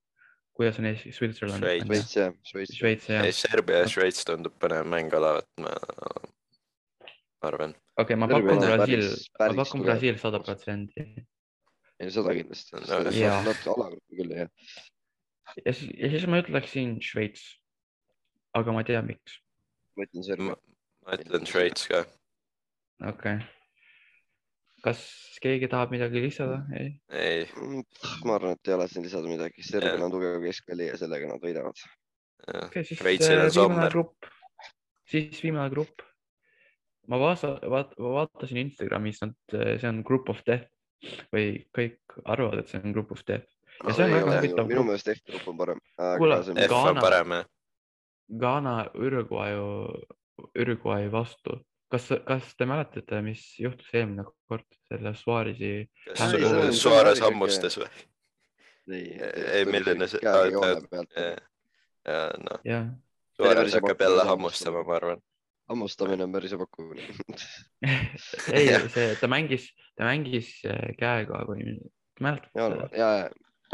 kuidas 0.57 0.79
on 0.81 0.89
Eesti, 0.89 1.11
Switzerland, 1.13 1.61
Šveits. 1.63 2.15
Jah, 2.17 2.33
Šveits. 2.47 2.75
Šveits 2.79 3.09
jah 3.11 3.25
ei,. 3.27 3.35
Serbia 3.35 3.83
ja 3.83 3.89
Šveits 3.91 4.25
tundub 4.27 4.55
põnev 4.61 4.87
mäng 4.89 5.13
olevat, 5.13 5.47
ma 5.61 5.73
arvan. 7.45 7.75
okei, 8.01 8.17
ma 8.17 8.29
Serbia 8.31 8.55
pakun 8.55 8.63
on 8.63 8.73
Brasiil 8.73 9.05
ma 9.39 9.49
pakun. 9.61 9.83
Brasiil 9.85 10.21
sada 10.21 10.41
protsenti. 10.43 11.05
ei, 11.99 12.11
seda 12.13 12.33
kindlasti 12.37 12.77
No,. 12.77 13.01
jaa. 13.13 13.41
natuke 13.45 13.73
alagruppi 13.75 14.21
küll 14.21 14.33
jah. 14.39 14.49
ja 15.63 15.73
siis, 15.73 15.91
ja 15.93 16.09
siis 16.15 16.25
ma 16.29 16.41
ütleksin 16.41 16.97
Šveits. 17.05 17.45
aga 18.57 18.73
ma 18.73 18.81
ei 18.81 18.89
tea, 18.89 19.03
miks. 19.05 19.37
ma 19.97 20.09
ütlen 20.09 20.25
Serbia 20.25 20.55
ma. 20.55 20.57
ma 21.05 21.19
ütlen 21.21 21.45
Šveits 21.49 21.85
ka. 21.93 22.01
okei 23.05 23.37
okay.. 23.37 23.56
Kas 24.87 25.03
keegi 25.43 25.67
tahab 25.71 25.91
midagi 25.93 26.21
lisada? 26.23 26.61
ei? 26.79 26.89
ei, 27.11 27.45
Mm, 27.59 27.83
ma 28.25 28.35
arvan, 28.39 28.55
et 28.57 28.67
ei 28.71 28.73
ole 28.77 28.87
siin 28.89 29.05
lisada 29.05 29.29
midagi, 29.29 29.63
Serbial 29.67 30.01
on 30.07 30.13
tugev 30.15 30.39
keskväli 30.47 30.87
ja 30.91 30.97
sellega 30.99 31.29
nad 31.29 31.43
võidavad. 31.43 31.83
okay,, 32.65 32.83
siis 32.87 33.01
äh, 33.03 33.43
on 33.43 33.51
viimane 33.71 33.89
grupp, 33.93 34.29
siis 35.11 35.43
viimane 35.43 35.69
grupp. 35.73 36.01
ma 37.07 37.19
vaata-, 37.21 37.59
vaat-, 37.71 37.93
vaatasin 38.01 38.57
Instagramis, 38.65 39.21
nad, 39.23 39.35
see 39.53 39.87
on 39.91 40.01
group 40.07 40.29
of 40.33 40.41
death 40.47 40.67
või 41.31 41.61
kõik 41.77 42.17
arvavad, 42.25 42.63
et 42.63 42.71
see 42.73 42.81
on 42.83 42.91
group 42.95 43.11
of 43.15 43.21
death. 43.27 43.45
ja 43.83 43.93
see 43.93 44.07
on 44.07 44.09
Ei 44.09 44.17
väga 44.17 44.39
huvitav 44.39 44.65
minu 44.67 44.79
grupp. 44.81 44.87
meelest 44.89 45.11
F-grupp 45.13 45.47
on 45.53 45.57
parem. 45.61 45.79
Kuule, 46.17 46.39
F 46.41 46.49
on 46.49 46.57
Ghana- 46.73 47.01
parem 47.05 47.35
jah. 47.37 47.45
Ghana, 48.41 48.75
Uruguay, 48.99 49.53
Uruguay 50.59 51.07
vastu. 51.13 51.61
kas, 51.91 52.07
kas 52.27 52.49
te 52.57 52.65
mäletate, 52.69 53.21
mis 53.25 53.43
juhtus 53.59 53.89
eelmine 53.93 54.25
kord 54.49 54.65
selle 54.89 55.13
Suarezi? 55.15 55.71
On- 56.19 56.73
Suarez 56.75 57.21
hammustas 57.23 57.77
või? 57.81 57.89
ei 58.91 59.07
Ei, 59.19 59.65
milline 59.67 60.07
see- 60.07 60.19
käega 60.23 60.43
aa, 60.45 60.51
joone 60.51 60.77
et- 60.77 60.89
pealt. 60.89 61.17
ja 62.07 62.19
noh, 62.39 62.59
jah, 62.63 62.85
Suarez 63.35 63.73
hakkab 63.75 63.99
jälle 64.05 64.23
hammustama, 64.29 64.83
ma 64.87 64.95
arvan. 64.95 65.19
hammustamine 65.69 66.23
on 66.23 66.31
päris 66.31 66.53
ebakuulne. 66.55 67.03
ei, 68.53 68.69
see, 68.93 69.09
ta 69.19 69.27
mängis, 69.27 69.65
ta 69.97 70.07
mängis 70.07 70.53
äh, 70.65 70.93
käega 70.99 71.41
või, 71.49 71.75
mäletad 72.23 72.55
ja, 72.55 72.69
ja, 72.95 73.09
ja 73.17 73.33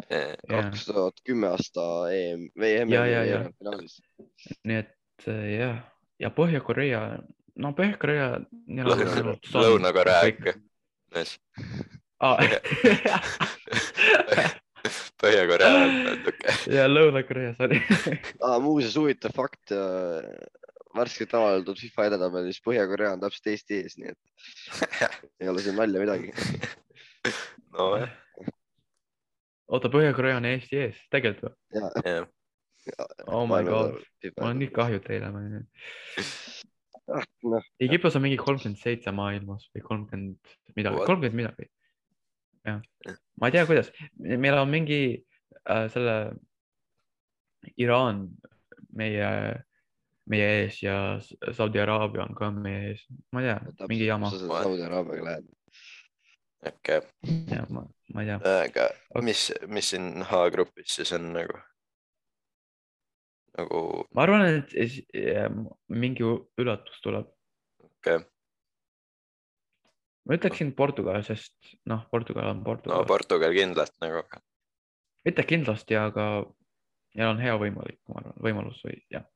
Jah. 0.09 0.33
kaks 0.49 0.85
tuhat 0.89 1.21
kümme 1.23 1.47
aasta 1.53 1.83
EM 2.11 2.47
või 2.57 2.71
Ja, 2.95 3.05
ja, 3.05 3.21
ja. 3.29 3.41
EM 3.45 3.53
finaalis. 3.59 3.99
nii 4.65 4.79
et 4.81 5.27
äh, 5.29 5.45
jah, 5.59 5.77
ja 6.19 6.31
Põhja-Korea, 6.33 7.03
no 7.61 7.73
Põhja-Korea. 7.77 8.29
Lõuna-Korea 9.53 10.21
ikka. 10.31 10.55
Põhja-Korea 15.23 15.69
on 15.79 15.93
natuke. 16.07 16.55
ja 16.73 16.87
Lõuna-Korea, 16.89 17.53
sorry. 17.59 17.79
Ah, 18.43 18.57
muuseas 18.63 18.95
huvitav 18.99 19.35
fakt. 19.35 19.73
värskelt 20.93 21.33
avaldatud 21.33 21.79
FIFA 21.81 22.09
edetabelis 22.11 22.59
Põhja-Korea 22.65 23.15
on 23.15 23.23
täpselt 23.23 23.47
Eesti 23.53 23.79
ees, 23.81 23.95
nii 23.97 24.11
et 24.11 24.19
ei 25.41 25.49
ole 25.49 25.63
siin 25.65 25.79
nalja 25.79 26.03
midagi. 26.03 26.33
nojah, 27.73 28.11
oota, 29.73 29.89
Põhja-Korea 29.93 30.37
on 30.41 30.49
Eesti 30.51 30.83
ees, 30.87 31.01
tegelikult 31.13 31.49
või? 31.49 31.55
ja, 31.79 31.89
jah. 32.11 32.29
Oh 33.31 33.45
my 33.47 33.63
god, 33.63 33.97
mul 34.37 34.49
on 34.49 34.59
nii. 34.59 34.71
kahju 34.75 34.99
teile. 35.05 35.31
Egiptus 37.83 38.15
on 38.15 38.23
mingi 38.23 38.37
kolmkümmend 38.39 38.79
seitse 38.79 39.11
maailmas 39.15 39.67
või 39.75 39.83
kolmkümmend 39.83 40.53
midagi, 40.77 41.03
kolmkümmend 41.03 41.39
midagi. 41.41 41.69
jah 42.63 42.79
Jah., 43.03 43.17
ma 43.39 43.49
ei 43.49 43.55
tea, 43.57 43.65
kuidas, 43.67 43.91
meil 44.19 44.55
on 44.55 44.69
mingi 44.71 45.01
äh, 45.67 45.87
selle 45.91 46.15
Iraan 47.79 48.25
meie, 48.95 49.29
meie 50.29 50.47
ees 50.61 50.79
ja 50.83 50.95
Saudi 51.55 51.81
Araabia 51.83 52.23
on 52.23 52.37
ka 52.37 52.51
meie 52.55 52.93
ees, 52.93 53.03
ma 53.35 53.43
ei 53.43 53.51
tea, 53.51 53.87
mingi 53.91 54.07
jama, 54.07 54.31
Saudi 54.31 54.85
Araabiaga 54.87 55.27
läheb. 55.27 55.51
okei, 56.71 57.01
ja 57.51 57.67
ma, 57.69 57.85
ma 58.15 58.23
ei 58.23 58.31
tea. 58.31 58.55
aga 58.63 59.27
mis, 59.27 59.49
mis 59.67 59.91
siin 59.91 60.23
H-grupis 60.29 60.99
siis 61.01 61.15
on 61.19 61.33
nagu? 61.35 61.59
Nagu 63.57 63.79
ma 64.13 64.25
arvan, 64.25 64.45
et 64.49 64.73
es- 64.73 65.01
mingi 65.89 66.25
üllatus 66.59 67.01
tuleb. 67.05 67.27
okei 67.83 68.15
okay., 68.19 68.27
ma 70.27 70.37
ütleksin 70.37 70.73
Portugal, 70.75 71.21
sest 71.27 71.53
noh, 71.89 72.05
Portugal 72.11 72.49
on 72.53 72.63
Portugal 72.63 73.03
no,. 73.03 73.07
Portugal 73.07 73.53
kindlalt 73.55 73.95
nagu. 74.03 74.23
mitte 75.25 75.45
kindlasti, 75.47 75.97
aga 75.99 76.27
neil 77.13 77.29
on 77.29 77.41
hea 77.43 77.55
võimalik, 77.59 77.99
ma 78.09 78.21
arvan, 78.21 78.37
võimalus 78.43 78.79
või 78.85 78.97
jah. 79.13 79.27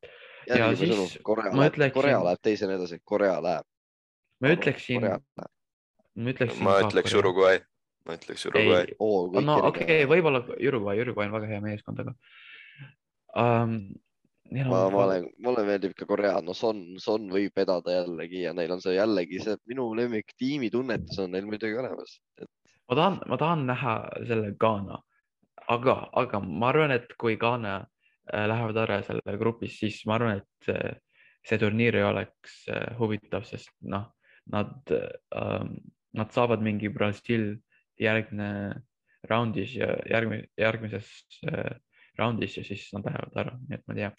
Ja 0.47 0.61
järgime 0.61 0.95
siis 0.95 1.19
Korea 1.27 1.51
ma 1.51 1.67
ütleksin- 1.67 1.93
Korea 1.99 2.19
läheb 2.23 2.41
teisena 2.41 2.77
edasi, 2.79 3.01
Korea 3.03 3.37
läheb. 3.43 3.65
ma 4.41 4.53
ütleksin, 4.53 5.03
ma 5.03 6.31
ütleksin. 6.31 6.63
ma 6.63 6.79
ütleks. 6.85 7.13
Uruguay, 7.19 7.59
ma 8.07 8.15
ütleks 8.15 8.47
Uruguay. 8.47 8.95
oo, 8.99 9.27
kõik 9.29 9.45
no 9.45 9.57
okei 9.67 9.83
okay,, 9.83 10.09
võib-olla 10.09 10.43
Uruguay, 10.55 11.01
Uruguay 11.03 11.27
on 11.27 11.35
väga 11.35 11.53
hea 11.53 11.61
meeskond, 11.61 11.99
aga 11.99 12.15
um,. 13.35 13.79
ma, 14.51 14.81
ma 14.89 15.03
olen, 15.05 15.27
mulle 15.43 15.65
meeldib 15.67 15.95
ka 15.97 16.07
Korea, 16.09 16.39
no 16.43 16.55
Son, 16.57 16.79
Son 17.03 17.27
võib 17.31 17.55
vedada 17.57 17.97
jällegi 17.99 18.45
ja 18.45 18.53
neil 18.57 18.71
on 18.75 18.83
see 18.83 18.95
jällegi 18.97 19.41
see 19.43 19.57
minu 19.69 19.89
lemmik 19.97 20.33
tiimitunnetus 20.39 21.19
on 21.23 21.35
neil 21.35 21.47
muidugi 21.49 21.77
olemas. 21.79 22.17
ma 22.89 22.95
tahan, 22.95 23.19
ma 23.27 23.37
tahan 23.37 23.67
näha 23.67 23.95
selle 24.29 24.53
Ghana, 24.59 25.01
aga, 25.67 25.97
aga 26.13 26.41
ma 26.43 26.71
arvan, 26.71 26.95
et 26.95 27.11
kui 27.19 27.35
Ghana 27.39 27.75
äh, 27.81 28.47
lähevad 28.47 28.81
ära 28.85 29.01
selle 29.07 29.37
grupis, 29.41 29.79
siis 29.81 30.03
ma 30.07 30.17
arvan, 30.19 30.41
et 30.41 31.03
see 31.47 31.59
turniir 31.61 31.95
ei 31.99 32.07
oleks 32.07 32.63
äh, 32.71 32.91
huvitav, 32.99 33.47
sest 33.47 33.71
noh, 33.81 34.09
nad 34.51 34.95
äh,, 34.95 35.63
nad 36.17 36.31
saavad 36.33 36.63
mingi 36.65 36.89
Brasiil 36.89 37.57
järgne 38.01 38.49
raundis 39.27 39.75
ja 39.75 39.91
järgmine, 40.09 40.47
järgmises 40.57 41.09
äh, 41.47 41.75
raundis 42.19 42.57
ja 42.57 42.63
siis 42.65 42.87
nad 42.95 43.05
lähevad 43.07 43.37
ära, 43.43 43.53
nii 43.67 43.77
et 43.77 43.83
ma 43.87 43.95
ei 43.95 44.01
tea. 44.01 44.11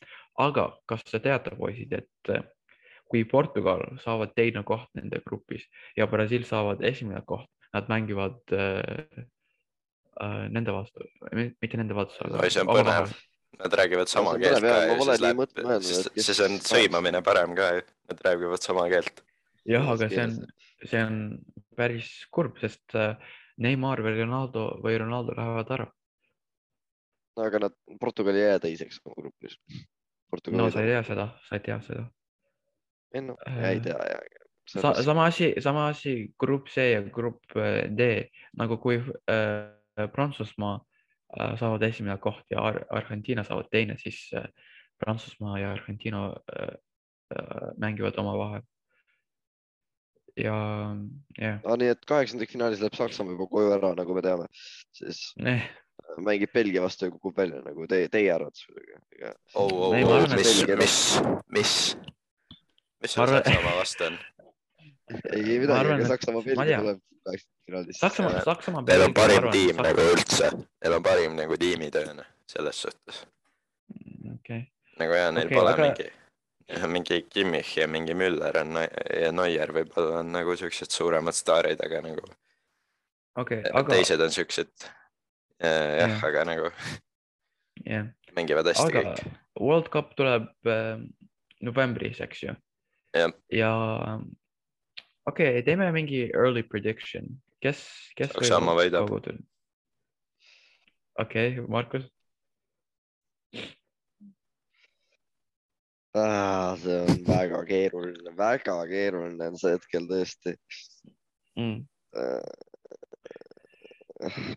aga 0.44 0.68
kas 0.88 1.05
te 1.09 1.20
teate, 1.24 1.55
poisid, 1.59 1.94
et 1.99 2.32
äh, 2.34 2.44
kui 3.09 3.24
Portugal 3.28 3.84
saavad 4.05 4.34
teine 4.36 4.62
koht 4.68 4.90
nende 4.99 5.22
grupis 5.26 5.66
ja 5.96 6.07
Brasiil 6.11 6.44
saavad 6.49 6.84
esimene 6.84 7.22
koht, 7.26 7.49
nad 7.74 7.88
mängivad 7.90 8.40
äh, 8.53 9.24
äh, 10.20 10.44
nende 10.53 10.74
vastu, 10.76 11.09
mitte 11.32 11.80
nende 11.80 11.96
vastu, 11.96 12.28
Oi, 12.28 12.53
see 12.53 12.64
on 12.64 12.72
põnev.. 12.72 13.16
Nad 13.59 13.72
räägivad 13.74 14.11
sama 14.12 14.34
see 14.36 14.36
on 14.36 14.42
keelt 14.44 14.61
põnev, 14.61 14.68
ka 14.68 14.84
ja 14.84 14.99
siis 15.01 15.22
läheb 15.24 15.86
siis 15.88 16.26
siis 16.28 16.40
on 16.44 16.61
sõimamine 16.62 17.22
parem 17.26 17.57
ka 17.59 17.72
nad 17.80 18.20
räägivad 18.26 18.62
sama 18.62 18.86
keelt. 18.92 19.24
jah, 19.66 19.88
aga 19.94 20.09
see 20.12 20.24
on, 20.26 20.36
see 20.84 21.03
on 21.03 21.18
päris 21.78 22.12
kurb, 22.34 22.59
sest 22.61 22.94
Neimar 23.59 24.03
või 24.05 24.14
Ronaldo 24.20 24.68
või 24.84 24.99
Ronaldo 25.01 25.34
lähevad 25.34 25.72
ära. 25.74 25.86
Aga 27.45 27.62
nad, 27.66 27.78
Portugal 28.01 28.36
ei 28.36 28.49
jää 28.49 28.59
teiseks 28.66 29.01
oma 29.05 29.14
grupis. 29.20 29.59
no 30.51 30.70
sa 30.70 30.82
ei 30.82 30.93
tea 30.93 31.03
seda, 31.03 31.28
sa 31.49 31.57
ei 31.57 31.64
tea 31.64 31.80
seda. 31.86 32.05
ei 33.14 33.24
noh, 33.24 33.41
ei 33.70 33.80
tea 33.80 33.99
ja. 34.12 34.20
Sa, 34.68 34.93
sama 35.03 35.24
asi, 35.24 35.55
sama 35.64 35.86
asi 35.89 36.34
grupp 36.39 36.68
C 36.68 36.93
ja 36.93 37.01
grupp 37.03 37.57
äh, 37.57 37.89
D 37.89 38.28
nagu 38.61 38.76
kui 38.76 38.99
äh, 39.01 40.09
Prantsusmaa 40.12 40.74
äh, 40.76 41.55
saavad 41.57 41.82
esimene 41.89 42.18
koht 42.20 42.45
ja 42.53 42.61
Ar 42.68 42.82
Argentiina 42.91 43.45
saavad 43.45 43.70
teine, 43.72 43.97
siis 43.99 44.28
äh, 44.36 44.45
Prantsusmaa 45.01 45.59
ja 45.59 45.72
Argentiina 45.72 46.26
äh, 46.53 46.74
äh, 47.32 47.70
mängivad 47.78 48.18
omavahel. 48.20 48.62
ja, 50.36 50.55
jah 51.41 51.64
no,. 51.64 51.76
nii 51.80 51.89
et 51.95 52.05
kaheksandikfinaalis 52.07 52.84
läheb 52.84 52.95
Saksamaa 52.95 53.39
juba 53.39 53.49
koju 53.51 53.72
ära, 53.74 53.95
nagu 53.97 54.14
me 54.14 54.22
teame, 54.22 54.53
siis 54.95 55.32
Eh, 55.41 55.64
mängib 56.24 56.52
Belgia 56.54 56.82
vastu 56.84 57.08
ja 57.08 57.14
kukub 57.14 57.36
välja 57.38 57.60
nagu 57.64 57.86
te, 57.90 58.02
teie 58.12 58.30
arvates 58.34 58.64
muidugi. 58.68 59.00
oh, 59.54 59.64
oh, 59.64 59.82
oh, 59.90 60.14
arvan, 60.16 60.36
mis, 60.38 60.54
mis, 60.82 60.96
mis, 61.58 61.74
mis 63.02 63.12
sul 63.14 63.24
arvan- 63.26 63.44
Saksamaa 63.44 63.76
vastu 63.78 64.08
on? 64.10 64.18
ei 65.32 65.58
midagi, 65.58 65.78
arvan, 65.78 66.00
aga 66.00 66.10
Saksamaa 66.14 66.42
ma 66.42 66.48
Belgia 66.50 66.80
tuleb 66.82 67.00
kaheksakümnendfinaalis. 67.28 67.98
Saksamaa, 68.00 68.40
Saksamaa. 68.44 68.82
Neil 68.88 69.02
on 69.08 69.14
parim 69.14 69.48
tiim 69.52 69.82
nagu. 69.84 70.04
üldse, 70.14 70.50
neil 70.84 70.94
on 70.96 71.02
parim 71.02 71.36
nagu 71.36 71.56
tiimitöö 71.60 72.14
selles 72.48 72.82
suhtes. 72.86 73.22
okei, 74.34 74.62
nagu 74.98 75.12
ja 75.12 75.30
neil 75.32 75.46
Okei, 75.46 75.58
pole 75.58 75.72
aga- 75.74 75.82
mingi, 75.88 76.10
mingi 76.94 77.22
Kimmich 77.30 77.76
ja 77.78 77.88
mingi 77.88 78.14
Müller 78.14 78.60
on 78.60 78.76
ja 79.22 79.32
Neuer 79.32 79.72
võib-olla 79.72 80.20
on 80.22 80.32
nagu 80.32 80.56
siuksed 80.56 80.90
suuremad 80.92 81.36
staarid, 81.36 81.80
aga 81.84 82.00
nagu 82.04 82.24
okei, 83.36 83.60
aga... 83.64 83.78
aga, 83.80 83.94
teised 83.94 84.20
on 84.20 84.32
siuksed. 84.34 84.72
Jah 85.61 85.98
Jah., 86.04 86.24
aga 86.28 86.44
nagu 86.48 86.70
jah, 87.84 88.09
mängivad 88.36 88.70
hästi 88.70 88.86
aga 88.88 89.04
kõik. 89.04 89.38
World 89.59 89.88
Cup 89.92 90.14
tuleb 90.18 90.50
äh, 90.70 91.00
novembris, 91.66 92.20
eks 92.22 92.44
ju. 92.46 92.54
Jah. 93.16 93.32
ja 93.50 93.72
okei 95.26 95.59
okay,, 95.59 95.64
teeme 95.66 95.88
mingi 95.94 96.26
early 96.28 96.62
prediction, 96.62 97.26
kes, 97.64 97.82
kes. 98.18 98.34
Saksamaa 98.36 98.76
võidab.. 98.78 99.09
okei 99.11 99.42
okay,, 101.18 101.66
Markus, 101.66 102.06
Ah, 106.16 106.74
see 106.80 106.96
on 107.04 107.18
väga 107.26 107.59
keeruline, 107.68 108.30
väga 108.36 108.74
keeruline 108.88 109.50
on 109.52 109.59
see 109.61 109.74
hetkel 109.74 110.06
tõesti. 110.09 110.54
mm.. 111.59 111.82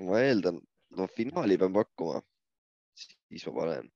ma 0.08 0.22
eeldan, 0.24 0.62
no 0.98 1.08
finaali 1.16 1.58
pean 1.58 1.74
pakkuma, 1.76 2.22
siis 2.96 3.46
ma 3.48 3.54
panen, 3.60 3.92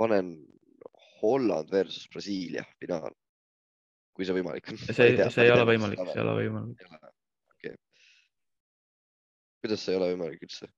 panen 0.00 0.30
Holland 1.22 1.70
versus 1.72 2.08
Brasiilia 2.12 2.64
finaal, 2.80 3.12
kui 4.14 4.26
see 4.26 4.36
võimalik 4.36 4.70
on. 4.72 4.80
see, 4.80 4.94
see 4.94 5.44
ei 5.44 5.52
ole 5.54 5.66
võimalik, 5.74 6.00
see 6.08 6.18
ei 6.20 6.24
ole 6.24 6.38
võimalik. 6.40 6.86
okei. 7.56 7.76
kuidas 9.64 9.84
see 9.84 9.94
ei 9.94 10.00
ole 10.00 10.10
võimalik 10.14 10.48
üldse? 10.48 10.70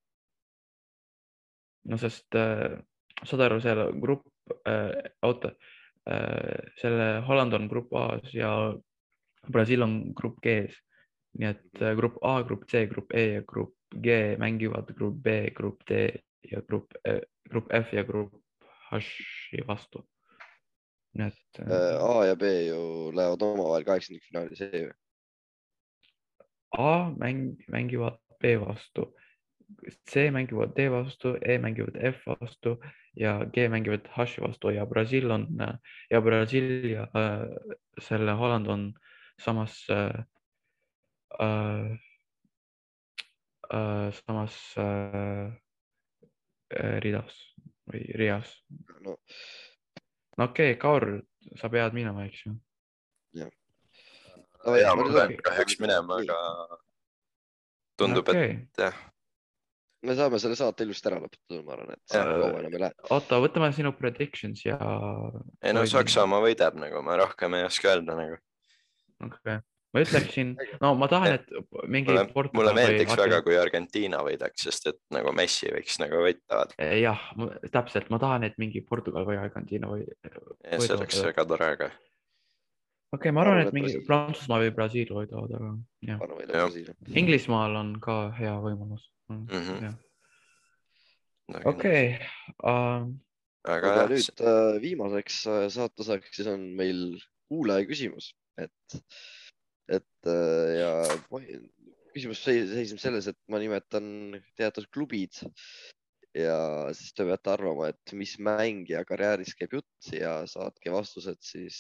no 1.87 1.99
sest 2.03 2.35
äh, 2.39 2.77
saad 3.23 3.47
aru, 3.47 3.61
seal 3.62 3.87
grupp 4.03 4.27
äh,, 4.67 4.93
oota 5.27 5.53
äh,, 6.11 6.73
selle 6.81 7.09
Holland 7.29 7.55
on 7.59 7.71
grupp 7.71 7.95
A-s 7.95 8.35
ja 8.35 8.51
Brasiil 9.53 9.85
on 9.87 9.99
grupp 10.19 10.41
G-s. 10.43 10.81
Nii 11.39 11.49
et 11.53 11.82
äh, 11.82 11.95
grupp 11.99 12.18
A, 12.24 12.41
grupp 12.47 12.66
C, 12.70 12.87
grupp 12.91 13.14
E 13.14 13.26
ja 13.34 13.43
grupp 13.47 13.74
G 14.03 14.37
mängivad 14.39 14.91
grupp 14.97 15.22
B, 15.22 15.37
grupp 15.57 15.84
D 15.89 16.09
ja 16.51 16.61
grupp 16.68 16.95
äh,, 17.05 17.20
grupp 17.51 17.72
F 17.72 17.93
ja 17.93 18.03
grupp 18.03 18.34
H-i 18.91 19.62
vastu. 19.66 20.05
nii 21.16 21.26
et 21.30 21.61
äh, 21.64 21.97
A 22.05 22.26
ja 22.26 22.37
B 22.37 22.49
ju 22.66 22.80
lähevad 23.16 23.43
omavahel 23.43 23.84
kaheksandikfinaali, 23.84 24.57
see 24.57 24.82
ju. 24.87 24.91
A 26.76 27.09
mäng, 27.16 27.57
mängivad 27.72 28.18
B 28.41 28.57
vastu, 28.61 29.07
C 30.11 30.30
mängivad 30.30 30.74
D 30.76 30.91
vastu, 30.93 31.37
E 31.41 31.59
mängivad 31.59 31.97
F 31.97 32.26
vastu 32.26 32.76
ja 33.16 33.39
G 33.45 33.68
mängivad 33.68 34.09
H 34.12 34.41
vastu 34.45 34.70
ja 34.70 34.87
Brasiil 34.87 35.30
on 35.30 35.49
ja 36.11 36.20
Brasiil 36.20 36.91
ja 36.91 37.09
äh, 37.16 37.49
selle 38.01 38.32
Holland 38.32 38.68
on 38.68 38.95
samas 39.41 39.89
äh, 39.91 40.24
äh, 41.41 41.97
äh, 43.70 44.09
samas 44.22 44.59
äh, 44.81 45.47
äh, 46.70 46.97
ridas 47.05 47.37
või 47.87 48.05
reas. 48.18 48.53
no 49.01 49.18
no 50.37 50.51
okei 50.51 50.72
okay,, 50.74 50.81
Kaur, 50.81 51.09
sa 51.57 51.70
pead 51.72 51.95
minema, 51.97 52.27
eks 52.27 52.47
ju. 52.47 52.57
Ja 53.37 53.51
ma 54.66 54.72
ma 54.72 55.05
nüüd 55.05 55.12
pean 55.12 55.14
lähen. 55.14 55.43
kahjuks 55.47 55.79
minema, 55.83 56.18
aga 56.22 56.39
tundub, 58.01 58.29
et 58.33 58.81
okay.. 58.81 58.91
me 60.07 60.16
saame 60.18 60.41
selle 60.43 60.59
saate 60.59 60.87
ilusti 60.87 61.11
ära 61.11 61.20
lõpetada, 61.22 61.62
ma 61.66 61.77
arvan, 61.77 61.95
et 61.95 62.16
kaua 62.16 62.51
enam 62.61 62.74
ei 62.74 62.83
lähe. 62.87 63.07
oota, 63.16 63.41
võtame 63.45 63.70
sinu 63.77 63.95
predictions 63.97 64.64
ja. 64.66 64.79
ei 65.62 65.77
no 65.77 65.87
Saksamaa 65.91 66.43
võidab 66.45 66.79
nagu, 66.83 67.03
ma 67.07 67.18
rohkem 67.22 67.59
ei 67.59 67.66
oska 67.68 67.95
öelda 67.95 68.18
nagu. 68.18 68.39
okay.. 69.29 69.62
Ma 69.97 70.03
ütleksin, 70.05 70.55
no 70.83 70.93
ma 71.01 71.09
tahan, 71.11 71.39
et 71.39 71.87
mingi 71.89 72.13
mulle, 72.13 72.53
või 72.53 72.75
meeldiks 72.77 73.15
Argen- 73.15 73.23
väga, 73.25 73.43
kui 73.47 73.57
Argentiina 73.61 74.21
võidaks, 74.27 74.67
sest 74.69 74.91
et 74.93 74.99
nagu 75.15 75.33
Messi 75.37 75.71
võiks 75.73 75.97
nagu 76.03 76.21
võita, 76.27 76.45
vaata. 76.53 76.91
jah, 77.01 77.23
täpselt, 77.73 78.11
ma 78.13 78.21
tahan, 78.23 78.45
et 78.49 78.59
mingi 78.63 78.85
Portugal 78.85 79.27
või 79.29 79.41
Argentiina 79.41 79.89
või. 79.91 80.05
see 80.77 80.97
oleks 80.99 81.23
väga 81.31 81.47
tore, 81.49 81.71
aga 81.79 81.91
okei 81.91 83.31
okay,, 83.31 83.35
ma 83.35 83.45
arvan, 83.45 83.63
et 83.65 83.77
mingi. 83.77 84.01
Prantsusmaa 84.07 84.63
või 84.65 84.73
Brasiil 84.77 85.13
võidavad, 85.17 85.55
aga 85.57 85.71
jah. 86.07 86.81
Inglismaal 87.17 87.79
on 87.81 87.95
ka 88.03 88.19
hea 88.37 88.57
võimalus. 88.63 89.07
Mhm. 89.33 89.95
okei 91.65 91.71
okay, 91.71 92.05
uh,, 92.63 93.07
aga 93.67 93.95
nüüd 94.11 94.43
äh, 94.43 94.77
viimaseks 94.83 95.41
äh, 95.51 95.65
saateosaks 95.75 96.37
siis 96.39 96.51
on 96.51 96.69
meil 96.79 97.01
kuulaja 97.51 97.87
küsimus, 97.89 98.33
et, 98.59 98.99
et 99.89 100.28
äh, 100.30 100.70
ja 100.80 100.91
küsimus 102.14 102.41
seis- 102.43 102.70
seisneb 102.72 103.01
selles, 103.03 103.28
et 103.30 103.39
ma 103.53 103.61
nimetan 103.62 104.37
teatud 104.59 104.89
klubid 104.95 105.37
ja 106.37 106.57
siis 106.97 107.14
te 107.16 107.24
peate 107.28 107.53
arvama, 107.53 107.91
et 107.93 108.12
mis 108.16 108.37
mängija 108.43 109.05
karjääris 109.09 109.55
käib 109.57 109.76
jutt 109.78 110.11
ja 110.12 110.39
saatke 110.51 110.93
vastused 110.93 111.41
siis 111.45 111.78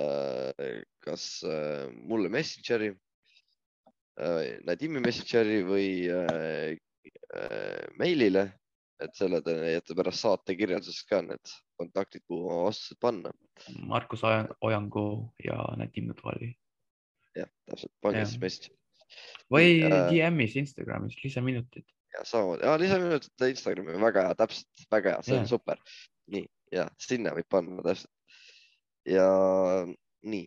äh, 0.00 0.80
kas 1.04 1.26
äh, 1.44 1.88
mulle 1.92 2.30
Messengeri 2.32 2.92
äh,, 4.20 4.60
Nadimi 4.68 5.02
Messengeri 5.04 5.60
või 5.68 5.90
äh, 6.12 6.76
äh, 7.36 7.84
meilile, 8.00 8.46
et 9.00 9.14
selle 9.16 9.40
te 9.44 9.54
leiate 9.56 9.94
pärast 9.96 10.24
saate 10.24 10.56
kirjelduses 10.58 11.04
ka 11.08 11.22
need 11.24 11.52
kontaktid, 11.80 12.22
kuhu 12.28 12.50
oma 12.50 12.66
vastused 12.68 12.98
panna. 13.00 13.32
Markus 13.88 14.24
Oja- 14.28 14.50
Ojangu 14.60 15.04
ja 15.44 15.56
Nadim 15.80 16.10
Nutvali 16.10 16.52
jah, 17.36 17.48
täpselt, 17.68 17.92
pange 18.02 18.24
siis 18.26 18.40
Messenger 18.42 18.76
või 19.50 19.80
äh, 19.86 20.04
DM-is 20.10 20.54
Instagramis 20.60 21.16
lisaminutid. 21.24 21.86
ja 22.14 22.24
samamoodi, 22.26 22.66
ja 22.66 22.76
lisaminutid 22.78 23.44
Instagrami, 23.48 23.96
väga 24.02 24.26
hea, 24.28 24.36
täpselt, 24.38 24.84
väga 24.92 25.14
hea, 25.16 25.22
see 25.26 25.34
on 25.38 25.44
Jah. 25.44 25.50
super. 25.50 25.82
nii 26.30 26.46
ja 26.74 26.86
sinna 27.02 27.32
võib 27.34 27.48
panna 27.50 27.82
täpselt. 27.86 28.12
ja 29.08 29.26
nii. 30.22 30.46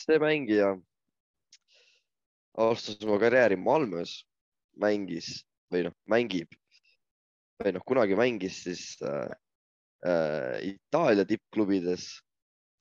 see 0.00 0.18
mängija 0.22 0.74
alustas 2.56 3.00
oma 3.04 3.18
karjääri 3.20 3.56
Malmös, 3.60 4.18
mängis 4.80 5.44
või 5.72 5.86
noh, 5.88 5.94
mängib 6.10 6.52
või 7.62 7.72
noh, 7.76 7.84
kunagi 7.88 8.16
mängis 8.18 8.62
siis 8.66 8.84
äh, 9.04 9.32
äh, 10.06 10.56
Itaalia 10.72 11.24
tippklubides, 11.28 12.08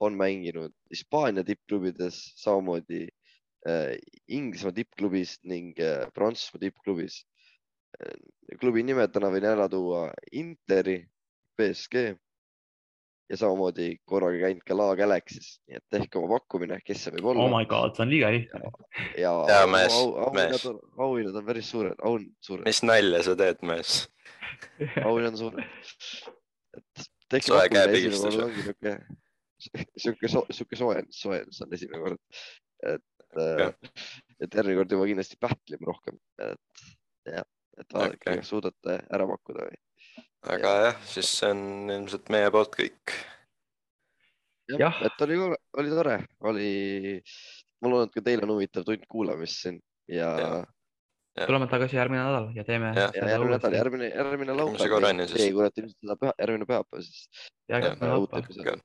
on 0.03 0.17
mänginud 0.19 0.73
Hispaania 0.91 1.45
tippklubides, 1.47 2.17
samamoodi 2.41 3.05
äh, 3.67 3.95
Inglismaa 4.27 4.75
tippklubis 4.75 5.37
ning 5.47 5.79
äh, 5.79 6.03
Prantsusmaa 6.13 6.65
tippklubis 6.65 7.21
äh,. 7.99 8.17
klubi 8.59 8.83
nimedena 8.83 9.31
võin 9.31 9.47
ära 9.47 9.69
tuua 9.71 10.09
Interi, 10.35 10.99
BSG 11.55 12.11
ja 13.29 13.37
samamoodi 13.41 13.87
korraga 14.05 14.37
käinud 14.43 14.63
ka 14.67 14.75
La 14.77 14.87
Galaxy's, 14.99 15.55
nii 15.69 15.79
et 15.79 15.85
tehke 15.93 16.19
oma 16.19 16.37
pakkumine, 16.37 16.77
kes 16.85 17.05
see 17.05 17.13
võib 17.15 17.31
olla 17.31 17.45
oh 17.47 17.53
my 17.53 17.65
god, 17.69 17.95
see 17.97 18.05
on 18.05 18.11
liiga 18.13 18.29
lihtne. 18.35 18.71
ja 19.17 19.31
mees, 19.71 19.95
au- 19.97 20.13
auhinnad 20.27 20.51
mees. 20.53 20.65
on, 20.69 20.79
auhinnad 21.07 21.39
on 21.41 21.47
päris 21.47 21.71
suured, 21.73 22.03
aun- 22.05 22.27
suured, 22.45 22.65
mis 22.67 22.81
nalja 22.85 23.23
sa 23.25 23.35
teed, 23.39 23.63
mees? 23.65 23.95
auhinnad 25.07 25.33
on 25.33 25.39
suured. 25.41 25.65
et 26.77 27.07
tehke 27.33 27.49
Soe 27.49 27.63
pakkumine, 27.63 27.65
esimene 27.65 27.79
käepigistus 27.79 28.27
kord 28.27 28.45
ongi 28.45 28.67
niuke, 28.69 28.95
siuke, 30.05 30.31
siuke 30.59 30.81
soojendus, 30.83 31.23
soojendus 31.25 31.65
on 31.65 31.75
esimene 31.79 32.03
kord. 32.05 32.21
et, 32.93 33.41
et 34.45 34.59
järgmine 34.61 34.77
kord 34.83 34.93
juba 34.97 35.09
kindlasti 35.09 35.41
pähklime 35.41 35.89
rohkem, 35.89 36.21
et 36.45 36.85
jah, 37.33 37.49
et 37.81 37.89
vaadake 37.97 38.21
okay., 38.21 38.39
kas 38.43 38.53
suudate 38.53 38.99
ära 39.09 39.25
pakkuda 39.33 39.65
või. 39.65 39.81
Aga 40.55 40.75
jah, 40.87 41.01
siis 41.09 41.31
see 41.39 41.49
on 41.53 41.63
ilmselt 41.97 42.29
meie 42.33 42.51
poolt 42.53 42.75
kõik. 42.77 43.15
Jah. 44.79 44.95
et 45.05 45.21
oli, 45.21 45.35
oli 45.77 45.91
tore, 45.93 46.15
oli, 46.49 46.69
ma 47.81 47.91
loodan, 47.91 48.09
et 48.09 48.15
ka 48.15 48.23
teil 48.25 48.41
on 48.45 48.55
huvitav 48.55 48.87
tund 48.87 49.03
kuulamist 49.11 49.61
siin 49.61 49.77
ja, 50.09 50.31
Jah. 50.41 50.55
ja 51.37 51.45
tuleme 51.45 51.67
tagasi 51.69 51.99
järgmine 51.99 52.23
nädal 52.23 52.49
ja 52.57 52.65
teeme 52.65 52.89
ja 52.97 53.11
järgmine 53.13 53.59
nädal, 53.59 53.77
järgmine, 53.77 54.09
järgmine 54.09 54.57
laupäev. 54.57 55.29
Teie 55.35 55.51
kuulete 55.53 55.83
ilmselt 55.83 56.27
järgmine 56.41 56.69
pühapäev 56.71 57.05
siis. 57.05 57.27
järgmine 57.69 58.11
laupäev. 58.15 58.81